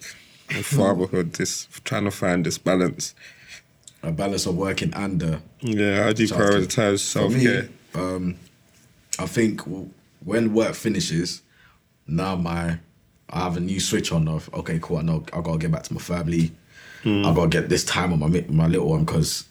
and 0.50 0.66
fatherhood? 0.78 1.34
This 1.34 1.68
trying 1.86 2.04
to 2.06 2.12
find 2.12 2.46
this 2.46 2.58
balance. 2.58 3.16
A 4.04 4.12
balance 4.12 4.46
of 4.46 4.56
working 4.56 4.94
and 4.94 5.22
uh, 5.24 5.38
Yeah, 5.62 6.04
how 6.04 6.14
do 6.14 6.24
you 6.24 6.30
prioritize 6.30 7.00
self 7.00 7.34
care? 7.34 7.70
um, 7.96 8.36
I 9.18 9.26
think 9.26 9.64
w- 9.66 9.90
when 10.24 10.54
work 10.54 10.74
finishes, 10.76 11.42
now 12.08 12.36
my 12.36 12.80
I 13.30 13.40
have 13.44 13.58
a 13.58 13.60
new 13.60 13.80
switch 13.80 14.12
on 14.12 14.28
of 14.28 14.50
okay, 14.54 14.80
cool. 14.82 14.98
I 14.98 15.02
know 15.02 15.24
I 15.34 15.42
gotta 15.42 15.58
get 15.58 15.72
back 15.72 15.84
to 15.84 15.94
my 15.94 16.00
family. 16.02 16.52
I 17.06 17.34
gotta 17.34 17.48
get 17.48 17.70
this 17.70 17.86
time 17.86 18.12
on 18.12 18.20
my 18.20 18.46
my 18.50 18.68
little 18.68 18.90
one 18.90 19.06
because 19.06 19.46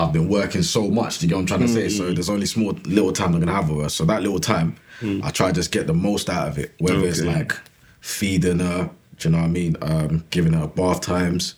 I've 0.00 0.12
been 0.12 0.28
working 0.28 0.62
so 0.62 0.88
much. 0.88 1.18
Do 1.18 1.26
you 1.26 1.30
get 1.30 1.34
what 1.36 1.40
I'm 1.42 1.46
trying 1.46 1.60
to 1.60 1.68
say? 1.68 1.88
So 1.88 2.12
there's 2.12 2.30
only 2.30 2.46
small 2.46 2.72
little 2.84 3.12
time 3.12 3.34
I'm 3.34 3.40
gonna 3.40 3.52
have 3.52 3.68
with 3.70 3.82
her. 3.82 3.88
So 3.88 4.04
that 4.06 4.22
little 4.22 4.40
time, 4.40 4.76
I 5.22 5.30
try 5.30 5.48
to 5.48 5.52
just 5.54 5.70
get 5.72 5.86
the 5.86 5.94
most 5.94 6.28
out 6.30 6.48
of 6.48 6.58
it. 6.58 6.72
Whether 6.78 7.04
it's 7.06 7.20
like 7.22 7.52
feeding 8.00 8.58
her, 8.60 8.90
do 9.18 9.28
you 9.28 9.32
know 9.32 9.38
what 9.38 9.44
I 9.44 9.48
mean? 9.48 9.76
Um, 9.82 10.24
giving 10.30 10.52
her 10.54 10.66
bath 10.66 11.00
times, 11.02 11.54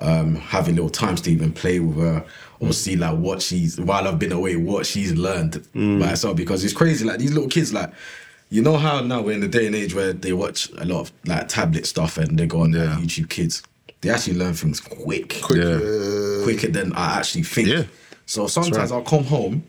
um, 0.00 0.36
having 0.36 0.74
little 0.76 0.90
times 0.90 1.20
to 1.22 1.30
even 1.32 1.52
play 1.52 1.80
with 1.80 1.96
her 1.98 2.24
or 2.60 2.72
see 2.72 2.96
like 2.96 3.16
what 3.18 3.40
she's 3.42 3.80
while 3.80 4.06
I've 4.06 4.18
been 4.18 4.32
away, 4.32 4.56
what 4.56 4.86
she's 4.86 5.14
learned 5.14 5.66
by 5.74 6.08
herself. 6.08 6.36
Because 6.36 6.64
it's 6.64 6.74
crazy, 6.74 7.04
like 7.04 7.18
these 7.18 7.32
little 7.32 7.48
kids, 7.48 7.72
like 7.72 7.90
you 8.50 8.62
know 8.62 8.76
how 8.76 9.00
now 9.00 9.20
we're 9.20 9.32
in 9.32 9.40
the 9.40 9.48
day 9.48 9.66
and 9.66 9.74
age 9.74 9.94
where 9.94 10.12
they 10.12 10.32
watch 10.32 10.70
a 10.78 10.84
lot 10.84 11.00
of 11.00 11.12
like 11.26 11.48
tablet 11.48 11.86
stuff 11.86 12.16
and 12.18 12.38
they 12.38 12.46
go 12.46 12.62
on 12.62 12.72
Yeah. 12.72 12.94
like, 12.96 13.04
YouTube 13.04 13.28
Kids. 13.28 13.62
They 14.00 14.10
actually 14.10 14.36
learn 14.38 14.54
things 14.54 14.80
quick, 14.80 15.40
Quick, 15.42 15.58
Yeah. 15.58 15.74
uh, 15.76 16.44
quicker 16.44 16.68
than 16.68 16.92
I 16.92 17.18
actually 17.18 17.42
think. 17.42 17.68
Yeah. 17.68 17.84
So 18.26 18.46
sometimes 18.46 18.92
I'll 18.92 19.02
come 19.02 19.24
home, 19.24 19.64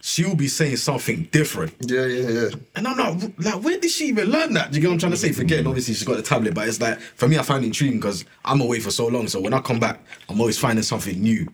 she'll 0.00 0.34
be 0.36 0.48
saying 0.48 0.76
something 0.76 1.28
different. 1.32 1.74
yeah, 1.80 2.06
yeah, 2.06 2.28
yeah. 2.28 2.48
And 2.76 2.86
I'm 2.86 2.96
like, 2.96 3.32
like, 3.38 3.62
where 3.62 3.78
did 3.78 3.90
she 3.90 4.06
even 4.06 4.28
learn 4.30 4.54
that? 4.54 4.70
Do 4.70 4.76
you 4.76 4.80
get 4.82 4.88
what 4.88 4.94
I'm 4.94 4.98
trying 5.00 5.12
to 5.12 5.18
say? 5.18 5.32
Forgetting, 5.32 5.66
obviously, 5.66 5.94
she's 5.94 6.04
got 6.06 6.16
the 6.16 6.22
tablet, 6.22 6.54
but 6.54 6.68
it's 6.68 6.80
like, 6.80 6.98
for 7.00 7.28
me, 7.28 7.38
I 7.38 7.42
find 7.42 7.64
it 7.64 7.68
intriguing 7.68 7.98
because 7.98 8.24
I'm 8.44 8.60
away 8.60 8.80
for 8.80 8.90
so 8.90 9.06
long. 9.08 9.26
So 9.28 9.40
when 9.40 9.52
I 9.52 9.60
come 9.60 9.80
back, 9.80 10.00
I'm 10.28 10.40
always 10.40 10.58
finding 10.58 10.82
something 10.84 11.20
new 11.20 11.52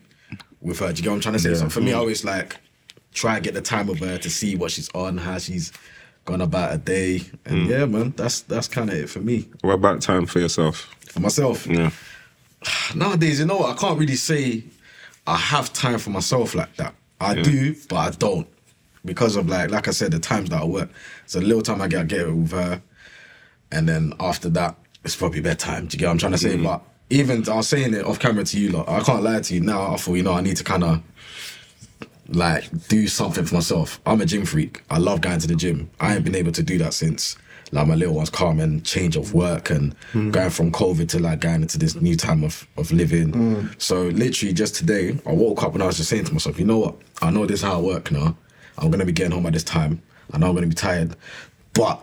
with 0.61 0.79
her. 0.81 0.93
Do 0.93 0.99
you 0.99 1.03
get 1.03 1.09
what 1.11 1.15
I'm 1.17 1.21
trying 1.23 1.35
to 1.35 1.41
say? 1.41 1.55
So 1.55 1.69
for 1.69 1.81
me, 1.81 1.93
I 1.93 1.97
always 1.97 2.25
like 2.25 2.57
try 3.15 3.37
and 3.37 3.45
get 3.45 3.55
the 3.55 3.63
time 3.63 3.87
with 3.89 3.99
her 4.01 4.19
to 4.19 4.31
see 4.31 4.55
what 4.55 4.71
she's 4.71 4.89
on, 4.95 5.19
how 5.19 5.39
she's 5.39 5.73
gone 6.27 6.41
about 6.41 6.73
a 6.75 6.79
day. 6.79 7.23
And 7.47 7.67
yeah, 7.69 7.87
man, 7.87 8.13
that's 8.17 8.43
that's 8.43 8.69
kind 8.69 8.91
of 8.91 8.97
it 8.97 9.09
for 9.11 9.19
me. 9.21 9.49
What 9.63 9.75
about 9.75 10.01
time 10.03 10.27
for 10.27 10.39
yourself? 10.41 10.95
For 11.13 11.21
myself, 11.21 11.67
Yeah. 11.67 11.91
nowadays, 12.95 13.39
you 13.39 13.45
know 13.45 13.59
what? 13.59 13.77
I 13.77 13.79
can't 13.79 13.99
really 13.99 14.17
say 14.17 14.65
I 15.27 15.37
have 15.37 15.73
time 15.75 15.99
for 15.99 16.09
myself 16.09 16.55
like 16.55 16.75
that. 16.77 16.95
I 17.21 17.35
do, 17.43 17.77
but 17.89 17.97
I 17.97 18.11
don't. 18.11 18.49
Because 19.05 19.37
of 19.37 19.49
like, 19.49 19.71
like 19.71 19.89
I 19.89 19.91
said, 19.91 20.11
the 20.13 20.19
times 20.19 20.49
that 20.51 20.63
I 20.63 20.65
work. 20.65 20.89
So 21.27 21.39
the 21.39 21.47
little 21.47 21.63
time 21.63 21.83
I 21.83 21.89
get, 21.89 22.01
I 22.01 22.05
get 22.05 22.21
it 22.21 22.33
with 22.33 22.53
her. 22.53 22.81
And 23.71 23.89
then 23.89 24.15
after 24.19 24.49
that, 24.51 24.77
it's 25.05 25.15
probably 25.15 25.41
bedtime. 25.41 25.87
Do 25.87 25.95
you 25.97 25.99
get 26.01 26.07
what 26.07 26.13
I'm 26.13 26.19
trying 26.19 26.33
to 26.33 26.39
say? 26.39 26.57
Mm. 26.57 26.65
But 26.65 26.83
even 27.11 27.47
I 27.49 27.57
was 27.57 27.69
saying 27.69 27.93
it 27.95 28.05
off 28.07 28.19
camera 28.19 28.45
to 28.45 28.59
you 28.59 28.71
lot, 28.71 28.89
I 28.89 29.01
can't 29.03 29.23
lie 29.23 29.41
to 29.41 29.55
you 29.55 29.61
now. 29.61 29.93
I 29.93 29.97
thought, 29.97 30.15
you 30.15 30.23
know, 30.23 30.33
I 30.33 30.41
need 30.41 30.57
to 30.57 30.65
kind 30.65 30.83
of 30.83 31.03
like 32.29 32.89
do 32.89 33.07
something 33.07 33.45
for 33.45 33.55
myself. 33.57 34.01
I'm 34.07 34.21
a 34.21 34.27
gym 34.27 34.47
freak. 34.47 34.83
I 34.91 34.99
love 34.99 35.21
going 35.21 35.41
to 35.41 35.47
the 35.47 35.57
gym. 35.57 35.91
I 36.01 36.15
ain't 36.15 36.25
been 36.25 36.35
able 36.35 36.53
to 36.53 36.63
do 36.63 36.79
that 36.79 36.95
since 36.95 37.37
like 37.73 37.87
my 37.87 37.95
little 37.95 38.15
one's 38.15 38.31
come 38.31 38.61
and 38.61 38.85
change 38.85 39.17
of 39.17 39.33
work 39.33 39.71
and 39.71 39.95
hmm. 40.13 40.31
going 40.31 40.51
from 40.51 40.71
COVID 40.71 41.09
to 41.09 41.19
like 41.19 41.41
going 41.41 41.63
into 41.63 41.79
this 41.79 41.95
new 41.95 42.17
time 42.17 42.45
of, 42.45 42.67
of 42.77 42.93
living. 42.93 43.33
Hmm. 43.33 43.67
So 43.79 44.05
literally 44.05 44.53
just 44.53 44.75
today, 44.75 45.19
I 45.27 45.33
woke 45.33 45.63
up 45.63 45.73
and 45.75 45.83
I 45.83 45.87
was 45.87 45.97
just 45.97 46.11
saying 46.11 46.25
to 46.27 46.33
myself, 46.33 46.59
you 46.59 46.67
know 46.67 46.79
what? 46.79 46.97
I 47.23 47.31
know 47.31 47.47
this 47.47 47.61
is 47.61 47.63
how 47.63 47.79
I 47.79 47.81
work 47.81 48.13
now. 48.13 48.37
I'm 48.79 48.91
gonna 48.91 49.07
be 49.07 49.13
getting 49.13 49.33
home 49.33 49.47
at 49.47 49.55
this 49.55 49.65
time. 49.65 50.03
I 50.33 50.39
know 50.39 50.49
I'm 50.49 50.55
gonna 50.55 50.67
be 50.67 50.75
tired, 50.75 51.17
but 51.73 52.01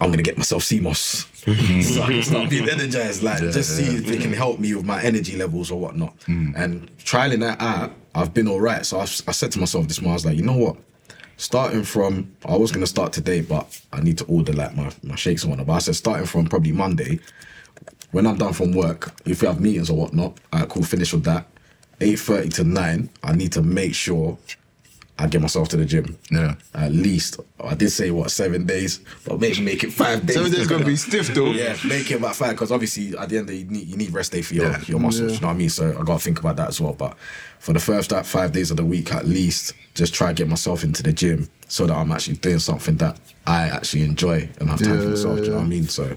I'm 0.00 0.10
gonna 0.10 0.22
get 0.22 0.38
myself 0.38 0.64
sea 0.64 0.80
moss. 0.80 1.26
so 1.34 2.02
I 2.02 2.06
can 2.06 2.22
start 2.22 2.48
being 2.48 2.68
energized. 2.68 3.22
Like 3.22 3.38
just 3.38 3.76
see 3.76 3.96
if 3.96 4.10
it 4.10 4.22
can 4.22 4.32
help 4.32 4.60
me 4.60 4.74
with 4.74 4.86
my 4.86 5.02
energy 5.02 5.36
levels 5.36 5.70
or 5.70 5.78
whatnot. 5.78 6.14
Hmm. 6.24 6.52
And 6.56 6.96
trialing 6.96 7.40
that 7.40 7.60
out, 7.60 7.92
I've 8.14 8.32
been 8.32 8.48
all 8.48 8.60
right. 8.60 8.86
So 8.86 8.98
I, 8.98 9.02
I 9.02 9.32
said 9.32 9.52
to 9.52 9.60
myself 9.60 9.88
this 9.88 10.00
morning, 10.00 10.12
I 10.12 10.14
was 10.14 10.26
like, 10.26 10.36
you 10.36 10.42
know 10.42 10.56
what? 10.56 10.76
Starting 11.42 11.82
from, 11.82 12.36
I 12.44 12.54
was 12.54 12.70
gonna 12.70 12.86
start 12.86 13.12
today, 13.12 13.40
but 13.40 13.80
I 13.92 14.00
need 14.00 14.16
to 14.18 14.24
order 14.26 14.52
like 14.52 14.76
my, 14.76 14.92
my 15.02 15.16
shakes 15.16 15.42
and 15.42 15.50
whatnot. 15.50 15.66
But 15.66 15.72
I 15.72 15.78
said 15.80 15.96
starting 15.96 16.24
from 16.24 16.46
probably 16.46 16.70
Monday, 16.70 17.18
when 18.12 18.28
I'm 18.28 18.38
done 18.38 18.52
from 18.52 18.70
work, 18.70 19.12
if 19.26 19.42
we 19.42 19.48
have 19.48 19.60
meetings 19.60 19.90
or 19.90 19.96
whatnot, 19.96 20.38
I 20.52 20.64
cool 20.66 20.84
finish 20.84 21.12
with 21.12 21.24
that. 21.24 21.48
8.30 21.98 22.54
to 22.54 22.64
9, 22.64 23.10
I 23.24 23.32
need 23.32 23.50
to 23.54 23.62
make 23.62 23.92
sure 23.92 24.38
I 25.22 25.28
get 25.28 25.40
myself 25.40 25.68
to 25.68 25.76
the 25.76 25.84
gym. 25.84 26.18
Yeah. 26.32 26.56
At 26.74 26.90
least. 26.92 27.38
I 27.62 27.74
did 27.74 27.90
say 27.90 28.10
what, 28.10 28.30
seven 28.32 28.66
days, 28.66 29.00
but 29.24 29.38
maybe 29.40 29.60
make 29.60 29.84
it 29.84 29.92
five 29.92 30.26
days. 30.26 30.34
Seven 30.36 30.50
days 30.50 30.66
gonna 30.66 30.84
be 30.84 30.96
stiff 31.06 31.28
though. 31.28 31.52
Yeah, 31.52 31.76
make 31.86 32.10
it 32.10 32.16
about 32.16 32.34
five 32.34 32.50
because 32.52 32.72
obviously 32.72 33.16
at 33.16 33.28
the 33.28 33.38
end 33.38 33.44
of 33.44 33.54
the 33.54 33.56
you 33.58 33.64
need, 33.66 33.86
you 33.86 33.96
need 33.96 34.12
rest 34.12 34.32
day 34.32 34.42
for 34.42 34.54
your, 34.54 34.66
Yeah. 34.70 34.80
your 34.86 34.98
muscles. 34.98 35.34
You 35.34 35.40
know 35.40 35.46
what 35.46 35.54
I 35.54 35.56
mean? 35.58 35.70
So 35.70 35.90
I 35.98 36.02
got 36.02 36.18
to 36.18 36.24
think 36.24 36.40
about 36.40 36.56
that 36.56 36.68
as 36.70 36.80
well. 36.80 36.94
But 36.94 37.16
for 37.60 37.72
the 37.72 37.78
first 37.78 38.10
like 38.10 38.24
five 38.24 38.50
days 38.52 38.70
of 38.72 38.76
the 38.78 38.84
week, 38.84 39.14
at 39.14 39.24
least, 39.26 39.74
just 39.94 40.12
try 40.12 40.28
to 40.28 40.34
get 40.34 40.48
myself 40.48 40.82
into 40.82 41.04
the 41.04 41.12
gym 41.12 41.48
so 41.68 41.86
that 41.86 41.94
I'm 41.94 42.10
actually 42.10 42.36
doing 42.38 42.58
something 42.58 42.96
that 42.96 43.18
I 43.46 43.68
actually 43.68 44.02
enjoy 44.02 44.48
and 44.58 44.68
have 44.70 44.80
time 44.82 44.98
for 44.98 45.04
Yeah, 45.04 45.10
myself. 45.10 45.36
Do 45.36 45.42
you 45.44 45.48
know 45.50 45.54
yeah. 45.54 45.60
what 45.60 45.66
I 45.66 45.68
mean? 45.68 45.84
So 45.88 46.16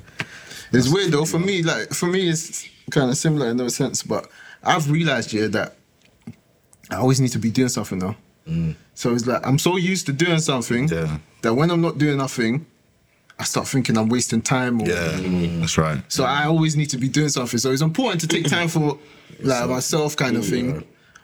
It's 0.73 0.89
weird 0.91 1.11
though. 1.11 1.25
For 1.25 1.37
me, 1.39 1.61
like 1.61 1.89
for 1.91 2.07
me, 2.07 2.27
it's 2.27 2.67
kind 2.89 3.11
of 3.11 3.17
similar 3.17 3.49
in 3.51 3.57
no 3.57 3.67
sense. 3.67 4.01
But 4.01 4.27
I've 4.63 4.89
realized 4.89 5.31
yeah 5.31 5.45
that 5.47 5.75
I 6.89 6.95
always 6.95 7.21
need 7.21 7.31
to 7.33 7.39
be 7.39 7.51
doing 7.51 7.69
something 7.69 7.99
though. 7.99 8.15
Mm. 8.47 8.75
So 8.95 9.13
it's 9.13 9.27
like 9.27 9.45
I'm 9.45 9.59
so 9.59 9.77
used 9.77 10.05
to 10.07 10.13
doing 10.13 10.39
something 10.39 10.87
Yeah. 10.87 11.19
that 11.41 11.53
when 11.53 11.69
I'm 11.69 11.81
not 11.81 11.97
doing 11.97 12.17
nothing, 12.17 12.65
I 13.37 13.43
start 13.43 13.67
thinking 13.67 13.97
I'm 13.97 14.09
wasting 14.09 14.41
time. 14.41 14.81
Or, 14.81 14.87
Yeah, 14.87 15.11
that's 15.59 15.77
right. 15.77 16.01
So 16.07 16.23
I 16.23 16.45
always 16.45 16.75
need 16.75 16.89
to 16.91 16.97
be 16.97 17.09
doing 17.09 17.29
something. 17.29 17.59
So 17.59 17.71
it's 17.71 17.81
important 17.81 18.21
to 18.21 18.27
take 18.27 18.47
time 18.47 18.69
for 18.69 18.97
like 19.41 19.69
myself, 19.69 20.15
kind 20.15 20.37
of 20.37 20.45
thing. 20.45 20.83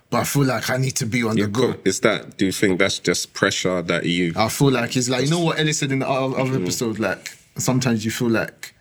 But 0.10 0.18
I 0.20 0.24
feel 0.26 0.44
like 0.44 0.70
I 0.70 0.76
need 0.76 0.98
to 0.98 1.06
be 1.06 1.24
on 1.24 1.38
the 1.38 1.48
go. 1.48 1.76
Is 1.86 2.02
that? 2.02 2.38
Do 2.38 2.46
you 2.46 2.52
think 2.52 2.80
that's 2.80 3.00
just 3.00 3.34
pressure 3.34 3.82
that 3.84 4.06
you? 4.06 4.34
I 4.36 4.50
feel 4.50 4.70
like 4.70 4.98
it's 4.98 5.08
like 5.08 5.24
you 5.24 5.32
know 5.32 5.40
what 5.40 5.58
Ellie 5.58 5.72
said 5.72 5.94
in 5.94 6.00
the 6.00 6.10
other, 6.10 6.38
other 6.38 6.62
episode. 6.62 7.00
Like 7.00 7.38
sometimes 7.58 8.04
you 8.04 8.12
feel 8.12 8.30
like 8.30 8.76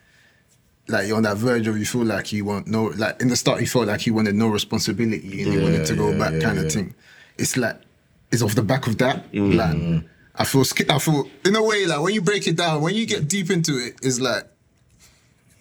like 0.89 1.07
you're 1.07 1.17
on 1.17 1.23
that 1.23 1.37
verge 1.37 1.69
of 1.69 1.79
you 1.79 1.87
feel 1.87 2.05
like 2.05 2.33
you 2.33 2.45
want 2.45 2.67
no 2.67 2.87
like 2.97 3.21
in 3.23 3.29
the 3.29 3.37
start 3.37 3.61
you 3.61 3.67
felt 3.69 3.87
like 3.87 4.07
you 4.07 4.13
wanted 4.15 4.35
no 4.35 4.49
responsibility 4.49 5.43
and 5.45 5.53
you 5.53 5.63
wanted 5.63 5.87
to 5.87 5.95
go 5.95 6.11
yeah, 6.11 6.19
back 6.19 6.33
yeah, 6.33 6.41
kind 6.41 6.59
of 6.59 6.73
thing. 6.73 6.93
It's 7.39 7.57
like 7.57 7.81
it's 8.33 8.43
off 8.43 8.55
the 8.55 8.63
back 8.63 8.87
of 8.87 8.99
that. 8.99 9.33
Mm. 9.33 9.55
Like 9.55 10.05
I 10.37 10.45
feel 10.45 10.65
I 10.89 10.99
feel 10.99 11.29
in 11.45 11.57
a 11.57 11.63
way 11.63 11.87
like 11.87 12.01
when 12.01 12.15
you 12.15 12.23
break 12.23 12.47
it 12.47 12.57
down, 12.57 12.83
when 12.83 12.95
you 12.95 13.07
get 13.07 13.29
deep 13.29 13.51
into 13.51 13.73
it, 13.73 13.95
it's 14.03 14.21
like 14.21 14.45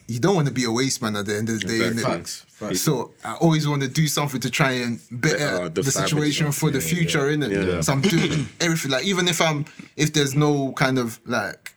you 0.07 0.19
don't 0.19 0.35
want 0.35 0.47
to 0.47 0.53
be 0.53 0.63
a 0.63 0.71
waste 0.71 1.01
man 1.01 1.15
at 1.15 1.25
the 1.27 1.37
end 1.37 1.49
of 1.49 1.59
the 1.59 1.67
day. 1.67 1.87
Exactly. 1.87 2.03
Facts, 2.03 2.45
facts. 2.49 2.81
So 2.81 3.11
I 3.23 3.35
always 3.35 3.67
want 3.67 3.83
to 3.83 3.87
do 3.87 4.07
something 4.07 4.41
to 4.41 4.49
try 4.49 4.71
and 4.71 4.99
better 5.11 5.37
Better 5.37 5.69
the, 5.69 5.81
the 5.83 5.91
situation 5.91 6.51
for 6.51 6.71
the 6.71 6.81
future, 6.81 7.29
innit? 7.29 7.51
Yeah. 7.51 7.81
So 7.81 7.93
I'm 7.93 8.01
doing 8.01 8.47
everything. 8.59 8.91
Like 8.91 9.05
even 9.05 9.27
if 9.27 9.39
I'm 9.41 9.65
if 9.95 10.13
there's 10.13 10.35
no 10.35 10.71
kind 10.73 10.97
of 10.97 11.19
like 11.25 11.75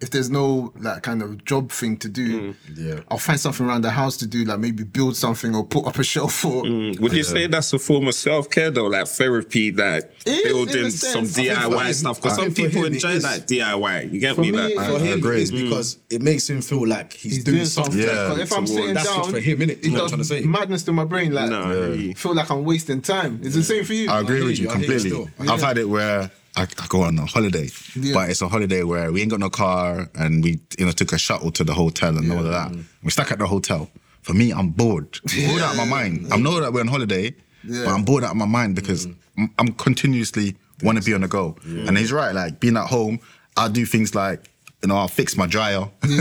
if 0.00 0.10
there's 0.10 0.30
no 0.30 0.72
like 0.78 1.02
kind 1.02 1.22
of 1.22 1.44
job 1.44 1.70
thing 1.70 1.96
to 1.98 2.08
do, 2.08 2.52
mm. 2.52 2.56
Yeah. 2.74 3.00
I'll 3.10 3.18
find 3.18 3.38
something 3.38 3.66
around 3.66 3.82
the 3.82 3.90
house 3.90 4.16
to 4.18 4.26
do, 4.26 4.44
like 4.44 4.58
maybe 4.58 4.82
build 4.82 5.16
something 5.16 5.54
or 5.54 5.64
put 5.64 5.86
up 5.86 5.98
a 5.98 6.02
shelf 6.02 6.44
or 6.44 6.62
mm. 6.64 6.98
Would 7.00 7.12
you 7.12 7.22
say 7.22 7.46
that's 7.46 7.72
a 7.72 7.78
form 7.78 8.08
of 8.08 8.14
self 8.14 8.48
care 8.50 8.70
though, 8.70 8.86
like 8.86 9.06
therapy, 9.08 9.70
like 9.72 10.04
It 10.24 10.28
is, 10.30 10.38
in 10.46 10.52
building 10.52 10.84
a 10.86 10.90
some 10.90 11.26
sense. 11.26 11.38
I 11.38 11.42
think 11.42 11.58
DIY 11.74 11.86
for- 11.86 11.92
stuff? 11.92 12.16
Because 12.22 12.36
some 12.36 12.54
people 12.54 12.84
him 12.84 12.92
enjoy 12.94 13.18
that 13.18 13.46
DIY. 13.46 14.12
You 14.12 14.20
get 14.20 14.34
For 14.36 14.40
me? 14.40 14.52
me, 14.52 14.58
Like, 14.58 14.78
I- 14.78 14.88
for 14.90 14.96
I 14.96 15.06
him, 15.06 15.18
agree. 15.18 15.36
it 15.36 15.42
is 15.42 15.52
mm. 15.52 15.62
because 15.64 15.98
it 16.08 16.22
makes 16.22 16.48
him 16.48 16.62
feel 16.62 16.86
like 16.86 17.12
he's, 17.12 17.36
he's 17.36 17.44
doing, 17.44 17.56
doing 17.58 17.66
something. 17.66 17.92
something. 18.00 18.16
Yeah. 18.16 18.28
Like, 18.32 18.38
if 18.42 18.52
I'm 18.52 18.66
So 18.66 18.74
sitting 18.74 18.94
that's 18.94 19.06
down, 19.06 19.30
for 19.30 19.38
him, 19.40 19.58
innit? 19.58 19.68
It 19.70 19.84
You 19.84 19.90
know 19.92 20.02
what 20.04 20.12
I'm 20.12 20.18
does 20.18 20.28
trying 20.28 20.40
to 20.40 20.44
say? 20.46 20.48
madness 20.58 20.82
to 20.84 20.92
my 20.92 21.04
brain. 21.04 21.32
Like, 21.32 21.50
No, 21.50 21.92
yeah. 21.92 22.12
feel 22.14 22.34
like 22.34 22.50
I'm 22.50 22.64
wasting 22.64 23.02
time. 23.02 23.40
It's 23.42 23.54
the 23.54 23.62
same 23.62 23.84
for 23.84 23.92
you. 23.92 24.10
I 24.10 24.20
agree 24.20 24.42
with 24.42 24.58
you 24.58 24.64
you, 24.64 24.70
I 24.70 24.78
hear 24.78 24.96
you 24.96 25.10
completely. 25.26 25.48
I've 25.52 25.62
had 25.62 25.76
it 25.78 25.88
where 25.88 26.30
I, 26.56 26.62
I 26.62 26.86
go 26.88 27.02
on 27.02 27.18
a 27.18 27.26
holiday, 27.26 27.68
Yeah. 27.94 28.14
but 28.14 28.30
it's 28.30 28.42
a 28.42 28.48
holiday 28.48 28.82
where 28.82 29.12
we 29.12 29.20
ain't 29.22 29.30
got 29.30 29.40
no 29.40 29.50
car 29.50 30.08
and 30.14 30.42
we 30.42 30.60
you 30.78 30.86
know 30.86 30.92
took 30.92 31.12
a 31.12 31.18
shuttle 31.18 31.50
to 31.52 31.64
the 31.64 31.72
hotel 31.74 32.16
and 32.18 32.30
all 32.32 32.38
of 32.44 32.50
that. 32.52 32.72
We're 33.02 33.10
stuck 33.10 33.30
at 33.32 33.38
the 33.38 33.46
hotel. 33.46 33.88
For 34.22 34.34
me, 34.34 34.52
I'm 34.52 34.68
bored. 34.70 35.18
I'm 35.32 35.48
bored 35.48 35.62
out 35.62 35.70
of 35.72 35.76
my 35.78 35.84
mind. 35.86 36.28
I 36.32 36.36
know 36.36 36.60
that 36.60 36.72
we're 36.72 36.80
on 36.80 36.88
holiday, 36.88 37.34
Yeah. 37.64 37.84
but 37.86 37.92
I'm 37.94 38.04
bored 38.04 38.24
out 38.24 38.32
of 38.32 38.36
my 38.36 38.46
mind 38.46 38.74
because 38.76 39.06
I'm, 39.38 39.50
I'm 39.58 39.72
continuously 39.74 40.56
want 40.82 40.98
to 40.98 41.04
be 41.04 41.14
on 41.14 41.20
the 41.22 41.28
go. 41.28 41.56
And 41.64 41.96
he's 41.96 42.12
right. 42.12 42.34
Like 42.34 42.60
being 42.60 42.76
at 42.76 42.86
home, 42.88 43.20
I'll 43.56 43.70
do 43.70 43.86
things 43.86 44.14
like. 44.14 44.46
You 44.82 44.88
know, 44.88 44.96
I'll 44.96 45.08
fix 45.08 45.36
my 45.36 45.46
dryer. 45.46 45.90
You 46.02 46.16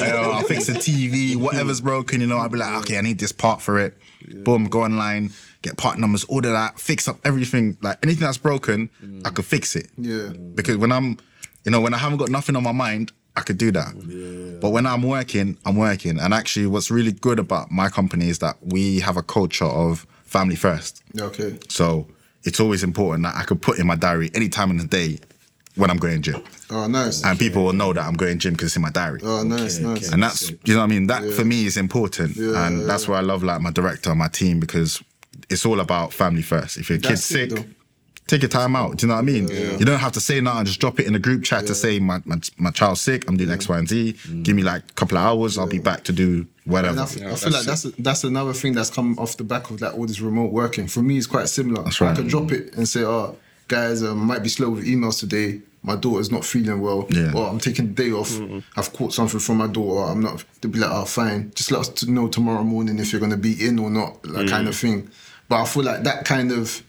know, 0.00 0.30
I'll 0.32 0.42
fix 0.44 0.66
the 0.66 0.72
TV, 0.72 1.36
whatever's 1.36 1.82
broken, 1.82 2.22
you 2.22 2.26
know, 2.26 2.38
I'll 2.38 2.48
be 2.48 2.56
like, 2.56 2.74
okay, 2.80 2.96
I 2.96 3.02
need 3.02 3.18
this 3.18 3.32
part 3.32 3.60
for 3.60 3.78
it. 3.78 3.96
Boom, 4.44 4.64
go 4.64 4.82
online, 4.82 5.30
get 5.62 5.76
part 5.76 5.98
numbers, 5.98 6.24
order 6.24 6.50
that, 6.52 6.78
fix 6.80 7.06
up 7.08 7.18
everything. 7.24 7.76
Like 7.82 7.98
anything 8.02 8.22
that's 8.24 8.38
broken, 8.38 8.90
I 9.24 9.30
could 9.30 9.44
fix 9.44 9.76
it. 9.76 9.88
Yeah. 9.96 10.28
Because 10.54 10.76
when 10.76 10.92
I'm, 10.92 11.18
you 11.64 11.70
know, 11.72 11.80
when 11.80 11.94
I 11.94 11.98
haven't 11.98 12.18
got 12.18 12.30
nothing 12.30 12.56
on 12.56 12.62
my 12.62 12.72
mind, 12.72 13.12
I 13.36 13.42
could 13.42 13.58
do 13.58 13.70
that. 13.72 13.94
Yeah. 14.06 14.58
But 14.60 14.70
when 14.70 14.86
I'm 14.86 15.02
working, 15.02 15.56
I'm 15.64 15.76
working. 15.76 16.18
And 16.18 16.34
actually, 16.34 16.66
what's 16.66 16.90
really 16.90 17.12
good 17.12 17.38
about 17.38 17.70
my 17.70 17.88
company 17.88 18.28
is 18.28 18.38
that 18.40 18.56
we 18.62 19.00
have 19.00 19.16
a 19.16 19.22
culture 19.22 19.64
of 19.66 20.06
family 20.24 20.56
first. 20.56 21.02
Okay. 21.18 21.58
So 21.68 22.06
it's 22.44 22.58
always 22.60 22.82
important 22.82 23.24
that 23.24 23.36
I 23.36 23.44
could 23.44 23.60
put 23.62 23.78
in 23.78 23.86
my 23.86 23.96
diary 23.96 24.30
any 24.34 24.48
time 24.48 24.70
in 24.70 24.78
the 24.78 24.86
day 24.86 25.18
when 25.76 25.90
I'm 25.90 25.98
going 25.98 26.20
to 26.22 26.32
gym. 26.32 26.42
Oh, 26.70 26.86
nice. 26.88 27.24
And 27.24 27.38
people 27.38 27.64
will 27.64 27.72
know 27.72 27.92
that 27.92 28.04
I'm 28.04 28.14
going 28.14 28.38
gym 28.38 28.54
because 28.54 28.68
it's 28.68 28.76
in 28.76 28.82
my 28.82 28.90
diary. 28.90 29.20
Oh, 29.22 29.42
nice, 29.44 29.78
Okay, 29.78 29.86
nice. 29.86 30.04
okay. 30.06 30.12
And 30.14 30.22
that's 30.22 30.50
you 30.50 30.74
know 30.74 30.78
what 30.78 30.84
I 30.84 30.86
mean. 30.88 31.06
That 31.06 31.22
for 31.32 31.44
me 31.44 31.66
is 31.66 31.76
important, 31.76 32.36
Yeah, 32.36 32.66
and 32.66 32.88
that's 32.88 33.06
why 33.06 33.18
I 33.18 33.20
love 33.20 33.42
like 33.42 33.60
my 33.60 33.70
director, 33.70 34.10
and 34.10 34.18
my 34.18 34.28
team 34.28 34.58
because 34.58 35.02
it's 35.50 35.66
all 35.66 35.80
about 35.80 36.12
family 36.12 36.42
first. 36.42 36.76
If 36.78 36.88
your 36.90 36.98
kid's 36.98 37.28
That's 37.28 37.30
it, 37.32 37.50
sick, 37.50 37.58
though. 37.58 37.64
Take 38.26 38.42
your 38.42 38.48
time 38.48 38.76
out. 38.76 38.96
Do 38.96 39.04
you 39.04 39.08
know 39.08 39.14
what 39.14 39.22
I 39.22 39.24
mean? 39.24 39.48
You 39.48 39.84
don't 39.84 39.98
have 39.98 40.12
to 40.12 40.20
say 40.20 40.40
nothing. 40.40 40.64
Just 40.66 40.78
drop 40.80 41.00
it 41.00 41.06
in 41.08 41.16
a 41.16 41.18
group 41.18 41.42
chat 41.42 41.66
to 41.66 41.74
say 41.74 41.98
my, 41.98 42.22
my 42.24 42.38
my 42.58 42.70
child's 42.70 43.00
sick. 43.00 43.24
I'm 43.28 43.36
doing 43.36 43.50
X, 43.50 43.68
Y, 43.68 43.76
and 43.76 43.88
Z. 43.88 44.12
Give 44.44 44.54
me 44.54 44.62
like 44.62 44.82
a 44.88 44.92
couple 44.92 45.18
of 45.18 45.24
hours. 45.24 45.58
I'll 45.58 45.66
be 45.66 45.80
back 45.80 46.04
to 46.04 46.12
do 46.12 46.46
whatever. 46.64 46.92
And 46.92 47.00
I, 47.00 47.02
f- 47.02 47.16
I 47.22 47.34
feel 47.34 47.52
like 47.52 47.64
that's 47.64 47.82
that's 47.98 48.22
another 48.22 48.52
thing 48.52 48.72
that's 48.74 48.90
come 48.90 49.18
off 49.18 49.36
the 49.36 49.42
back 49.42 49.68
of 49.70 49.80
like 49.80 49.94
all 49.94 50.06
this 50.06 50.20
remote 50.20 50.52
working. 50.52 50.86
For 50.86 51.02
me, 51.02 51.18
it's 51.18 51.26
quite 51.26 51.48
similar. 51.48 51.82
That's 51.82 52.00
I 52.00 52.06
right. 52.06 52.16
can 52.16 52.28
drop 52.28 52.52
it 52.52 52.72
and 52.76 52.88
say, 52.88 53.02
"Oh, 53.02 53.36
guys, 53.66 54.00
um, 54.04 54.18
might 54.18 54.44
be 54.44 54.48
slow 54.48 54.70
with 54.70 54.86
emails 54.86 55.18
today. 55.18 55.62
My 55.82 55.96
daughter's 55.96 56.30
not 56.30 56.44
feeling 56.44 56.80
well, 56.80 57.08
Yeah. 57.10 57.32
or 57.34 57.48
I'm 57.48 57.58
taking 57.58 57.86
the 57.94 57.94
day 58.04 58.12
off. 58.12 58.30
I've 58.76 58.92
caught 58.92 59.12
something 59.12 59.40
from 59.40 59.56
my 59.56 59.66
daughter. 59.66 60.08
I'm 60.12 60.20
not." 60.20 60.44
They'll 60.60 60.70
be 60.70 60.78
like, 60.78 60.92
"Oh, 60.92 61.04
fine. 61.04 61.50
Just 61.56 61.72
let 61.72 61.80
us 61.80 62.06
know 62.06 62.28
tomorrow 62.28 62.62
morning 62.62 63.00
if 63.00 63.10
you're 63.10 63.20
gonna 63.20 63.36
be 63.36 63.66
in 63.66 63.80
or 63.80 63.90
not." 63.90 64.22
That 64.22 64.48
kind 64.48 64.68
of 64.68 64.76
thing. 64.76 65.10
But 65.50 65.62
I 65.62 65.64
feel 65.66 65.82
like 65.82 66.04
that 66.04 66.24
kind 66.24 66.52
of 66.52 66.82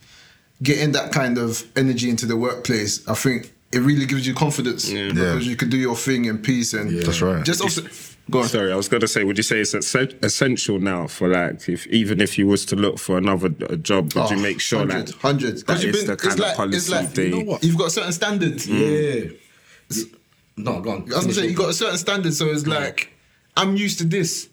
getting 0.62 0.92
that 0.92 1.12
kind 1.12 1.36
of 1.36 1.64
energy 1.76 2.08
into 2.08 2.24
the 2.24 2.36
workplace, 2.36 3.06
I 3.08 3.14
think 3.14 3.52
it 3.72 3.80
really 3.80 4.06
gives 4.06 4.24
you 4.26 4.34
confidence 4.34 4.88
because 4.88 5.44
Yeah. 5.44 5.50
you 5.50 5.56
can 5.56 5.68
do 5.68 5.76
your 5.76 5.96
thing 5.96 6.26
in 6.26 6.38
peace 6.38 6.72
and 6.72 7.02
That's 7.02 7.20
right. 7.20 7.44
Just 7.44 7.60
also, 7.60 7.82
go 8.30 8.42
on. 8.42 8.48
Sorry, 8.48 8.70
I 8.72 8.76
was 8.76 8.88
gonna 8.88 9.08
say, 9.08 9.24
would 9.24 9.36
you 9.36 9.42
say 9.42 9.58
it's 9.60 9.74
essential 9.74 10.78
now 10.78 11.08
for 11.08 11.26
like, 11.28 11.68
if 11.68 11.86
even 11.88 12.20
if 12.20 12.38
you 12.38 12.46
was 12.46 12.64
to 12.66 12.76
look 12.76 12.98
for 13.00 13.18
another 13.18 13.48
job, 13.90 14.12
would 14.14 14.30
you 14.30 14.36
Oh, 14.36 14.40
make 14.40 14.60
sure 14.60 14.78
100, 14.86 15.08
that 15.08 15.14
100. 15.16 15.56
that 15.58 15.66
'Cause 15.66 15.82
you've 15.84 15.94
is 15.96 16.00
been- 16.02 16.10
the 16.12 16.16
kind 16.16 16.32
it's 16.32 16.40
like- 16.40 16.50
of 16.52 16.56
policy 16.56 16.76
it's 16.76 16.88
like, 16.88 17.14
they? 17.14 17.24
you 17.24 17.30
know 17.30 17.40
what? 17.40 17.64
You've 17.64 17.76
got 17.78 17.90
certain 17.90 18.12
standards. 18.12 18.66
Mm. 18.68 19.32
Yeah. 19.90 20.02
No, 20.56 20.80
go 20.80 20.90
on. 20.92 21.02
I 21.02 21.16
was 21.16 21.24
gonna 21.24 21.34
say 21.34 21.44
it. 21.44 21.50
you 21.50 21.56
got 21.56 21.70
a 21.70 21.74
certain 21.74 21.98
standard, 21.98 22.32
so 22.34 22.46
it's 22.50 22.66
like 22.66 23.08
I'm 23.56 23.76
used 23.76 23.98
to 23.98 24.04
this. 24.04 24.48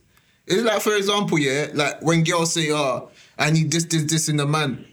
It's 0.48 0.64
like 0.64 0.82
for 0.82 0.96
example, 0.96 1.38
yeah, 1.38 1.68
like 1.76 2.02
when 2.02 2.24
girls 2.24 2.54
say, 2.54 2.72
"Oh, 2.72 3.10
I 3.40 3.50
need 3.52 3.72
this, 3.72 3.86
this, 3.86 4.04
this 4.04 4.30
in 4.30 4.38
the 4.38 4.46
man," 4.46 4.86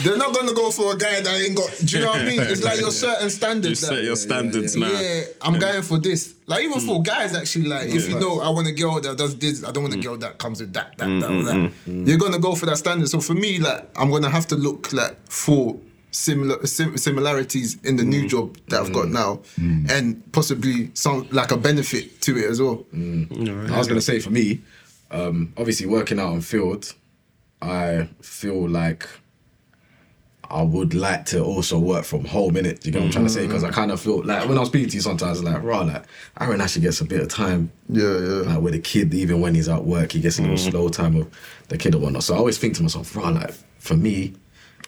they're 0.00 0.16
not 0.16 0.34
gonna 0.34 0.54
go 0.54 0.70
for 0.70 0.94
a 0.94 0.96
guy 0.96 1.20
that 1.20 1.40
ain't 1.40 1.56
got. 1.56 1.70
Do 1.84 1.98
you 1.98 2.04
know 2.04 2.12
what 2.12 2.22
I 2.22 2.24
mean? 2.24 2.40
It's 2.40 2.64
like 2.64 2.80
your 2.80 2.90
certain 3.06 3.28
standards. 3.28 3.68
You 3.68 3.74
standards. 3.74 3.80
set 3.80 3.94
that- 3.96 4.04
your 4.04 4.16
standards 4.16 4.76
now. 4.76 4.90
Yeah, 4.90 5.22
I'm 5.42 5.58
going 5.58 5.82
for 5.82 5.98
this. 5.98 6.34
Like 6.46 6.64
even 6.64 6.80
for 6.80 7.02
guys, 7.02 7.34
actually, 7.34 7.66
like 7.66 7.88
if 7.88 8.08
you 8.08 8.18
know 8.18 8.40
I 8.40 8.48
want 8.48 8.68
a 8.68 8.72
girl 8.72 9.00
that 9.00 9.16
does 9.18 9.36
this, 9.36 9.64
I 9.64 9.70
don't 9.70 9.84
want 9.84 9.94
a 9.94 9.98
mm. 9.98 10.02
girl 10.02 10.16
that 10.18 10.38
comes 10.38 10.60
with 10.60 10.72
that, 10.72 10.96
that, 10.98 11.06
that, 11.06 11.30
mm, 11.30 11.44
mm, 11.44 11.74
that. 11.84 12.08
You're 12.08 12.18
gonna 12.18 12.38
go 12.38 12.54
for 12.54 12.66
that 12.66 12.78
standard. 12.78 13.08
So 13.08 13.20
for 13.20 13.34
me, 13.34 13.58
like 13.58 13.86
I'm 13.98 14.10
gonna 14.10 14.30
have 14.30 14.46
to 14.48 14.56
look 14.56 14.92
like 14.92 15.16
for 15.30 15.78
similar 16.10 16.64
sim- 16.66 16.96
similarities 16.96 17.82
in 17.84 17.96
the 17.96 18.04
new 18.04 18.28
job 18.28 18.56
that 18.68 18.80
I've 18.80 18.92
got 18.92 19.08
now, 19.08 19.40
and 19.58 20.22
possibly 20.32 20.90
some 20.94 21.28
like 21.30 21.52
a 21.52 21.56
benefit 21.58 22.22
to 22.22 22.38
it 22.38 22.50
as 22.50 22.62
well. 22.62 22.86
I 22.94 23.78
was 23.78 23.88
gonna 23.88 24.00
say 24.00 24.20
for 24.20 24.30
me, 24.30 24.62
um, 25.10 25.52
obviously 25.58 25.86
working 25.86 26.18
out 26.18 26.32
on 26.32 26.40
field, 26.40 26.94
I 27.62 28.08
feel 28.20 28.68
like 28.68 29.08
I 30.50 30.62
would 30.62 30.92
like 30.92 31.24
to 31.26 31.42
also 31.42 31.78
work 31.78 32.04
from 32.04 32.24
home 32.26 32.56
in 32.56 32.66
it. 32.66 32.80
Do 32.80 32.88
you 32.88 32.92
get 32.92 32.98
what 32.98 33.06
I'm 33.06 33.12
trying 33.12 33.24
to 33.24 33.30
say? 33.30 33.40
Mm-hmm. 33.40 33.48
Because 33.48 33.64
I 33.64 33.70
kind 33.70 33.90
of 33.90 34.00
feel 34.00 34.22
like 34.22 34.46
when 34.48 34.58
I 34.58 34.60
was 34.60 34.68
speaking 34.68 34.90
to 34.90 34.94
you 34.96 35.00
sometimes, 35.00 35.42
like, 35.42 35.62
right, 35.62 35.86
like 35.86 36.04
Aaron 36.40 36.60
actually 36.60 36.82
gets 36.82 37.00
a 37.00 37.06
bit 37.06 37.20
of 37.22 37.28
time. 37.28 37.72
Yeah, 37.88 38.18
yeah. 38.18 38.52
Like 38.52 38.60
with 38.60 38.72
the 38.74 38.80
kid, 38.80 39.14
even 39.14 39.40
when 39.40 39.54
he's 39.54 39.68
at 39.68 39.84
work, 39.84 40.12
he 40.12 40.20
gets 40.20 40.38
a 40.38 40.42
little 40.42 40.56
mm-hmm. 40.56 40.70
slow 40.70 40.88
time 40.88 41.14
with 41.14 41.32
the 41.68 41.78
kid 41.78 41.94
or 41.94 41.98
whatnot. 41.98 42.24
So 42.24 42.34
I 42.34 42.38
always 42.38 42.58
think 42.58 42.74
to 42.76 42.82
myself, 42.82 43.16
right, 43.16 43.32
like 43.32 43.54
for 43.78 43.94
me, 43.94 44.34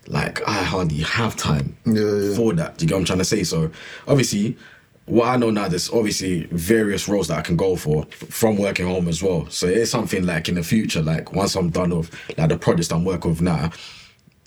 like 0.07 0.47
I 0.47 0.62
hardly 0.62 0.99
have 0.99 1.35
time 1.37 1.77
Yeah, 1.87 2.03
yeah. 2.03 2.35
for 2.35 2.53
that. 2.55 2.77
Do 2.77 2.85
you 2.85 2.89
get 2.89 2.97
what 2.97 3.01
I'm 3.01 3.07
trying 3.07 3.20
to 3.20 3.25
say? 3.25 3.43
So 3.45 3.70
obviously, 4.07 4.59
what 5.07 5.28
I 5.28 5.36
know 5.36 5.50
now, 5.50 5.68
there's 5.68 5.90
obviously 5.90 6.44
various 6.46 7.09
roles 7.09 7.28
that 7.28 7.38
I 7.38 7.42
can 7.42 7.57
go 7.57 7.76
for 7.76 8.05
from 8.07 8.57
working 8.57 8.86
home 8.86 9.09
as 9.09 9.22
well. 9.22 9.48
So 9.50 9.66
it's 9.66 9.90
something 9.90 10.24
like 10.24 10.48
in 10.48 10.55
the 10.55 10.62
future, 10.62 11.02
like 11.02 11.32
once 11.32 11.55
I'm 11.57 11.70
done 11.70 11.96
with 11.96 12.11
like 12.38 12.48
the 12.48 12.57
projects 12.57 12.90
I'm 12.90 13.05
working 13.05 13.30
with 13.30 13.42
now, 13.42 13.70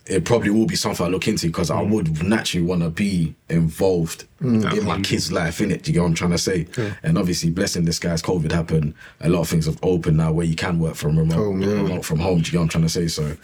it 0.07 0.25
probably 0.25 0.49
will 0.49 0.65
be 0.65 0.75
something 0.75 1.05
I 1.05 1.09
look 1.09 1.27
into 1.27 1.47
because 1.47 1.69
I 1.69 1.83
mm. 1.83 1.89
would 1.91 2.23
naturally 2.23 2.65
want 2.65 2.81
to 2.81 2.89
be 2.89 3.35
involved 3.49 4.25
mm. 4.41 4.77
in 4.77 4.85
my 4.85 5.01
kid's 5.01 5.31
life, 5.31 5.59
in 5.61 5.69
it. 5.69 5.83
Do 5.83 5.91
you 5.91 5.95
get 5.95 6.01
what 6.01 6.07
I'm 6.07 6.15
trying 6.15 6.31
to 6.31 6.37
say? 6.37 6.67
And 7.03 7.17
obviously, 7.17 7.51
blessing 7.51 7.85
this 7.85 7.99
guy's 7.99 8.21
COVID 8.21 8.51
happened. 8.51 8.93
A 9.19 9.29
lot 9.29 9.41
of 9.41 9.49
things 9.49 9.65
have 9.65 9.77
opened 9.83 10.17
now 10.17 10.31
where 10.31 10.45
you 10.45 10.55
can 10.55 10.79
work 10.79 10.95
from 10.95 11.19
remote, 11.19 11.35
Home, 11.35 11.61
yeah. 11.61 11.69
remote 11.69 12.05
from 12.05 12.19
home. 12.19 12.39
Do 12.39 12.47
you 12.47 12.51
get 12.53 12.57
what 12.59 12.63
I'm 12.63 12.69
trying 12.69 12.83
to 12.85 12.89
say? 12.89 13.07
So. 13.07 13.35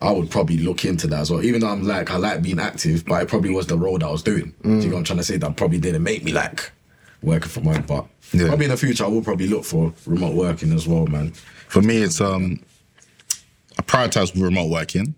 I 0.00 0.12
would 0.12 0.30
probably 0.30 0.58
look 0.58 0.84
into 0.84 1.06
that 1.08 1.20
as 1.20 1.30
well. 1.30 1.42
Even 1.42 1.60
though 1.60 1.68
I'm 1.68 1.82
like, 1.82 2.10
I 2.10 2.16
like 2.16 2.40
being 2.42 2.60
active, 2.60 3.04
but 3.04 3.22
it 3.22 3.28
probably 3.28 3.50
was 3.50 3.66
the 3.66 3.76
role 3.76 3.98
that 3.98 4.06
I 4.06 4.10
was 4.10 4.22
doing. 4.22 4.54
Do 4.62 4.70
you 4.70 4.80
get 4.82 4.92
what 4.92 4.98
I'm 4.98 5.04
trying 5.04 5.18
to 5.18 5.24
say? 5.24 5.36
That 5.38 5.56
probably 5.56 5.78
didn't 5.78 6.02
make 6.04 6.22
me 6.22 6.32
like 6.32 6.70
working 7.22 7.48
from 7.48 7.64
home. 7.64 7.82
But 7.86 8.06
Yeah. 8.32 8.46
probably 8.46 8.66
in 8.66 8.70
the 8.70 8.76
future, 8.76 9.04
I 9.04 9.08
will 9.08 9.22
probably 9.22 9.48
look 9.48 9.64
for 9.64 9.92
remote 10.06 10.34
working 10.34 10.72
as 10.72 10.86
well, 10.86 11.06
man. 11.06 11.32
For 11.68 11.82
me, 11.82 11.96
it's 11.98 12.20
um, 12.20 12.60
I 13.78 13.82
prioritize 13.82 14.34
remote 14.40 14.70
working, 14.70 15.14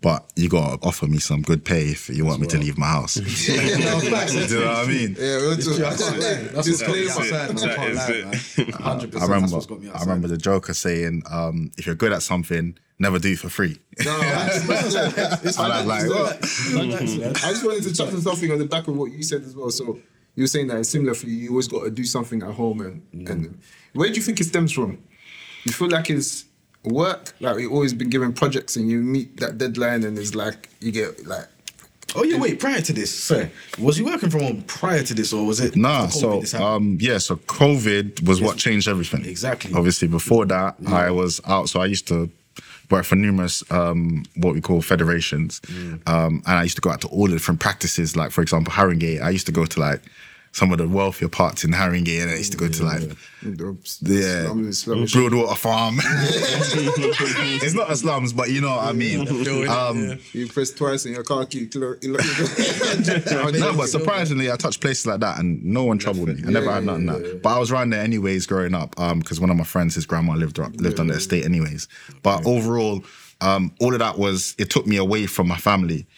but 0.00 0.30
you 0.36 0.48
gotta 0.48 0.78
offer 0.86 1.06
me 1.06 1.18
some 1.18 1.42
good 1.42 1.64
pay 1.64 1.82
if 1.88 2.08
you 2.08 2.24
want 2.24 2.40
me 2.40 2.46
to 2.46 2.58
leave 2.58 2.78
my 2.78 2.86
house. 2.86 3.14
Do 3.14 3.22
you 3.52 3.78
know 3.80 3.96
what 3.96 4.76
I 4.76 4.86
mean? 4.86 5.16
Yeah, 5.18 5.38
we'll 5.38 5.56
do 5.56 5.74
That's 5.74 6.54
what's 6.54 6.82
got 6.82 6.92
me 6.92 7.08
outside, 7.10 7.54
man. 7.54 7.70
I 7.70 7.74
can't 7.74 7.94
lie, 7.94 8.30
100%. 8.30 9.20
I 9.20 9.22
remember, 9.24 9.40
That's 9.40 9.52
what's 9.52 9.66
got 9.66 9.80
me 9.80 9.90
I 9.90 10.00
remember 10.00 10.28
the 10.28 10.36
Joker 10.36 10.74
saying, 10.74 11.22
um, 11.28 11.72
"If 11.76 11.86
you're 11.86 11.96
good 11.96 12.12
at 12.12 12.22
something, 12.22 12.78
never 13.00 13.18
do 13.18 13.32
it 13.32 13.38
for 13.40 13.48
free." 13.48 13.78
No, 14.04 14.16
It's 14.22 15.58
I 15.58 15.84
like- 15.84 15.88
I 15.98 17.50
just 17.50 17.64
wanted 17.64 17.82
to 17.82 17.94
chuck 17.94 18.12
on 18.12 18.20
something 18.22 18.52
on 18.52 18.58
the 18.58 18.66
back 18.66 18.86
of 18.86 18.96
what 18.96 19.10
you 19.10 19.24
said 19.24 19.42
as 19.42 19.56
well. 19.56 19.70
So 19.70 19.98
you 20.36 20.44
were 20.44 20.48
saying 20.48 20.68
that 20.68 20.78
it's 20.78 20.90
similar 20.90 21.14
for 21.14 21.26
you. 21.26 21.36
You 21.36 21.50
always 21.50 21.66
got 21.66 21.82
to 21.82 21.90
do 21.90 22.04
something 22.04 22.42
at 22.42 22.54
home, 22.54 22.80
and, 22.80 23.28
and 23.28 23.58
where 23.92 24.08
do 24.08 24.14
you 24.14 24.22
think 24.22 24.40
it 24.40 24.44
stems 24.44 24.70
from? 24.72 24.98
You 25.64 25.72
feel 25.72 25.88
like 25.88 26.08
it's 26.10 26.44
work, 26.84 27.32
like 27.40 27.58
you've 27.60 27.72
always 27.72 27.94
been 27.94 28.10
given 28.10 28.32
projects, 28.32 28.76
and 28.76 28.88
you 28.88 29.00
meet 29.00 29.38
that 29.38 29.58
deadline, 29.58 30.04
and 30.04 30.18
it's 30.18 30.34
like 30.34 30.68
you 30.80 30.92
get 30.92 31.26
like. 31.26 31.46
Oh 32.16 32.24
yeah, 32.24 32.38
wait. 32.38 32.58
Prior 32.58 32.80
to 32.80 32.92
this, 32.94 33.14
sorry, 33.14 33.50
was 33.78 33.98
you 33.98 34.06
working 34.06 34.30
from 34.30 34.40
home 34.40 34.62
prior 34.62 35.02
to 35.02 35.12
this, 35.12 35.32
or 35.32 35.44
was 35.44 35.60
it? 35.60 35.76
Nah, 35.76 36.06
COVID 36.06 36.12
so 36.12 36.40
this 36.40 36.54
um, 36.54 36.96
yeah, 37.00 37.18
so 37.18 37.36
COVID 37.36 38.26
was 38.26 38.40
what 38.40 38.56
changed 38.56 38.88
everything. 38.88 39.26
Exactly. 39.26 39.74
Obviously, 39.74 40.08
before 40.08 40.46
that, 40.46 40.76
I 40.86 41.10
was 41.10 41.40
out. 41.46 41.68
So 41.68 41.80
I 41.80 41.86
used 41.86 42.08
to 42.08 42.30
work 42.90 43.04
for 43.04 43.16
numerous 43.16 43.62
um, 43.70 44.24
what 44.36 44.54
we 44.54 44.62
call 44.62 44.80
federations, 44.80 45.60
um, 46.06 46.42
and 46.46 46.58
I 46.58 46.62
used 46.62 46.76
to 46.76 46.80
go 46.80 46.90
out 46.90 47.02
to 47.02 47.08
all 47.08 47.26
the 47.26 47.34
different 47.34 47.60
practices. 47.60 48.16
Like 48.16 48.30
for 48.30 48.40
example, 48.40 48.72
Haringey. 48.72 49.20
I 49.20 49.28
used 49.28 49.46
to 49.46 49.52
go 49.52 49.66
to 49.66 49.80
like 49.80 50.00
some 50.58 50.72
of 50.72 50.78
the 50.78 50.88
wealthier 50.88 51.28
parts 51.28 51.62
in 51.62 51.70
Haringey, 51.70 52.20
and 52.20 52.30
I 52.30 52.34
used 52.34 52.50
to 52.50 52.58
go 52.58 52.68
to 52.68 52.82
like 52.82 53.02
yeah, 54.02 54.46
slums, 54.46 54.80
slums. 54.80 55.12
Broadwater 55.12 55.54
Farm. 55.54 55.98
it's 56.02 57.74
not 57.74 57.92
a 57.92 57.96
slums, 57.96 58.32
but 58.32 58.50
you 58.50 58.60
know 58.60 58.74
what 58.76 58.84
I 58.84 58.92
mean. 58.92 59.20
Um, 59.68 60.18
You 60.32 60.48
press 60.48 60.72
twice 60.72 61.04
and 61.04 61.14
your 61.14 61.22
car 61.22 61.46
keep. 61.46 61.72
no, 61.76 61.94
no, 62.02 63.76
but 63.76 63.86
surprisingly, 63.86 64.50
I 64.50 64.56
touched 64.56 64.80
places 64.80 65.06
like 65.06 65.20
that 65.20 65.38
and 65.38 65.64
no 65.64 65.84
one 65.84 65.98
troubled 65.98 66.28
me. 66.28 66.42
I 66.44 66.50
never 66.50 66.72
had 66.72 66.84
nothing 66.84 67.06
like 67.06 67.22
that. 67.22 67.42
But 67.42 67.54
I 67.54 67.58
was 67.60 67.70
around 67.70 67.90
there 67.90 68.02
anyways 68.02 68.46
growing 68.46 68.74
up 68.74 68.96
because 68.96 69.40
one 69.40 69.50
of 69.50 69.56
my 69.56 69.64
friends, 69.64 69.94
his 69.94 70.06
grandma 70.06 70.34
lived 70.34 70.58
up, 70.58 70.74
lived 70.74 70.98
on 70.98 71.06
the 71.06 71.14
estate 71.14 71.44
anyways. 71.44 71.86
But 72.24 72.44
overall, 72.44 73.04
um, 73.40 73.72
all 73.80 73.92
of 73.92 74.00
that 74.00 74.18
was, 74.18 74.56
it 74.58 74.70
took 74.70 74.88
me 74.88 74.96
away 74.96 75.26
from 75.26 75.46
my 75.46 75.56
family. 75.56 76.08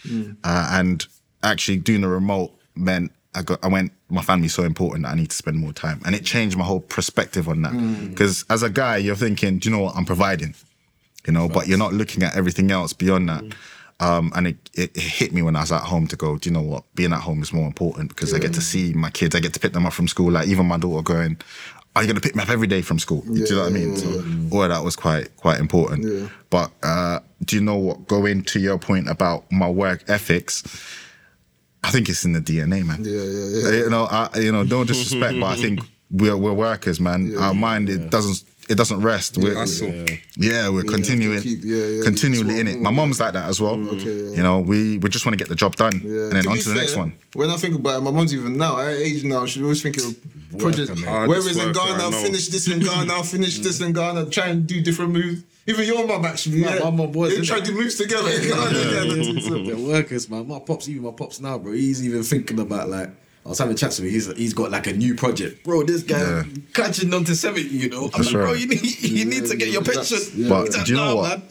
Uh, 0.45 0.69
and 0.73 1.07
actually 1.43 1.77
doing 1.77 2.01
the 2.01 2.09
remote 2.09 2.53
meant 2.75 3.13
I 3.35 3.43
got, 3.43 3.65
I 3.65 3.69
went, 3.69 3.93
my 4.09 4.23
family's 4.23 4.55
so 4.55 4.65
important 4.65 5.05
that 5.05 5.13
I 5.13 5.15
need 5.15 5.31
to 5.31 5.37
spend 5.37 5.57
more 5.57 5.73
time. 5.73 6.01
And 6.05 6.15
it 6.15 6.25
changed 6.25 6.57
my 6.57 6.65
whole 6.65 6.81
perspective 6.81 7.49
on 7.49 7.63
that. 7.63 7.73
Because 8.11 8.45
as 8.51 8.63
a 8.63 8.71
guy, 8.71 8.97
you're 8.97 9.15
thinking, 9.15 9.59
do 9.59 9.69
you 9.69 9.77
know 9.77 9.83
what, 9.83 9.97
I'm 9.97 10.05
providing 10.05 10.55
you 11.27 11.33
know, 11.33 11.49
but 11.49 11.69
you're 11.69 11.79
not 11.79 11.93
looking 11.93 12.23
at 12.23 12.37
everything 12.37 12.71
else 12.71 12.93
beyond 12.93 13.29
that. 13.29 13.45
Um, 14.01 14.33
and 14.35 14.47
it, 14.47 14.57
it, 14.75 14.97
it 14.97 15.03
hit 15.03 15.33
me 15.33 15.43
when 15.43 15.57
I 15.57 15.61
was 15.61 15.73
at 15.73 15.83
home 15.83 16.07
to 16.09 16.17
go, 16.17 16.39
do 16.39 16.49
you 16.49 16.55
know 16.55 16.63
what? 16.63 16.85
Being 16.95 17.13
at 17.13 17.21
home 17.21 17.43
is 17.43 17.53
more 17.53 17.67
important 17.67 18.09
because 18.09 18.33
I 18.33 18.39
get 18.39 18.55
to 18.55 18.63
see 18.63 18.95
my 18.95 19.11
kids. 19.11 19.35
I 19.35 19.41
get 19.41 19.53
to 19.55 19.61
pick 19.61 19.75
them 19.75 19.85
up 19.85 19.93
from 19.93 20.09
school. 20.09 20.33
Like 20.33 20.49
even 20.49 20.65
my 20.67 20.79
daughter 20.79 21.03
going, 21.03 21.37
are 21.95 22.03
you 22.03 22.07
going 22.07 22.19
to 22.19 22.23
pick 22.23 22.35
me 22.35 22.43
up 22.43 22.49
every 22.49 22.67
day 22.67 22.81
from 22.81 22.99
school? 22.99 23.21
do 23.21 23.35
you 23.35 23.51
know 23.51 23.63
what 23.63 23.67
I 23.67 23.71
mean? 23.71 23.97
So 23.97 24.57
all 24.57 24.67
that 24.67 24.83
was 24.83 24.97
quite 24.97 25.37
quite 25.37 25.61
important. 25.61 26.05
Yeah. 26.05 26.29
But 26.49 26.71
uh, 26.83 27.21
do 27.45 27.57
you 27.57 27.63
know 27.63 27.77
what? 27.77 28.07
Going 28.07 28.43
to 28.45 28.61
your 28.61 28.79
point 28.79 29.11
about 29.11 29.51
my 29.53 29.69
work 29.69 30.05
ethics, 30.09 30.63
I 31.83 31.91
think 31.91 32.09
it's 32.09 32.25
in 32.25 32.33
the 32.33 32.41
DNA, 32.41 32.85
man. 32.85 33.05
Yeah, 33.05 33.23
yeah, 33.23 33.71
yeah. 33.73 33.81
Uh, 33.81 33.85
you 33.85 33.91
know, 33.91 34.05
I, 34.05 34.29
you 34.39 34.53
know, 34.53 34.63
no 34.63 34.85
disrespect, 34.85 35.39
but 35.41 35.47
I 35.47 35.57
think 35.57 35.81
we're 36.11 36.37
we're 36.37 36.53
workers, 36.53 37.01
man. 37.01 37.37
Our 37.39 37.55
mind 37.55 37.89
it 37.89 38.11
doesn't 38.11 38.45
it 38.71 38.77
doesn't 38.77 39.01
rest. 39.01 39.37
We're, 39.37 39.55
hustle. 39.55 39.93
yeah, 40.37 40.69
we're 40.69 40.85
continuing, 40.85 41.43
keep- 41.43 41.65
yeah, 41.65 41.85
yeah, 41.85 42.05
continually 42.05 42.61
in 42.61 42.69
it. 42.69 42.81
My 42.81 42.93
mom's 42.93 43.19
like 43.19 43.33
that 43.33 43.49
as 43.49 43.61
well. 43.61 43.77
Mm. 43.77 43.89
okay, 43.95 44.31
yeah. 44.31 44.37
You 44.37 44.43
know, 44.45 44.61
we 44.61 44.99
we 44.99 45.09
just 45.09 45.27
want 45.27 45.33
to 45.33 45.39
get 45.39 45.49
the 45.49 45.57
job 45.57 45.75
done, 45.75 46.01
Yeah. 46.05 46.29
and 46.29 46.33
then 46.33 46.45
To 46.45 46.51
on 46.51 46.59
to 46.59 46.69
the 46.69 46.75
next 46.77 46.97
one. 46.97 47.13
When 47.35 47.51
I 47.51 47.57
think 47.57 47.75
about 47.75 47.99
it, 47.99 48.03
my 48.03 48.13
mom's 48.13 48.33
even 48.33 48.57
now, 48.57 48.79
at 48.79 48.85
her 48.85 48.91
age 48.91 49.25
now, 49.25 49.45
she's 49.47 49.63
always 49.63 49.83
thinking 49.83 50.05
of 50.05 50.59
projects. 50.61 50.91
man. 50.91 51.09
Hardest 51.09 51.29
Whereas 51.29 51.57
in 51.57 51.73
Ghana, 51.73 52.03
I 52.03 52.05
I'll 52.05 52.13
finish 52.13 52.49
this 52.49 52.69
in 52.69 52.79
Ghana, 52.79 53.13
I'll 53.13 53.23
finish 53.25 53.59
this 53.59 53.81
mm. 53.81 53.87
in 53.87 53.93
Ghana, 53.93 54.27
try 54.27 54.47
and 54.47 54.67
do 54.67 54.81
different 54.81 55.13
moves. 55.13 55.43
Even 55.67 55.87
your 55.87 56.07
mum 56.07 56.25
actually, 56.25 56.63
My- 56.63 56.75
yeah. 56.77 56.85
my 56.85 56.91
mum 56.91 57.13
was, 57.13 57.35
They 57.35 57.41
innit? 57.43 57.47
try 57.47 57.61
to 57.61 57.73
move 57.73 57.95
together 57.97 58.29
in 58.31 58.43
Ghana. 58.49 58.79
yeah. 58.79 59.41
So- 59.49 59.63
They're 59.65 59.77
workers, 59.77 60.29
man. 60.31 60.49
My 60.49 60.59
pops, 60.59 60.89
even 60.89 61.03
my 61.05 61.11
pops 61.13 61.41
now, 61.41 61.59
bro. 61.59 61.73
He's 61.73 62.05
even 62.05 62.23
thinking 62.23 62.59
about 62.61 62.89
like. 62.89 63.11
I 63.45 63.49
was 63.49 63.59
having 63.59 63.75
chats 63.75 63.99
with 63.99 64.09
him. 64.09 64.13
He's 64.13 64.27
he's 64.37 64.53
got 64.53 64.71
like 64.71 64.87
a 64.87 64.93
new 64.93 65.15
project, 65.15 65.65
bro. 65.65 65.83
This 65.83 66.03
guy 66.03 66.19
Yeah. 66.21 66.43
catching 66.75 67.13
on 67.15 67.25
to 67.25 67.35
seventy. 67.35 67.69
You 67.69 67.89
know, 67.89 68.05
I'm 68.05 68.11
That's 68.11 68.25
like, 68.27 68.33
bro, 68.35 68.53
you 68.53 68.67
need 68.67 69.01
you 69.03 69.25
need 69.25 69.47
to 69.47 69.57
get 69.57 69.69
your 69.69 69.83
pension. 69.83 70.19
But 70.47 70.65
He's 70.67 70.77
like, 70.77 70.85
do 70.87 70.93
you 70.93 70.99
know 70.99 71.07
"Nah, 71.07 71.15
what? 71.17 71.39
man." 71.39 71.43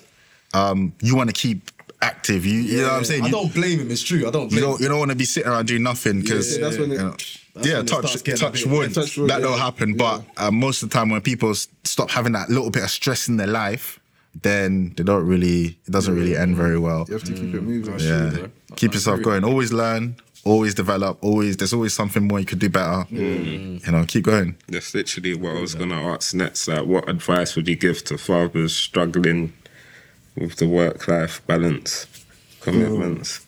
Um, 0.53 0.93
you 1.01 1.15
want 1.15 1.29
to 1.29 1.33
keep 1.33 1.71
active. 2.01 2.45
You, 2.45 2.59
you 2.61 2.77
know 2.81 2.89
what 2.89 2.93
I'm 2.93 3.03
saying? 3.05 3.23
I 3.23 3.25
You- 3.25 3.31
don't 3.31 3.53
blame 3.53 3.79
him. 3.79 3.89
It's 3.91 4.03
true. 4.03 4.27
I 4.27 4.29
don't 4.31 4.51
you 4.51 4.59
don't 4.61 4.75
him. 4.77 4.83
you 4.83 4.87
don't 4.89 4.99
want 4.99 5.09
to 5.11 5.17
be 5.17 5.25
sitting 5.25 5.49
around 5.49 5.67
doing 5.67 5.81
nothing 5.81 6.21
because 6.21 6.57
Yeah, 6.57 6.63
that's 6.65 6.77
when 6.77 6.91
it- 6.91 6.95
you 6.95 6.99
know, 7.01 7.09
That's 7.09 7.39
yeah 7.65 7.81
touch 7.83 8.07
starts 8.17 8.39
touch 8.39 8.53
bit- 8.63 8.67
wood, 8.71 8.93
touch 8.93 9.17
wood, 9.17 9.29
that 9.29 9.41
yeah. 9.41 9.47
don't 9.47 9.59
happen 9.59 9.93
but 9.95 10.23
uh, 10.37 10.51
most 10.51 10.83
of 10.83 10.89
the 10.89 10.93
time 10.93 11.09
when 11.09 11.21
people 11.21 11.51
s- 11.51 11.67
stop 11.83 12.09
having 12.11 12.33
that 12.33 12.49
little 12.49 12.69
bit 12.71 12.83
of 12.83 12.89
stress 12.89 13.27
in 13.27 13.37
their 13.37 13.47
life 13.47 13.99
then 14.41 14.93
they 14.95 15.03
don't 15.03 15.25
really 15.25 15.77
it 15.87 15.91
doesn't 15.91 16.15
really 16.15 16.35
end 16.37 16.55
very 16.55 16.77
well 16.79 17.05
You 17.07 17.15
have 17.15 17.23
to 17.23 17.33
keep 17.33 17.53
it 17.53 17.61
moving. 17.63 17.99
yeah 17.99 18.29
bro. 18.29 18.49
keep 18.75 18.91
I 18.91 18.93
yourself 18.95 19.19
agree. 19.19 19.31
going 19.31 19.43
always 19.43 19.73
learn 19.73 20.15
always 20.45 20.73
develop 20.73 21.17
always 21.21 21.57
there's 21.57 21.73
always 21.73 21.93
something 21.93 22.27
more 22.27 22.39
you 22.39 22.45
could 22.45 22.59
do 22.59 22.69
better 22.69 23.05
Mm. 23.11 23.85
you 23.85 23.91
know 23.91 24.05
keep 24.05 24.23
going 24.23 24.55
That's 24.67 24.93
literally 24.93 25.33
what 25.35 25.57
I 25.57 25.61
was 25.61 25.75
going 25.75 25.89
to 25.89 25.95
ask 25.95 26.33
next. 26.33 26.67
Like, 26.67 26.85
what 26.85 27.09
advice 27.09 27.55
would 27.55 27.67
you 27.67 27.75
give 27.75 28.03
to 28.05 28.17
fathers 28.17 28.73
struggling 28.75 29.51
with 30.37 30.55
the 30.57 30.67
work-life 30.67 31.41
balance 31.45 32.07
commitments? 32.61 33.45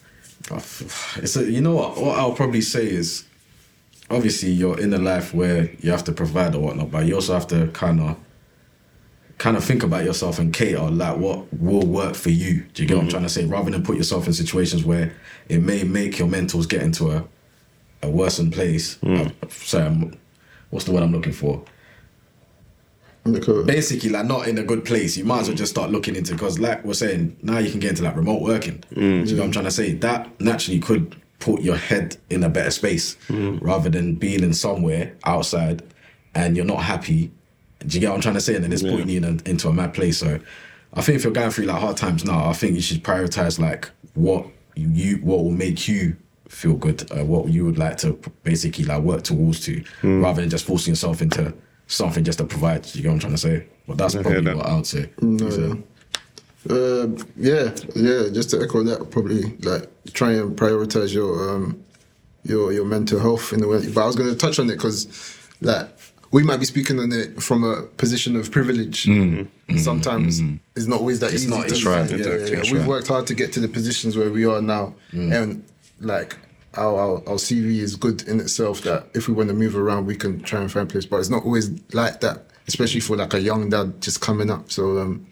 It's 1.17 1.35
a, 1.37 1.49
you 1.49 1.61
know 1.61 1.75
what? 1.75 1.97
What 1.97 2.17
I'll 2.19 2.33
probably 2.33 2.61
say 2.61 2.85
is, 2.87 3.23
obviously 4.11 4.49
you're 4.51 4.79
in 4.79 4.93
a 4.93 4.97
life 4.97 5.33
where 5.33 5.71
you 5.79 5.91
have 5.91 6.03
to 6.05 6.11
provide 6.11 6.55
or 6.55 6.59
whatnot, 6.59 6.91
but 6.91 7.05
you 7.05 7.15
also 7.15 7.33
have 7.33 7.47
to 7.47 7.67
kind 7.67 7.99
of, 7.99 8.17
kind 9.37 9.57
of 9.57 9.63
think 9.63 9.83
about 9.83 10.03
yourself 10.03 10.37
and 10.39 10.53
cater 10.53 10.89
like 10.89 11.17
what 11.17 11.51
will 11.53 11.85
work 11.85 12.15
for 12.15 12.29
you. 12.29 12.63
Do 12.73 12.83
you 12.83 12.87
get 12.87 12.95
what 12.95 13.01
I'm 13.01 13.07
mm-hmm. 13.07 13.11
trying 13.11 13.23
to 13.23 13.29
say? 13.29 13.45
Rather 13.45 13.71
than 13.71 13.83
put 13.83 13.97
yourself 13.97 14.27
in 14.27 14.33
situations 14.33 14.83
where 14.83 15.13
it 15.49 15.61
may 15.61 15.83
make 15.83 16.19
your 16.19 16.27
mentals 16.27 16.67
get 16.67 16.81
into 16.81 17.11
a, 17.11 17.25
a 18.03 18.09
worsened 18.09 18.53
place. 18.53 19.01
Uh, 19.03 19.29
sorry, 19.49 19.85
I'm, 19.85 20.19
what's 20.69 20.85
the 20.85 20.91
word 20.91 21.03
I'm 21.03 21.11
looking 21.11 21.33
for? 21.33 21.63
Okay. 23.23 23.63
basically 23.63 24.09
like 24.09 24.25
not 24.25 24.47
in 24.47 24.57
a 24.57 24.63
good 24.63 24.83
place, 24.83 25.15
you 25.15 25.23
might 25.23 25.41
as 25.41 25.47
well 25.47 25.53
mm. 25.53 25.59
just 25.59 25.71
start 25.71 25.91
looking 25.91 26.15
into 26.15 26.33
because 26.33 26.57
like 26.57 26.83
we're 26.83 26.95
saying, 26.95 27.37
now 27.43 27.59
you 27.59 27.69
can 27.69 27.79
get 27.79 27.91
into 27.91 28.03
like 28.03 28.15
remote 28.15 28.41
working. 28.41 28.83
Mm. 28.93 29.25
Do 29.25 29.29
you 29.29 29.35
know 29.35 29.43
what 29.43 29.45
I'm 29.45 29.51
trying 29.51 29.65
to 29.65 29.71
say? 29.71 29.93
That 29.93 30.41
naturally 30.41 30.79
could 30.79 31.20
put 31.41 31.61
your 31.61 31.75
head 31.75 32.15
in 32.29 32.43
a 32.43 32.49
better 32.49 32.71
space 32.71 33.17
rather 33.29 33.89
than 33.89 34.15
being 34.15 34.43
in 34.43 34.53
somewhere 34.53 35.13
outside 35.25 35.81
and 36.33 36.55
you're 36.55 36.65
not 36.65 36.83
happy. 36.83 37.31
Do 37.79 37.95
you 37.95 37.99
get 37.99 38.09
what 38.09 38.15
I'm 38.15 38.21
trying 38.21 38.35
to 38.35 38.41
say? 38.41 38.55
And 38.55 38.63
then 38.63 38.71
it's 38.71 38.83
putting 38.83 39.09
you 39.09 39.17
in 39.17 39.23
a, 39.25 39.49
into 39.49 39.67
a 39.67 39.73
mad 39.73 39.93
place. 39.93 40.17
So 40.19 40.39
I 40.93 41.01
think 41.01 41.17
if 41.17 41.23
you're 41.23 41.33
going 41.33 41.51
through 41.51 41.65
like 41.65 41.81
hard 41.81 41.97
times 41.97 42.23
now, 42.23 42.47
I 42.49 42.53
think 42.53 42.75
you 42.75 42.81
should 42.81 43.03
prioritize 43.03 43.59
like 43.59 43.89
what 44.13 44.45
you 44.75 45.17
what 45.17 45.43
will 45.43 45.51
make 45.51 45.87
you 45.87 46.15
feel 46.47 46.75
good, 46.75 47.09
uh, 47.11 47.25
what 47.25 47.49
you 47.49 47.65
would 47.65 47.77
like 47.77 47.97
to 47.97 48.13
basically 48.43 48.83
like 48.85 49.01
work 49.01 49.23
towards 49.23 49.59
to, 49.61 49.83
rather 50.03 50.41
than 50.41 50.49
just 50.49 50.65
forcing 50.65 50.91
yourself 50.91 51.21
into 51.21 51.53
something 51.87 52.23
just 52.23 52.37
to 52.39 52.45
provide. 52.45 52.85
You 52.95 53.01
get 53.01 53.07
what 53.09 53.13
I'm 53.15 53.19
trying 53.19 53.33
to 53.33 53.37
say? 53.39 53.67
But 53.87 53.97
that's 53.97 54.13
hear 54.13 54.21
probably 54.23 54.41
that. 54.41 54.57
what 54.57 54.65
I 54.67 54.75
would 54.75 54.85
say. 54.87 55.09
No, 55.21 55.49
So- 55.49 55.67
yeah. 55.67 55.73
Um, 56.69 57.17
yeah, 57.37 57.73
yeah. 57.95 58.29
Just 58.31 58.51
to 58.51 58.61
echo 58.61 58.83
that, 58.83 59.09
probably 59.11 59.43
like 59.59 59.89
try 60.13 60.33
and 60.33 60.55
prioritize 60.57 61.13
your 61.13 61.49
um, 61.55 61.83
your 62.43 62.71
your 62.71 62.85
mental 62.85 63.19
health 63.19 63.51
in 63.53 63.63
a 63.63 63.67
way. 63.67 63.87
But 63.91 64.03
I 64.03 64.07
was 64.07 64.15
going 64.15 64.29
to 64.29 64.35
touch 64.35 64.59
on 64.59 64.69
it 64.69 64.73
because, 64.75 65.07
like, 65.61 65.89
we 66.31 66.43
might 66.43 66.57
be 66.59 66.65
speaking 66.65 66.99
on 66.99 67.11
it 67.11 67.41
from 67.41 67.63
a 67.63 67.83
position 67.97 68.35
of 68.35 68.51
privilege. 68.51 69.07
And 69.07 69.47
Sometimes 69.77 70.39
it's 70.75 70.85
not 70.87 70.99
always 70.99 71.19
that 71.21 71.33
It's 71.33 71.43
easy. 71.43 71.49
not- 71.49 71.65
it's 71.71 71.83
right, 71.85 72.09
Yeah, 72.09 72.17
yeah, 72.17 72.45
yeah. 72.45 72.61
We've 72.71 72.79
right. 72.81 72.87
worked 72.87 73.07
hard 73.07 73.25
to 73.27 73.33
get 73.33 73.53
to 73.53 73.59
the 73.59 73.67
positions 73.67 74.15
where 74.17 74.29
we 74.29 74.45
are 74.45 74.61
now, 74.61 74.93
and 75.11 75.63
like. 75.99 76.37
Our, 76.75 76.95
our, 76.97 77.15
our 77.27 77.35
CV 77.35 77.79
is 77.79 77.97
good 77.97 78.21
in 78.29 78.39
itself 78.39 78.79
that 78.83 79.07
if 79.13 79.27
we 79.27 79.33
want 79.33 79.49
to 79.49 79.53
move 79.53 79.75
around, 79.75 80.05
we 80.05 80.15
can 80.15 80.39
try 80.41 80.61
and 80.61 80.71
find 80.71 80.87
place. 80.89 81.05
But 81.05 81.17
it's 81.17 81.27
not 81.27 81.43
always 81.43 81.69
like 81.93 82.21
that, 82.21 82.45
especially 82.65 83.01
for 83.01 83.17
like 83.17 83.33
a 83.33 83.41
young 83.41 83.69
dad 83.69 84.01
just 84.01 84.21
coming 84.21 84.49
up. 84.49 84.71
So 84.71 84.97
um, 84.99 85.27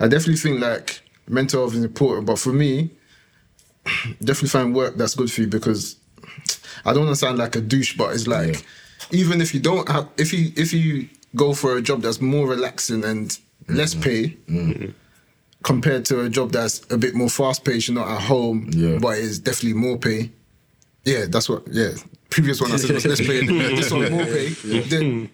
I 0.00 0.08
definitely 0.08 0.36
think 0.36 0.60
like 0.60 1.02
mental 1.28 1.62
health 1.62 1.74
is 1.74 1.84
important, 1.84 2.26
but 2.26 2.38
for 2.38 2.52
me, 2.52 2.90
definitely 4.20 4.48
find 4.48 4.74
work 4.74 4.96
that's 4.96 5.14
good 5.14 5.30
for 5.30 5.42
you 5.42 5.46
because 5.46 5.96
I 6.84 6.92
don't 6.92 7.04
want 7.04 7.12
to 7.12 7.16
sound 7.16 7.38
like 7.38 7.56
a 7.56 7.60
douche, 7.60 7.96
but 7.96 8.14
it's 8.14 8.26
like 8.26 8.64
even 9.10 9.40
if 9.40 9.54
you 9.54 9.60
don't 9.60 9.88
have 9.88 10.08
if 10.16 10.32
you 10.32 10.52
if 10.56 10.72
you 10.72 11.08
go 11.34 11.52
for 11.52 11.76
a 11.76 11.82
job 11.82 12.02
that's 12.02 12.20
more 12.20 12.48
relaxing 12.48 13.04
and 13.04 13.38
less 13.68 13.94
mm-hmm. 13.94 14.02
pay 14.02 14.28
mm-hmm. 14.48 14.90
compared 15.62 16.04
to 16.06 16.20
a 16.20 16.28
job 16.28 16.52
that's 16.52 16.90
a 16.90 16.98
bit 16.98 17.14
more 17.14 17.28
fast 17.28 17.64
paced, 17.64 17.88
you're 17.88 17.94
not 17.94 18.08
at 18.08 18.22
home, 18.22 18.70
Yeah. 18.72 18.98
but 18.98 19.18
it's 19.18 19.38
definitely 19.38 19.78
more 19.78 19.98
pay. 19.98 20.30
Yeah, 21.04 21.26
that's 21.28 21.48
what. 21.48 21.66
Yeah, 21.68 21.90
previous 22.30 22.60
one 22.60 22.72
I 22.72 22.76
said 22.76 22.90
was 22.90 23.06
less 23.06 23.20
pay. 23.20 23.46
this 23.76 23.90
one 23.90 24.10
more 24.10 24.24
pay. 24.24 24.48
Then 24.80 25.30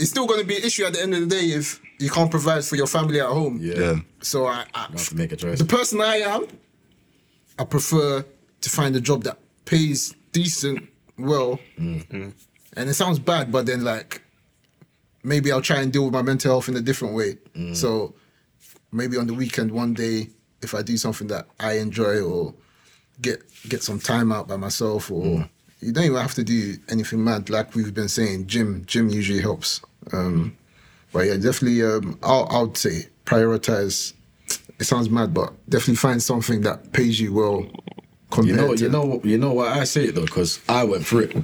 it's 0.00 0.10
still 0.10 0.26
going 0.26 0.40
to 0.40 0.46
be 0.46 0.56
an 0.56 0.64
issue 0.64 0.84
at 0.84 0.94
the 0.94 1.02
end 1.02 1.14
of 1.14 1.20
the 1.20 1.26
day 1.26 1.44
if 1.50 1.80
you 1.98 2.08
can't 2.08 2.30
provide 2.30 2.64
for 2.64 2.76
your 2.76 2.86
family 2.86 3.20
at 3.20 3.26
home. 3.26 3.58
Yeah. 3.60 3.78
yeah 3.78 3.96
So 4.22 4.46
I, 4.46 4.64
I 4.74 4.86
You 4.90 4.98
have 4.98 5.08
to 5.08 5.16
make 5.16 5.32
a 5.32 5.36
choice. 5.36 5.58
the 5.58 5.66
person 5.66 6.00
I 6.00 6.16
am, 6.16 6.46
I 7.58 7.64
prefer 7.64 8.24
to 8.62 8.70
find 8.70 8.96
a 8.96 9.00
job 9.00 9.24
that 9.24 9.38
pays 9.66 10.14
decent, 10.32 10.88
well, 11.18 11.60
mm-hmm. 11.78 12.30
and 12.76 12.88
it 12.88 12.94
sounds 12.94 13.18
bad, 13.18 13.52
but 13.52 13.66
then 13.66 13.84
like 13.84 14.22
maybe 15.22 15.52
I'll 15.52 15.60
try 15.60 15.80
and 15.80 15.92
deal 15.92 16.04
with 16.04 16.14
my 16.14 16.22
mental 16.22 16.52
health 16.52 16.68
in 16.68 16.76
a 16.76 16.80
different 16.80 17.14
way. 17.14 17.36
Mm. 17.54 17.76
So 17.76 18.14
maybe 18.92 19.18
on 19.18 19.26
the 19.26 19.34
weekend, 19.34 19.70
one 19.70 19.92
day, 19.92 20.30
if 20.62 20.74
I 20.74 20.80
do 20.82 20.96
something 20.96 21.26
that 21.28 21.46
I 21.58 21.74
enjoy 21.74 22.20
or 22.22 22.54
get 23.20 23.42
get 23.68 23.82
some 23.82 24.00
time 24.00 24.32
out 24.32 24.48
by 24.48 24.56
myself, 24.56 25.10
or 25.10 25.22
mm. 25.22 25.48
you 25.80 25.92
don't 25.92 26.04
even 26.04 26.16
have 26.16 26.34
to 26.34 26.44
do 26.44 26.76
anything 26.88 27.22
mad. 27.22 27.50
Like 27.50 27.74
we've 27.74 27.92
been 27.92 28.08
saying, 28.08 28.46
gym 28.46 28.84
gym 28.86 29.10
usually 29.10 29.42
helps. 29.42 29.82
Um, 30.12 30.56
but 31.12 31.26
yeah, 31.26 31.36
definitely, 31.36 31.82
um, 31.82 32.18
I'll, 32.22 32.46
I 32.50 32.62
would 32.62 32.76
say 32.76 33.06
prioritize. 33.24 34.14
It 34.78 34.84
sounds 34.84 35.10
mad, 35.10 35.34
but 35.34 35.52
definitely 35.68 35.96
find 35.96 36.22
something 36.22 36.62
that 36.62 36.92
pays 36.92 37.20
you 37.20 37.34
well. 37.34 37.66
You 38.42 38.54
know, 38.54 38.74
to, 38.76 38.82
you 38.84 38.88
know, 38.88 39.20
you 39.24 39.36
know 39.38 39.52
why 39.52 39.68
I 39.80 39.84
say 39.84 40.04
it 40.04 40.14
though, 40.14 40.24
because 40.24 40.60
I 40.68 40.84
went 40.84 41.04
through 41.04 41.20
it. 41.20 41.36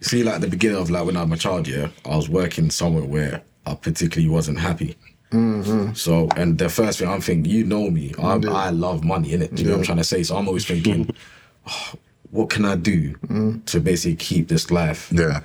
See, 0.00 0.22
like 0.24 0.40
the 0.40 0.48
beginning 0.48 0.78
of 0.78 0.90
like 0.90 1.04
when 1.04 1.16
I 1.16 1.22
was 1.24 1.38
a 1.38 1.42
child, 1.42 1.68
yeah, 1.68 1.88
I 2.04 2.16
was 2.16 2.28
working 2.28 2.70
somewhere 2.70 3.04
where 3.04 3.42
I 3.66 3.74
particularly 3.74 4.28
wasn't 4.30 4.58
happy. 4.58 4.96
Mm-hmm. 5.30 5.92
So, 5.94 6.28
and 6.36 6.56
the 6.56 6.68
first 6.68 6.98
thing 6.98 7.08
I'm 7.08 7.20
thinking, 7.20 7.50
you 7.52 7.64
know 7.64 7.90
me, 7.90 8.14
I, 8.18 8.34
I 8.48 8.70
love 8.70 9.04
money, 9.04 9.30
innit? 9.30 9.54
Do 9.54 9.62
you 9.62 9.68
know 9.68 9.74
what 9.74 9.80
I'm 9.80 9.84
trying 9.84 9.98
to 9.98 10.04
say? 10.04 10.22
So 10.22 10.36
I'm 10.36 10.48
always 10.48 10.64
thinking, 10.64 11.14
oh, 11.68 11.92
what 12.30 12.48
can 12.50 12.64
I 12.64 12.76
do 12.76 13.12
Mm. 13.26 13.64
to 13.66 13.80
basically 13.80 14.16
keep 14.16 14.48
this 14.48 14.70
life 14.70 15.08
yeah 15.12 15.40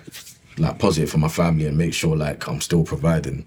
like 0.61 0.79
positive 0.79 1.09
for 1.09 1.17
my 1.17 1.27
family 1.27 1.65
and 1.65 1.77
make 1.77 1.93
sure 1.93 2.15
like 2.15 2.47
I'm 2.47 2.61
still 2.61 2.83
providing. 2.83 3.45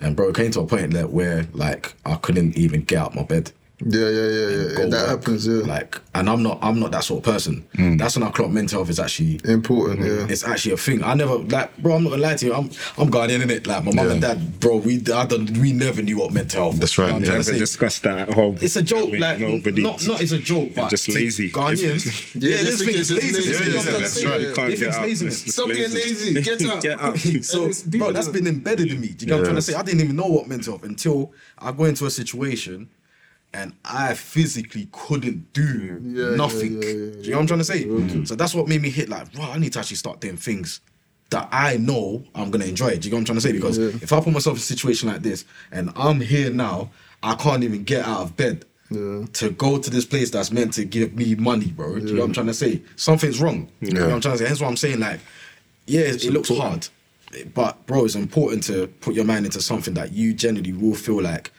And 0.00 0.14
bro, 0.14 0.28
it 0.28 0.36
came 0.36 0.50
to 0.52 0.60
a 0.60 0.66
point 0.66 0.92
that 0.92 1.10
where 1.10 1.46
like 1.52 1.94
I 2.04 2.16
couldn't 2.16 2.56
even 2.56 2.82
get 2.82 2.98
out 2.98 3.14
my 3.14 3.24
bed. 3.24 3.52
Yeah, 3.80 4.08
yeah, 4.08 4.08
yeah, 4.08 4.48
yeah. 4.48 4.74
go 4.76 4.90
that 4.90 4.90
work. 4.90 5.08
happens. 5.08 5.46
Yeah, 5.46 5.62
Like, 5.62 6.00
and 6.14 6.28
I'm 6.28 6.42
not, 6.42 6.58
I'm 6.62 6.80
not 6.80 6.90
that 6.92 7.04
sort 7.04 7.24
of 7.24 7.32
person. 7.32 7.64
Mm. 7.74 7.96
That's 7.98 8.16
when 8.16 8.26
I 8.26 8.30
clock 8.32 8.50
mental 8.50 8.78
health 8.80 8.90
is 8.90 8.98
actually 8.98 9.40
important. 9.44 10.00
Mm. 10.00 10.18
Yeah. 10.26 10.32
it's 10.32 10.42
actually 10.44 10.72
a 10.72 10.76
thing. 10.76 11.04
I 11.04 11.14
never 11.14 11.36
like, 11.38 11.76
bro. 11.78 11.94
I'm 11.94 12.02
not 12.02 12.10
gonna 12.10 12.22
lie 12.22 12.34
to 12.34 12.46
you. 12.46 12.54
I'm 12.54 12.64
I'm 12.98 13.08
Ghanaian 13.10 13.42
in 13.42 13.50
it. 13.50 13.66
Like 13.68 13.84
my 13.84 13.92
mum 13.92 14.10
and 14.10 14.20
dad, 14.20 14.58
bro. 14.58 14.78
We 14.78 14.96
I 15.14 15.26
don't, 15.26 15.48
we 15.58 15.72
never 15.72 16.02
knew 16.02 16.18
what 16.18 16.32
mental 16.32 16.64
health. 16.64 16.80
That's 16.80 16.98
right, 16.98 17.06
You 17.06 17.12
know 17.12 17.18
what 17.18 17.28
I'm 17.28 17.32
yeah. 17.34 17.38
Never 17.38 17.58
discussed 17.58 18.02
that 18.02 18.28
at 18.28 18.34
home. 18.34 18.58
It's 18.60 18.74
a 18.74 18.82
joke, 18.82 19.08
I 19.08 19.12
mean, 19.12 19.20
like 19.20 19.38
nobody. 19.38 19.82
not 19.82 20.04
not 20.08 20.20
it's 20.22 20.32
a 20.32 20.38
joke, 20.38 20.74
but 20.74 20.90
just 20.90 21.08
lazy. 21.08 21.50
Ghanaians, 21.52 22.34
Yeah, 22.34 22.50
yeah, 22.56 22.62
this 22.64 22.78
thing 22.84 22.94
is 22.96 23.10
lazy. 23.12 23.32
lazy. 23.36 23.64
You 23.64 23.70
know 23.70 23.76
what 23.76 23.86
I'm 23.86 23.86
Yeah, 23.86 23.90
trying 23.92 24.00
that's 24.02 24.24
right. 24.24 24.40
You 24.40 24.54
can't 24.54 24.68
get 24.70 24.78
think 24.78 24.88
it's 24.88 24.96
out. 24.96 25.02
laziness. 25.04 25.34
It's 25.34 25.44
just 25.44 25.56
Stop 25.56 25.68
getting 25.68 25.94
lazy. 25.94 26.42
Get 26.42 26.62
out. 26.66 26.82
Get 26.82 27.00
out. 27.00 27.18
So, 27.44 27.60
And 27.62 27.70
it's 27.70 27.82
deep, 27.82 28.00
bro, 28.00 28.10
that's 28.12 28.26
isn't 28.26 28.32
been 28.44 28.52
embedded 28.52 28.90
in 28.90 29.00
me. 29.00 29.08
Do 29.08 29.24
you 29.24 29.30
know 29.30 29.36
what 29.36 29.40
I'm 29.40 29.44
trying 29.46 29.56
to 29.56 29.62
say? 29.62 29.74
I 29.74 29.82
didn't 29.82 30.00
even 30.00 30.16
know 30.16 30.26
what 30.26 30.48
mental 30.48 30.72
health 30.74 30.84
until 30.84 31.32
I 31.58 31.70
go 31.70 31.84
into 31.84 32.06
a 32.06 32.10
situation 32.10 32.88
and 33.54 33.72
I 33.84 34.14
physically 34.14 34.88
couldn't 34.92 35.52
do 35.52 36.00
Yeah, 36.02 36.36
nothing. 36.36 36.82
yeah, 36.82 36.88
yeah, 36.88 36.94
do 36.94 37.18
you 37.22 37.30
know 37.30 37.36
what 37.36 37.40
I'm 37.42 37.46
trying 37.46 37.58
to 37.60 37.64
say? 37.64 38.24
So 38.24 38.34
that's 38.34 38.54
what 38.54 38.68
made 38.68 38.82
me 38.82 38.90
hit 38.90 39.08
like, 39.08 39.26
wow, 39.36 39.50
I 39.52 39.58
need 39.58 39.72
to 39.72 39.78
actually 39.78 39.96
start 39.96 40.20
doing 40.20 40.36
things 40.36 40.80
that 41.30 41.48
I 41.52 41.76
know 41.76 42.24
I'm 42.34 42.50
gonna 42.50 42.64
enjoy. 42.66 42.96
Do 42.98 43.08
you 43.08 43.10
know 43.10 43.16
what 43.16 43.20
I'm 43.20 43.24
trying 43.26 43.36
to 43.36 43.42
say? 43.42 43.52
Because 43.52 43.78
if 43.78 44.12
I 44.12 44.20
put 44.20 44.32
myself 44.32 44.56
in 44.56 44.60
a 44.60 44.62
situation 44.62 45.08
like 45.08 45.22
this 45.22 45.44
and 45.72 45.90
I'm 45.96 46.20
here 46.20 46.50
now, 46.50 46.90
I 47.22 47.34
can't 47.34 47.64
even 47.64 47.84
get 47.84 48.04
out 48.06 48.20
of 48.22 48.36
bed. 48.36 48.64
To 48.90 49.50
go 49.50 49.76
to 49.78 49.90
this 49.90 50.06
place 50.06 50.30
that's 50.30 50.50
meant 50.50 50.72
to 50.74 50.84
give 50.86 51.14
me 51.14 51.34
money, 51.34 51.66
bro. 51.66 51.98
Do 51.98 52.06
you 52.06 52.14
know 52.14 52.20
what 52.20 52.28
I'm 52.28 52.32
trying 52.32 52.46
to 52.46 52.54
say? 52.54 52.80
Something's 52.96 53.38
wrong. 53.38 53.68
You 53.82 53.90
know 53.92 54.06
what 54.06 54.14
I'm 54.14 54.20
trying 54.22 54.34
to 54.36 54.38
say? 54.38 54.46
Hence 54.46 54.60
what 54.62 54.68
I'm 54.68 54.78
saying, 54.78 54.98
like, 55.00 55.20
yeah, 55.86 56.00
it, 56.00 56.24
it 56.24 56.32
looks 56.32 56.48
hard, 56.48 56.88
but 57.52 57.84
bro, 57.86 58.06
it's 58.06 58.14
important 58.14 58.62
to 58.64 58.86
put 58.86 59.14
your 59.14 59.26
mind 59.26 59.44
into 59.44 59.60
something 59.60 59.92
that 59.92 60.12
you 60.14 60.32
generally 60.32 60.72
will 60.72 60.94
feel 60.94 61.20
like 61.20 61.52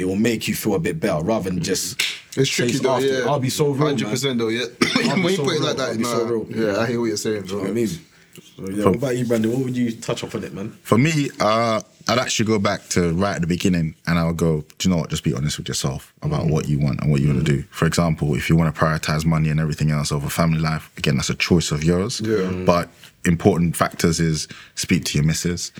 it 0.00 0.04
will 0.06 0.16
make 0.16 0.48
you 0.48 0.54
feel 0.54 0.74
a 0.74 0.78
bit 0.80 0.98
better 0.98 1.22
rather 1.22 1.50
than 1.50 1.62
just 1.62 2.00
It's 2.36 2.50
tricky 2.50 2.78
though. 2.78 2.96
after. 2.96 3.06
Yeah, 3.06 3.24
I'll 3.28 3.38
be 3.40 3.50
so 3.50 3.66
real, 3.70 3.86
Hundred 3.86 4.04
man. 4.04 4.12
percent 4.12 4.38
though. 4.38 4.48
Yeah. 4.48 4.64
I'll 5.04 5.16
when 5.22 5.24
you 5.24 5.36
so 5.36 5.44
put 5.44 5.52
it 5.54 5.58
real. 5.58 5.62
like 5.66 5.76
that, 5.76 5.88
I'll 5.90 5.96
be 5.96 6.02
nah, 6.02 6.08
so 6.16 6.24
real. 6.24 6.46
yeah, 6.50 6.78
I 6.80 6.86
hear 6.86 7.00
what 7.00 7.06
you're 7.06 7.16
saying, 7.16 7.42
bro. 7.42 7.50
You 7.50 7.56
know 7.56 7.62
what 7.62 7.70
I 7.70 7.74
mean? 7.74 7.88
So, 7.88 8.70
yeah, 8.70 8.84
what 8.86 8.94
about 8.96 9.16
you, 9.16 9.24
Brandon? 9.26 9.50
What 9.52 9.64
would 9.64 9.76
you 9.76 9.92
touch 9.92 10.22
up 10.24 10.34
on 10.34 10.44
it, 10.44 10.52
man? 10.54 10.70
For 10.82 10.96
me, 10.96 11.28
uh, 11.40 11.80
I'd 12.08 12.18
actually 12.18 12.46
go 12.46 12.58
back 12.58 12.88
to 12.90 13.12
right 13.14 13.34
at 13.34 13.40
the 13.40 13.46
beginning 13.46 13.94
and 14.06 14.18
I 14.18 14.24
would 14.26 14.36
go, 14.36 14.64
do 14.78 14.88
you 14.88 14.94
know 14.94 15.00
what? 15.00 15.10
Just 15.10 15.24
be 15.24 15.34
honest 15.34 15.58
with 15.58 15.68
yourself 15.68 16.14
about 16.22 16.46
what 16.46 16.68
you 16.68 16.78
want 16.78 17.00
and 17.00 17.10
what 17.10 17.20
you 17.20 17.28
want 17.28 17.44
to 17.44 17.52
do. 17.56 17.62
For 17.70 17.86
example, 17.86 18.34
if 18.36 18.48
you 18.48 18.56
want 18.56 18.74
to 18.74 18.80
prioritize 18.80 19.26
money 19.26 19.48
and 19.50 19.58
everything 19.60 19.90
else 19.90 20.10
over 20.12 20.28
family 20.30 20.60
life, 20.60 20.90
again, 20.96 21.16
that's 21.16 21.28
a 21.30 21.34
choice 21.34 21.70
of 21.72 21.82
yours. 21.84 22.20
Yeah. 22.20 22.50
But 22.64 22.88
important 23.24 23.76
factors 23.76 24.20
is 24.20 24.46
speak 24.76 25.04
to 25.06 25.18
your 25.18 25.24
missus, 25.26 25.72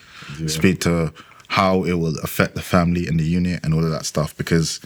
speak 0.47 0.81
to 0.81 1.13
how 1.51 1.83
it 1.83 1.95
will 1.95 2.17
affect 2.21 2.55
the 2.55 2.63
family 2.63 3.09
and 3.09 3.19
the 3.19 3.25
unit 3.25 3.59
and 3.65 3.75
all 3.75 3.85
of 3.85 3.91
that 3.91 4.07
stuff 4.07 4.37
because 4.37 4.79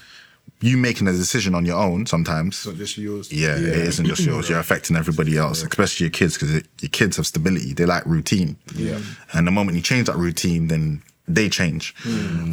you 0.62 0.78
making 0.78 1.06
a 1.06 1.12
decision 1.12 1.54
on 1.54 1.66
your 1.66 1.76
own 1.76 2.06
sometimes. 2.06 2.56
It's 2.56 2.66
not 2.66 2.76
just 2.76 2.96
yours. 2.96 3.30
Yeah, 3.30 3.54
it 3.56 3.66
isn't 3.66 4.06
just 4.06 4.24
yours. 4.24 4.48
You're 4.48 4.60
affecting 4.60 4.96
everybody 4.96 5.36
else, 5.36 5.62
especially 5.62 6.04
your 6.04 6.10
kids, 6.10 6.38
because 6.38 6.52
your 6.80 6.90
kids 6.90 7.18
have 7.18 7.26
stability. 7.26 7.74
They 7.74 7.84
like 7.84 8.06
routine. 8.06 8.56
Yeah. 8.74 8.98
And 9.34 9.46
the 9.46 9.50
moment 9.50 9.76
you 9.76 9.82
change 9.82 10.06
that 10.06 10.16
routine, 10.16 10.68
then 10.68 11.02
they 11.28 11.50
change. 11.50 11.94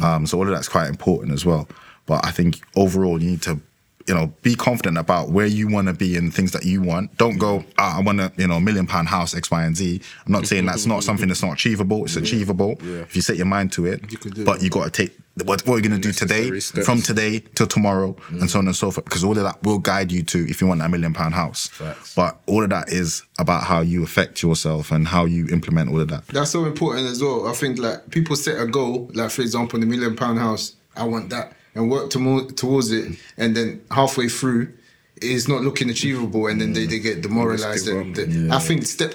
Um, 0.02 0.26
so 0.26 0.36
all 0.36 0.46
of 0.46 0.52
that's 0.52 0.68
quite 0.68 0.88
important 0.88 1.32
as 1.32 1.46
well. 1.46 1.66
But 2.04 2.26
I 2.26 2.32
think 2.32 2.60
overall, 2.76 3.22
you 3.22 3.30
need 3.30 3.42
to, 3.42 3.60
you 4.06 4.14
know, 4.14 4.32
be 4.42 4.54
confident 4.54 4.98
about 4.98 5.30
where 5.30 5.46
you 5.46 5.68
want 5.68 5.88
to 5.88 5.94
be 5.94 6.16
and 6.16 6.32
things 6.32 6.52
that 6.52 6.64
you 6.64 6.82
want. 6.82 7.16
Don't 7.18 7.38
go, 7.38 7.64
ah, 7.78 7.98
I 7.98 8.02
want 8.02 8.20
a, 8.20 8.32
you 8.36 8.46
know, 8.46 8.60
million 8.60 8.86
pound 8.86 9.08
house, 9.08 9.34
X, 9.34 9.50
Y, 9.50 9.62
and 9.64 9.76
Z. 9.76 10.00
I'm 10.26 10.32
not 10.32 10.46
saying 10.46 10.66
that's 10.66 10.86
not 10.86 11.04
something 11.04 11.28
that's 11.28 11.42
not 11.42 11.52
achievable. 11.52 12.04
It's 12.04 12.16
achievable 12.16 12.76
if 12.80 13.16
you 13.16 13.22
set 13.22 13.36
your 13.36 13.46
mind 13.46 13.72
to 13.72 13.86
it. 13.86 14.10
You 14.10 14.18
could 14.18 14.34
do 14.34 14.44
but 14.44 14.56
it. 14.56 14.62
you 14.62 14.70
got 14.70 14.84
to 14.84 14.90
take 14.90 15.16
what, 15.44 15.66
what 15.66 15.76
you're 15.76 15.88
going 15.88 16.00
to 16.00 16.08
do 16.08 16.12
today, 16.12 16.58
steps. 16.60 16.84
from 16.84 17.00
today 17.00 17.40
till 17.54 17.66
tomorrow, 17.66 18.14
and 18.28 18.50
so 18.50 18.58
on 18.58 18.66
and 18.66 18.76
so 18.76 18.90
forth. 18.90 19.04
Because 19.04 19.24
all 19.24 19.36
of 19.36 19.42
that 19.44 19.62
will 19.62 19.78
guide 19.78 20.12
you 20.12 20.22
to 20.24 20.48
if 20.48 20.60
you 20.60 20.66
want 20.66 20.80
that 20.80 20.90
million 20.90 21.14
pound 21.14 21.34
house. 21.34 21.68
Facts. 21.68 22.14
But 22.14 22.38
all 22.46 22.62
of 22.62 22.70
that 22.70 22.90
is 22.90 23.22
about 23.38 23.64
how 23.64 23.80
you 23.80 24.02
affect 24.02 24.42
yourself 24.42 24.90
and 24.90 25.08
how 25.08 25.24
you 25.24 25.46
implement 25.48 25.90
all 25.90 26.00
of 26.00 26.08
that. 26.08 26.26
That's 26.28 26.50
so 26.50 26.66
important 26.66 27.08
as 27.08 27.22
well. 27.22 27.48
I 27.48 27.52
think 27.52 27.78
like 27.78 28.10
people 28.10 28.36
set 28.36 28.60
a 28.60 28.66
goal, 28.66 29.10
like 29.14 29.30
for 29.30 29.42
example, 29.42 29.80
the 29.80 29.86
million 29.86 30.16
pound 30.16 30.38
house. 30.38 30.76
I 30.94 31.04
want 31.04 31.30
that, 31.30 31.54
and 31.74 31.90
work 31.90 32.10
to 32.10 32.46
towards 32.52 32.90
it, 32.92 33.18
and 33.36 33.56
then 33.56 33.82
halfway 33.90 34.28
through, 34.28 34.72
it's 35.16 35.48
not 35.48 35.62
looking 35.62 35.90
achievable, 35.90 36.46
and 36.46 36.60
then 36.60 36.72
they, 36.72 36.86
they 36.86 36.98
get 36.98 37.22
demoralized. 37.22 37.88
And 37.88 38.18
up. 38.18 38.26
they- 38.26 38.50
I 38.50 38.58
think 38.58 38.84
step, 38.84 39.14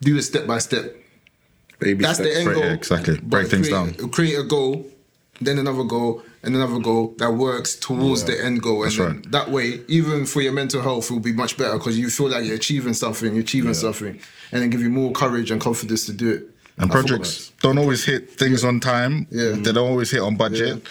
do 0.00 0.16
it 0.16 0.22
step 0.22 0.46
by 0.46 0.58
step. 0.58 0.94
Baby 1.78 2.04
That's 2.04 2.18
steps. 2.18 2.34
the 2.34 2.40
end 2.40 2.54
goal. 2.54 2.64
exactly. 2.64 3.18
Break 3.18 3.48
things 3.48 3.68
create, 3.68 3.98
down. 3.98 4.10
Create 4.10 4.38
a 4.38 4.44
goal, 4.44 4.86
then 5.40 5.58
another 5.58 5.84
goal, 5.84 6.22
and 6.42 6.54
another 6.56 6.78
goal 6.78 7.14
that 7.18 7.32
works 7.34 7.76
towards 7.76 8.24
the 8.24 8.42
end 8.42 8.62
goal. 8.62 8.84
And 8.84 8.96
right. 8.96 9.30
that 9.32 9.50
way, 9.50 9.80
even 9.88 10.24
for 10.24 10.40
your 10.40 10.52
mental 10.52 10.80
health, 10.80 11.10
it 11.10 11.12
will 11.12 11.20
be 11.20 11.34
much 11.34 11.58
better 11.58 11.76
because 11.76 11.98
you 11.98 12.08
feel 12.08 12.30
like 12.30 12.44
you're 12.44 12.54
achieving 12.54 12.94
something, 12.94 13.34
you're 13.34 13.42
achieving 13.42 13.74
something, 13.74 14.18
and 14.52 14.62
then 14.62 14.70
give 14.70 14.80
you 14.80 14.88
more 14.88 15.12
courage 15.12 15.50
and 15.50 15.60
confidence 15.60 16.06
to 16.06 16.12
do 16.12 16.30
it. 16.30 16.50
And 16.78 16.90
I 16.90 16.94
projects 16.94 17.52
don't 17.62 17.78
always 17.78 18.04
hit 18.04 18.30
things 18.30 18.62
on 18.64 18.80
time. 18.80 19.26
Yeah. 19.30 19.52
They 19.52 19.72
don't 19.72 19.88
always 19.88 20.10
hit 20.10 20.20
on 20.20 20.36
budget. 20.36 20.82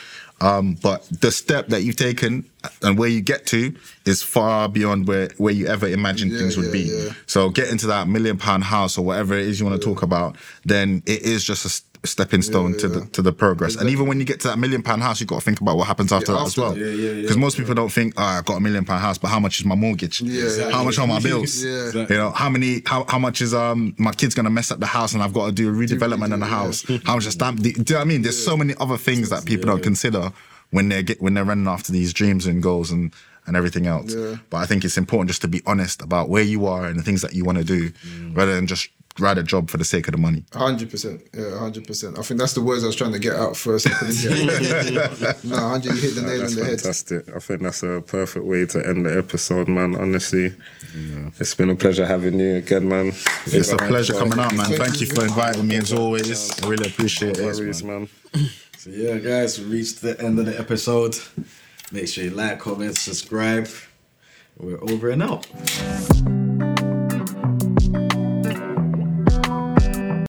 Um, 0.41 0.73
but 0.81 1.07
the 1.21 1.31
step 1.31 1.67
that 1.67 1.83
you've 1.83 1.95
taken 1.95 2.43
and 2.81 2.97
where 2.97 3.07
you 3.09 3.21
get 3.21 3.45
to 3.47 3.73
is 4.05 4.21
far 4.21 4.67
beyond 4.67 5.07
where, 5.07 5.29
where 5.37 5.53
you 5.53 5.67
ever 5.67 5.87
imagined 5.87 6.31
Yeah, 6.33 6.39
things 6.39 6.57
would 6.57 6.67
yeah, 6.67 6.71
be. 6.71 6.79
yeah. 6.81 7.13
So 7.25 7.49
getting 7.49 7.77
to 7.79 7.87
that 7.87 8.07
million 8.07 8.37
pound 8.37 8.65
house 8.65 8.97
or 8.97 9.05
whatever 9.05 9.33
it 9.33 9.47
is 9.47 9.59
you 9.59 9.65
want 9.65 9.81
to 9.81 9.85
talk 9.85 10.01
about, 10.03 10.35
then 10.65 11.03
it 11.05 11.21
is 11.21 11.43
just 11.43 11.65
a 11.65 11.69
stepping 12.05 12.41
stone 12.41 12.77
to 12.77 12.87
the 12.87 13.05
to 13.07 13.21
the 13.21 13.31
progress. 13.33 13.75
And 13.75 13.89
even 13.89 14.07
when 14.07 14.19
you 14.19 14.25
get 14.25 14.39
to 14.41 14.47
that 14.49 14.57
million 14.59 14.81
pound 14.83 15.01
house, 15.01 15.19
you 15.19 15.25
got 15.27 15.39
to 15.39 15.45
think 15.45 15.61
about 15.61 15.77
what 15.77 15.87
happens 15.87 16.11
after 16.11 16.31
Yeah, 16.31 16.37
that 16.39 16.45
after 16.45 16.61
as 16.61 16.69
well. 16.69 16.77
Yeah, 16.77 16.85
yeah, 16.85 17.11
yeah. 17.11 17.21
Because 17.21 17.37
most 17.37 17.57
people 17.57 17.73
don't 17.75 17.91
think, 17.91 18.13
oh, 18.17 18.23
I 18.23 18.41
got 18.41 18.57
a 18.57 18.59
million 18.59 18.85
pound 18.85 19.01
house, 19.01 19.17
but 19.17 19.27
how 19.29 19.39
much 19.39 19.59
is 19.59 19.65
my 19.65 19.75
mortgage? 19.75 20.21
Yeah. 20.21 20.71
How 20.71 20.83
much 20.83 20.97
are 20.99 21.07
my 21.07 21.19
bills? 21.27 21.63
Yeah. 21.63 21.91
You 21.93 22.17
know, 22.17 22.31
how 22.31 22.49
many 22.49 22.81
how, 22.85 23.05
how 23.07 23.19
much 23.19 23.41
is 23.41 23.53
um 23.53 23.95
my 23.97 24.11
kid's 24.11 24.35
gonna 24.35 24.49
mess 24.49 24.71
up 24.71 24.79
the 24.79 24.85
house 24.85 25.13
and 25.13 25.21
I've 25.23 25.33
got 25.33 25.45
to 25.47 25.51
do 25.51 25.69
a 25.69 25.73
redevelopment 25.73 26.33
in 26.33 26.39
the 26.39 26.45
house? 26.45 26.83
How 27.05 27.15
much 27.15 27.25
is 27.25 27.33
stamp 27.33 27.59
du- 27.61 27.73
do 27.73 27.79
you 27.79 27.83
know 27.93 27.95
what 27.97 28.01
I 28.01 28.05
mean? 28.05 28.21
There's 28.21 28.43
so 28.43 28.55
many 28.57 28.73
other 28.79 28.97
things 28.97 29.29
that 29.29 29.45
people 29.45 29.65
don't 29.67 29.83
consider 29.83 30.31
when 30.71 30.89
they're 30.89 31.03
get, 31.03 31.21
when 31.21 31.33
they're 31.35 31.45
running 31.45 31.67
after 31.67 31.91
these 31.91 32.11
dreams 32.13 32.45
and 32.45 32.61
goals 32.61 32.91
and 32.91 33.13
and 33.47 33.55
everything 33.55 33.85
else. 33.85 34.13
Yeah. 34.13 34.37
But 34.49 34.57
I 34.57 34.65
think 34.65 34.83
it's 34.83 34.97
important 34.97 35.29
just 35.29 35.41
to 35.43 35.47
be 35.47 35.61
honest 35.67 36.01
about 36.01 36.29
where 36.29 36.41
you 36.41 36.65
are 36.65 36.87
and 36.87 36.97
the 36.97 37.03
things 37.03 37.21
that 37.21 37.33
you 37.35 37.45
want 37.45 37.59
to 37.59 37.63
do 37.63 37.91
rather 38.33 38.55
than 38.55 38.65
just 38.65 38.89
ride 39.19 39.37
a 39.37 39.43
job 39.43 39.69
for 39.69 39.77
the 39.77 39.85
sake 39.85 40.07
of 40.07 40.11
the 40.13 40.17
money. 40.17 40.43
Hundred 40.53 40.89
percent, 40.89 41.21
yeah, 41.33 41.57
hundred 41.57 41.87
percent. 41.87 42.19
I 42.19 42.21
think 42.21 42.39
that's 42.39 42.53
the 42.53 42.61
words 42.61 42.83
I 42.83 42.87
was 42.87 42.95
trying 42.95 43.13
to 43.13 43.19
get 43.19 43.35
out 43.35 43.55
first. 43.55 43.87
I 43.87 43.91
couldn't 43.91 44.15
get 44.21 44.87
it. 45.21 45.43
no, 45.45 45.55
hundred, 45.57 45.95
you 45.95 46.01
hit 46.01 46.15
the 46.15 46.21
nail 46.21 46.33
on 46.33 46.39
That's 46.39 46.55
the 46.55 46.65
head. 46.65 46.79
fantastic. 46.81 47.35
I 47.35 47.39
think 47.39 47.61
that's 47.61 47.83
a 47.83 48.01
perfect 48.05 48.45
way 48.45 48.65
to 48.65 48.85
end 48.87 49.05
the 49.05 49.17
episode, 49.17 49.67
man. 49.67 49.95
Honestly, 49.95 50.53
it's 51.39 51.55
been 51.55 51.69
a 51.69 51.75
pleasure 51.75 52.05
having 52.05 52.39
you 52.39 52.55
again, 52.55 52.87
man. 52.89 53.07
It's 53.45 53.71
a 53.71 53.77
pleasure 53.77 54.13
coming 54.13 54.39
out, 54.39 54.53
man. 54.53 54.65
Thank 54.65 54.81
Thank 54.81 55.01
you 55.01 55.07
you. 55.07 55.13
for 55.15 55.23
inviting 55.23 55.67
me 55.67 55.77
as 55.77 55.93
always. 55.93 56.51
I 56.63 56.67
really 56.67 56.89
appreciate 56.89 57.37
No 57.37 57.49
it. 57.49 57.55
worries, 57.55 57.83
man. 57.83 58.09
So 58.77 58.91
yeah, 58.91 59.17
guys, 59.17 59.57
we 59.57 59.65
reached 59.65 60.01
the 60.03 60.15
end 60.21 60.37
of 60.37 60.45
the 60.45 60.59
episode. 60.59 61.15
Make 61.91 62.07
sure 62.07 62.23
you 62.23 62.29
like, 62.29 62.59
comment, 62.59 62.95
subscribe. 62.95 63.67
We're 64.57 64.79
over 64.83 65.09
and 65.09 65.23
out. 65.23 66.64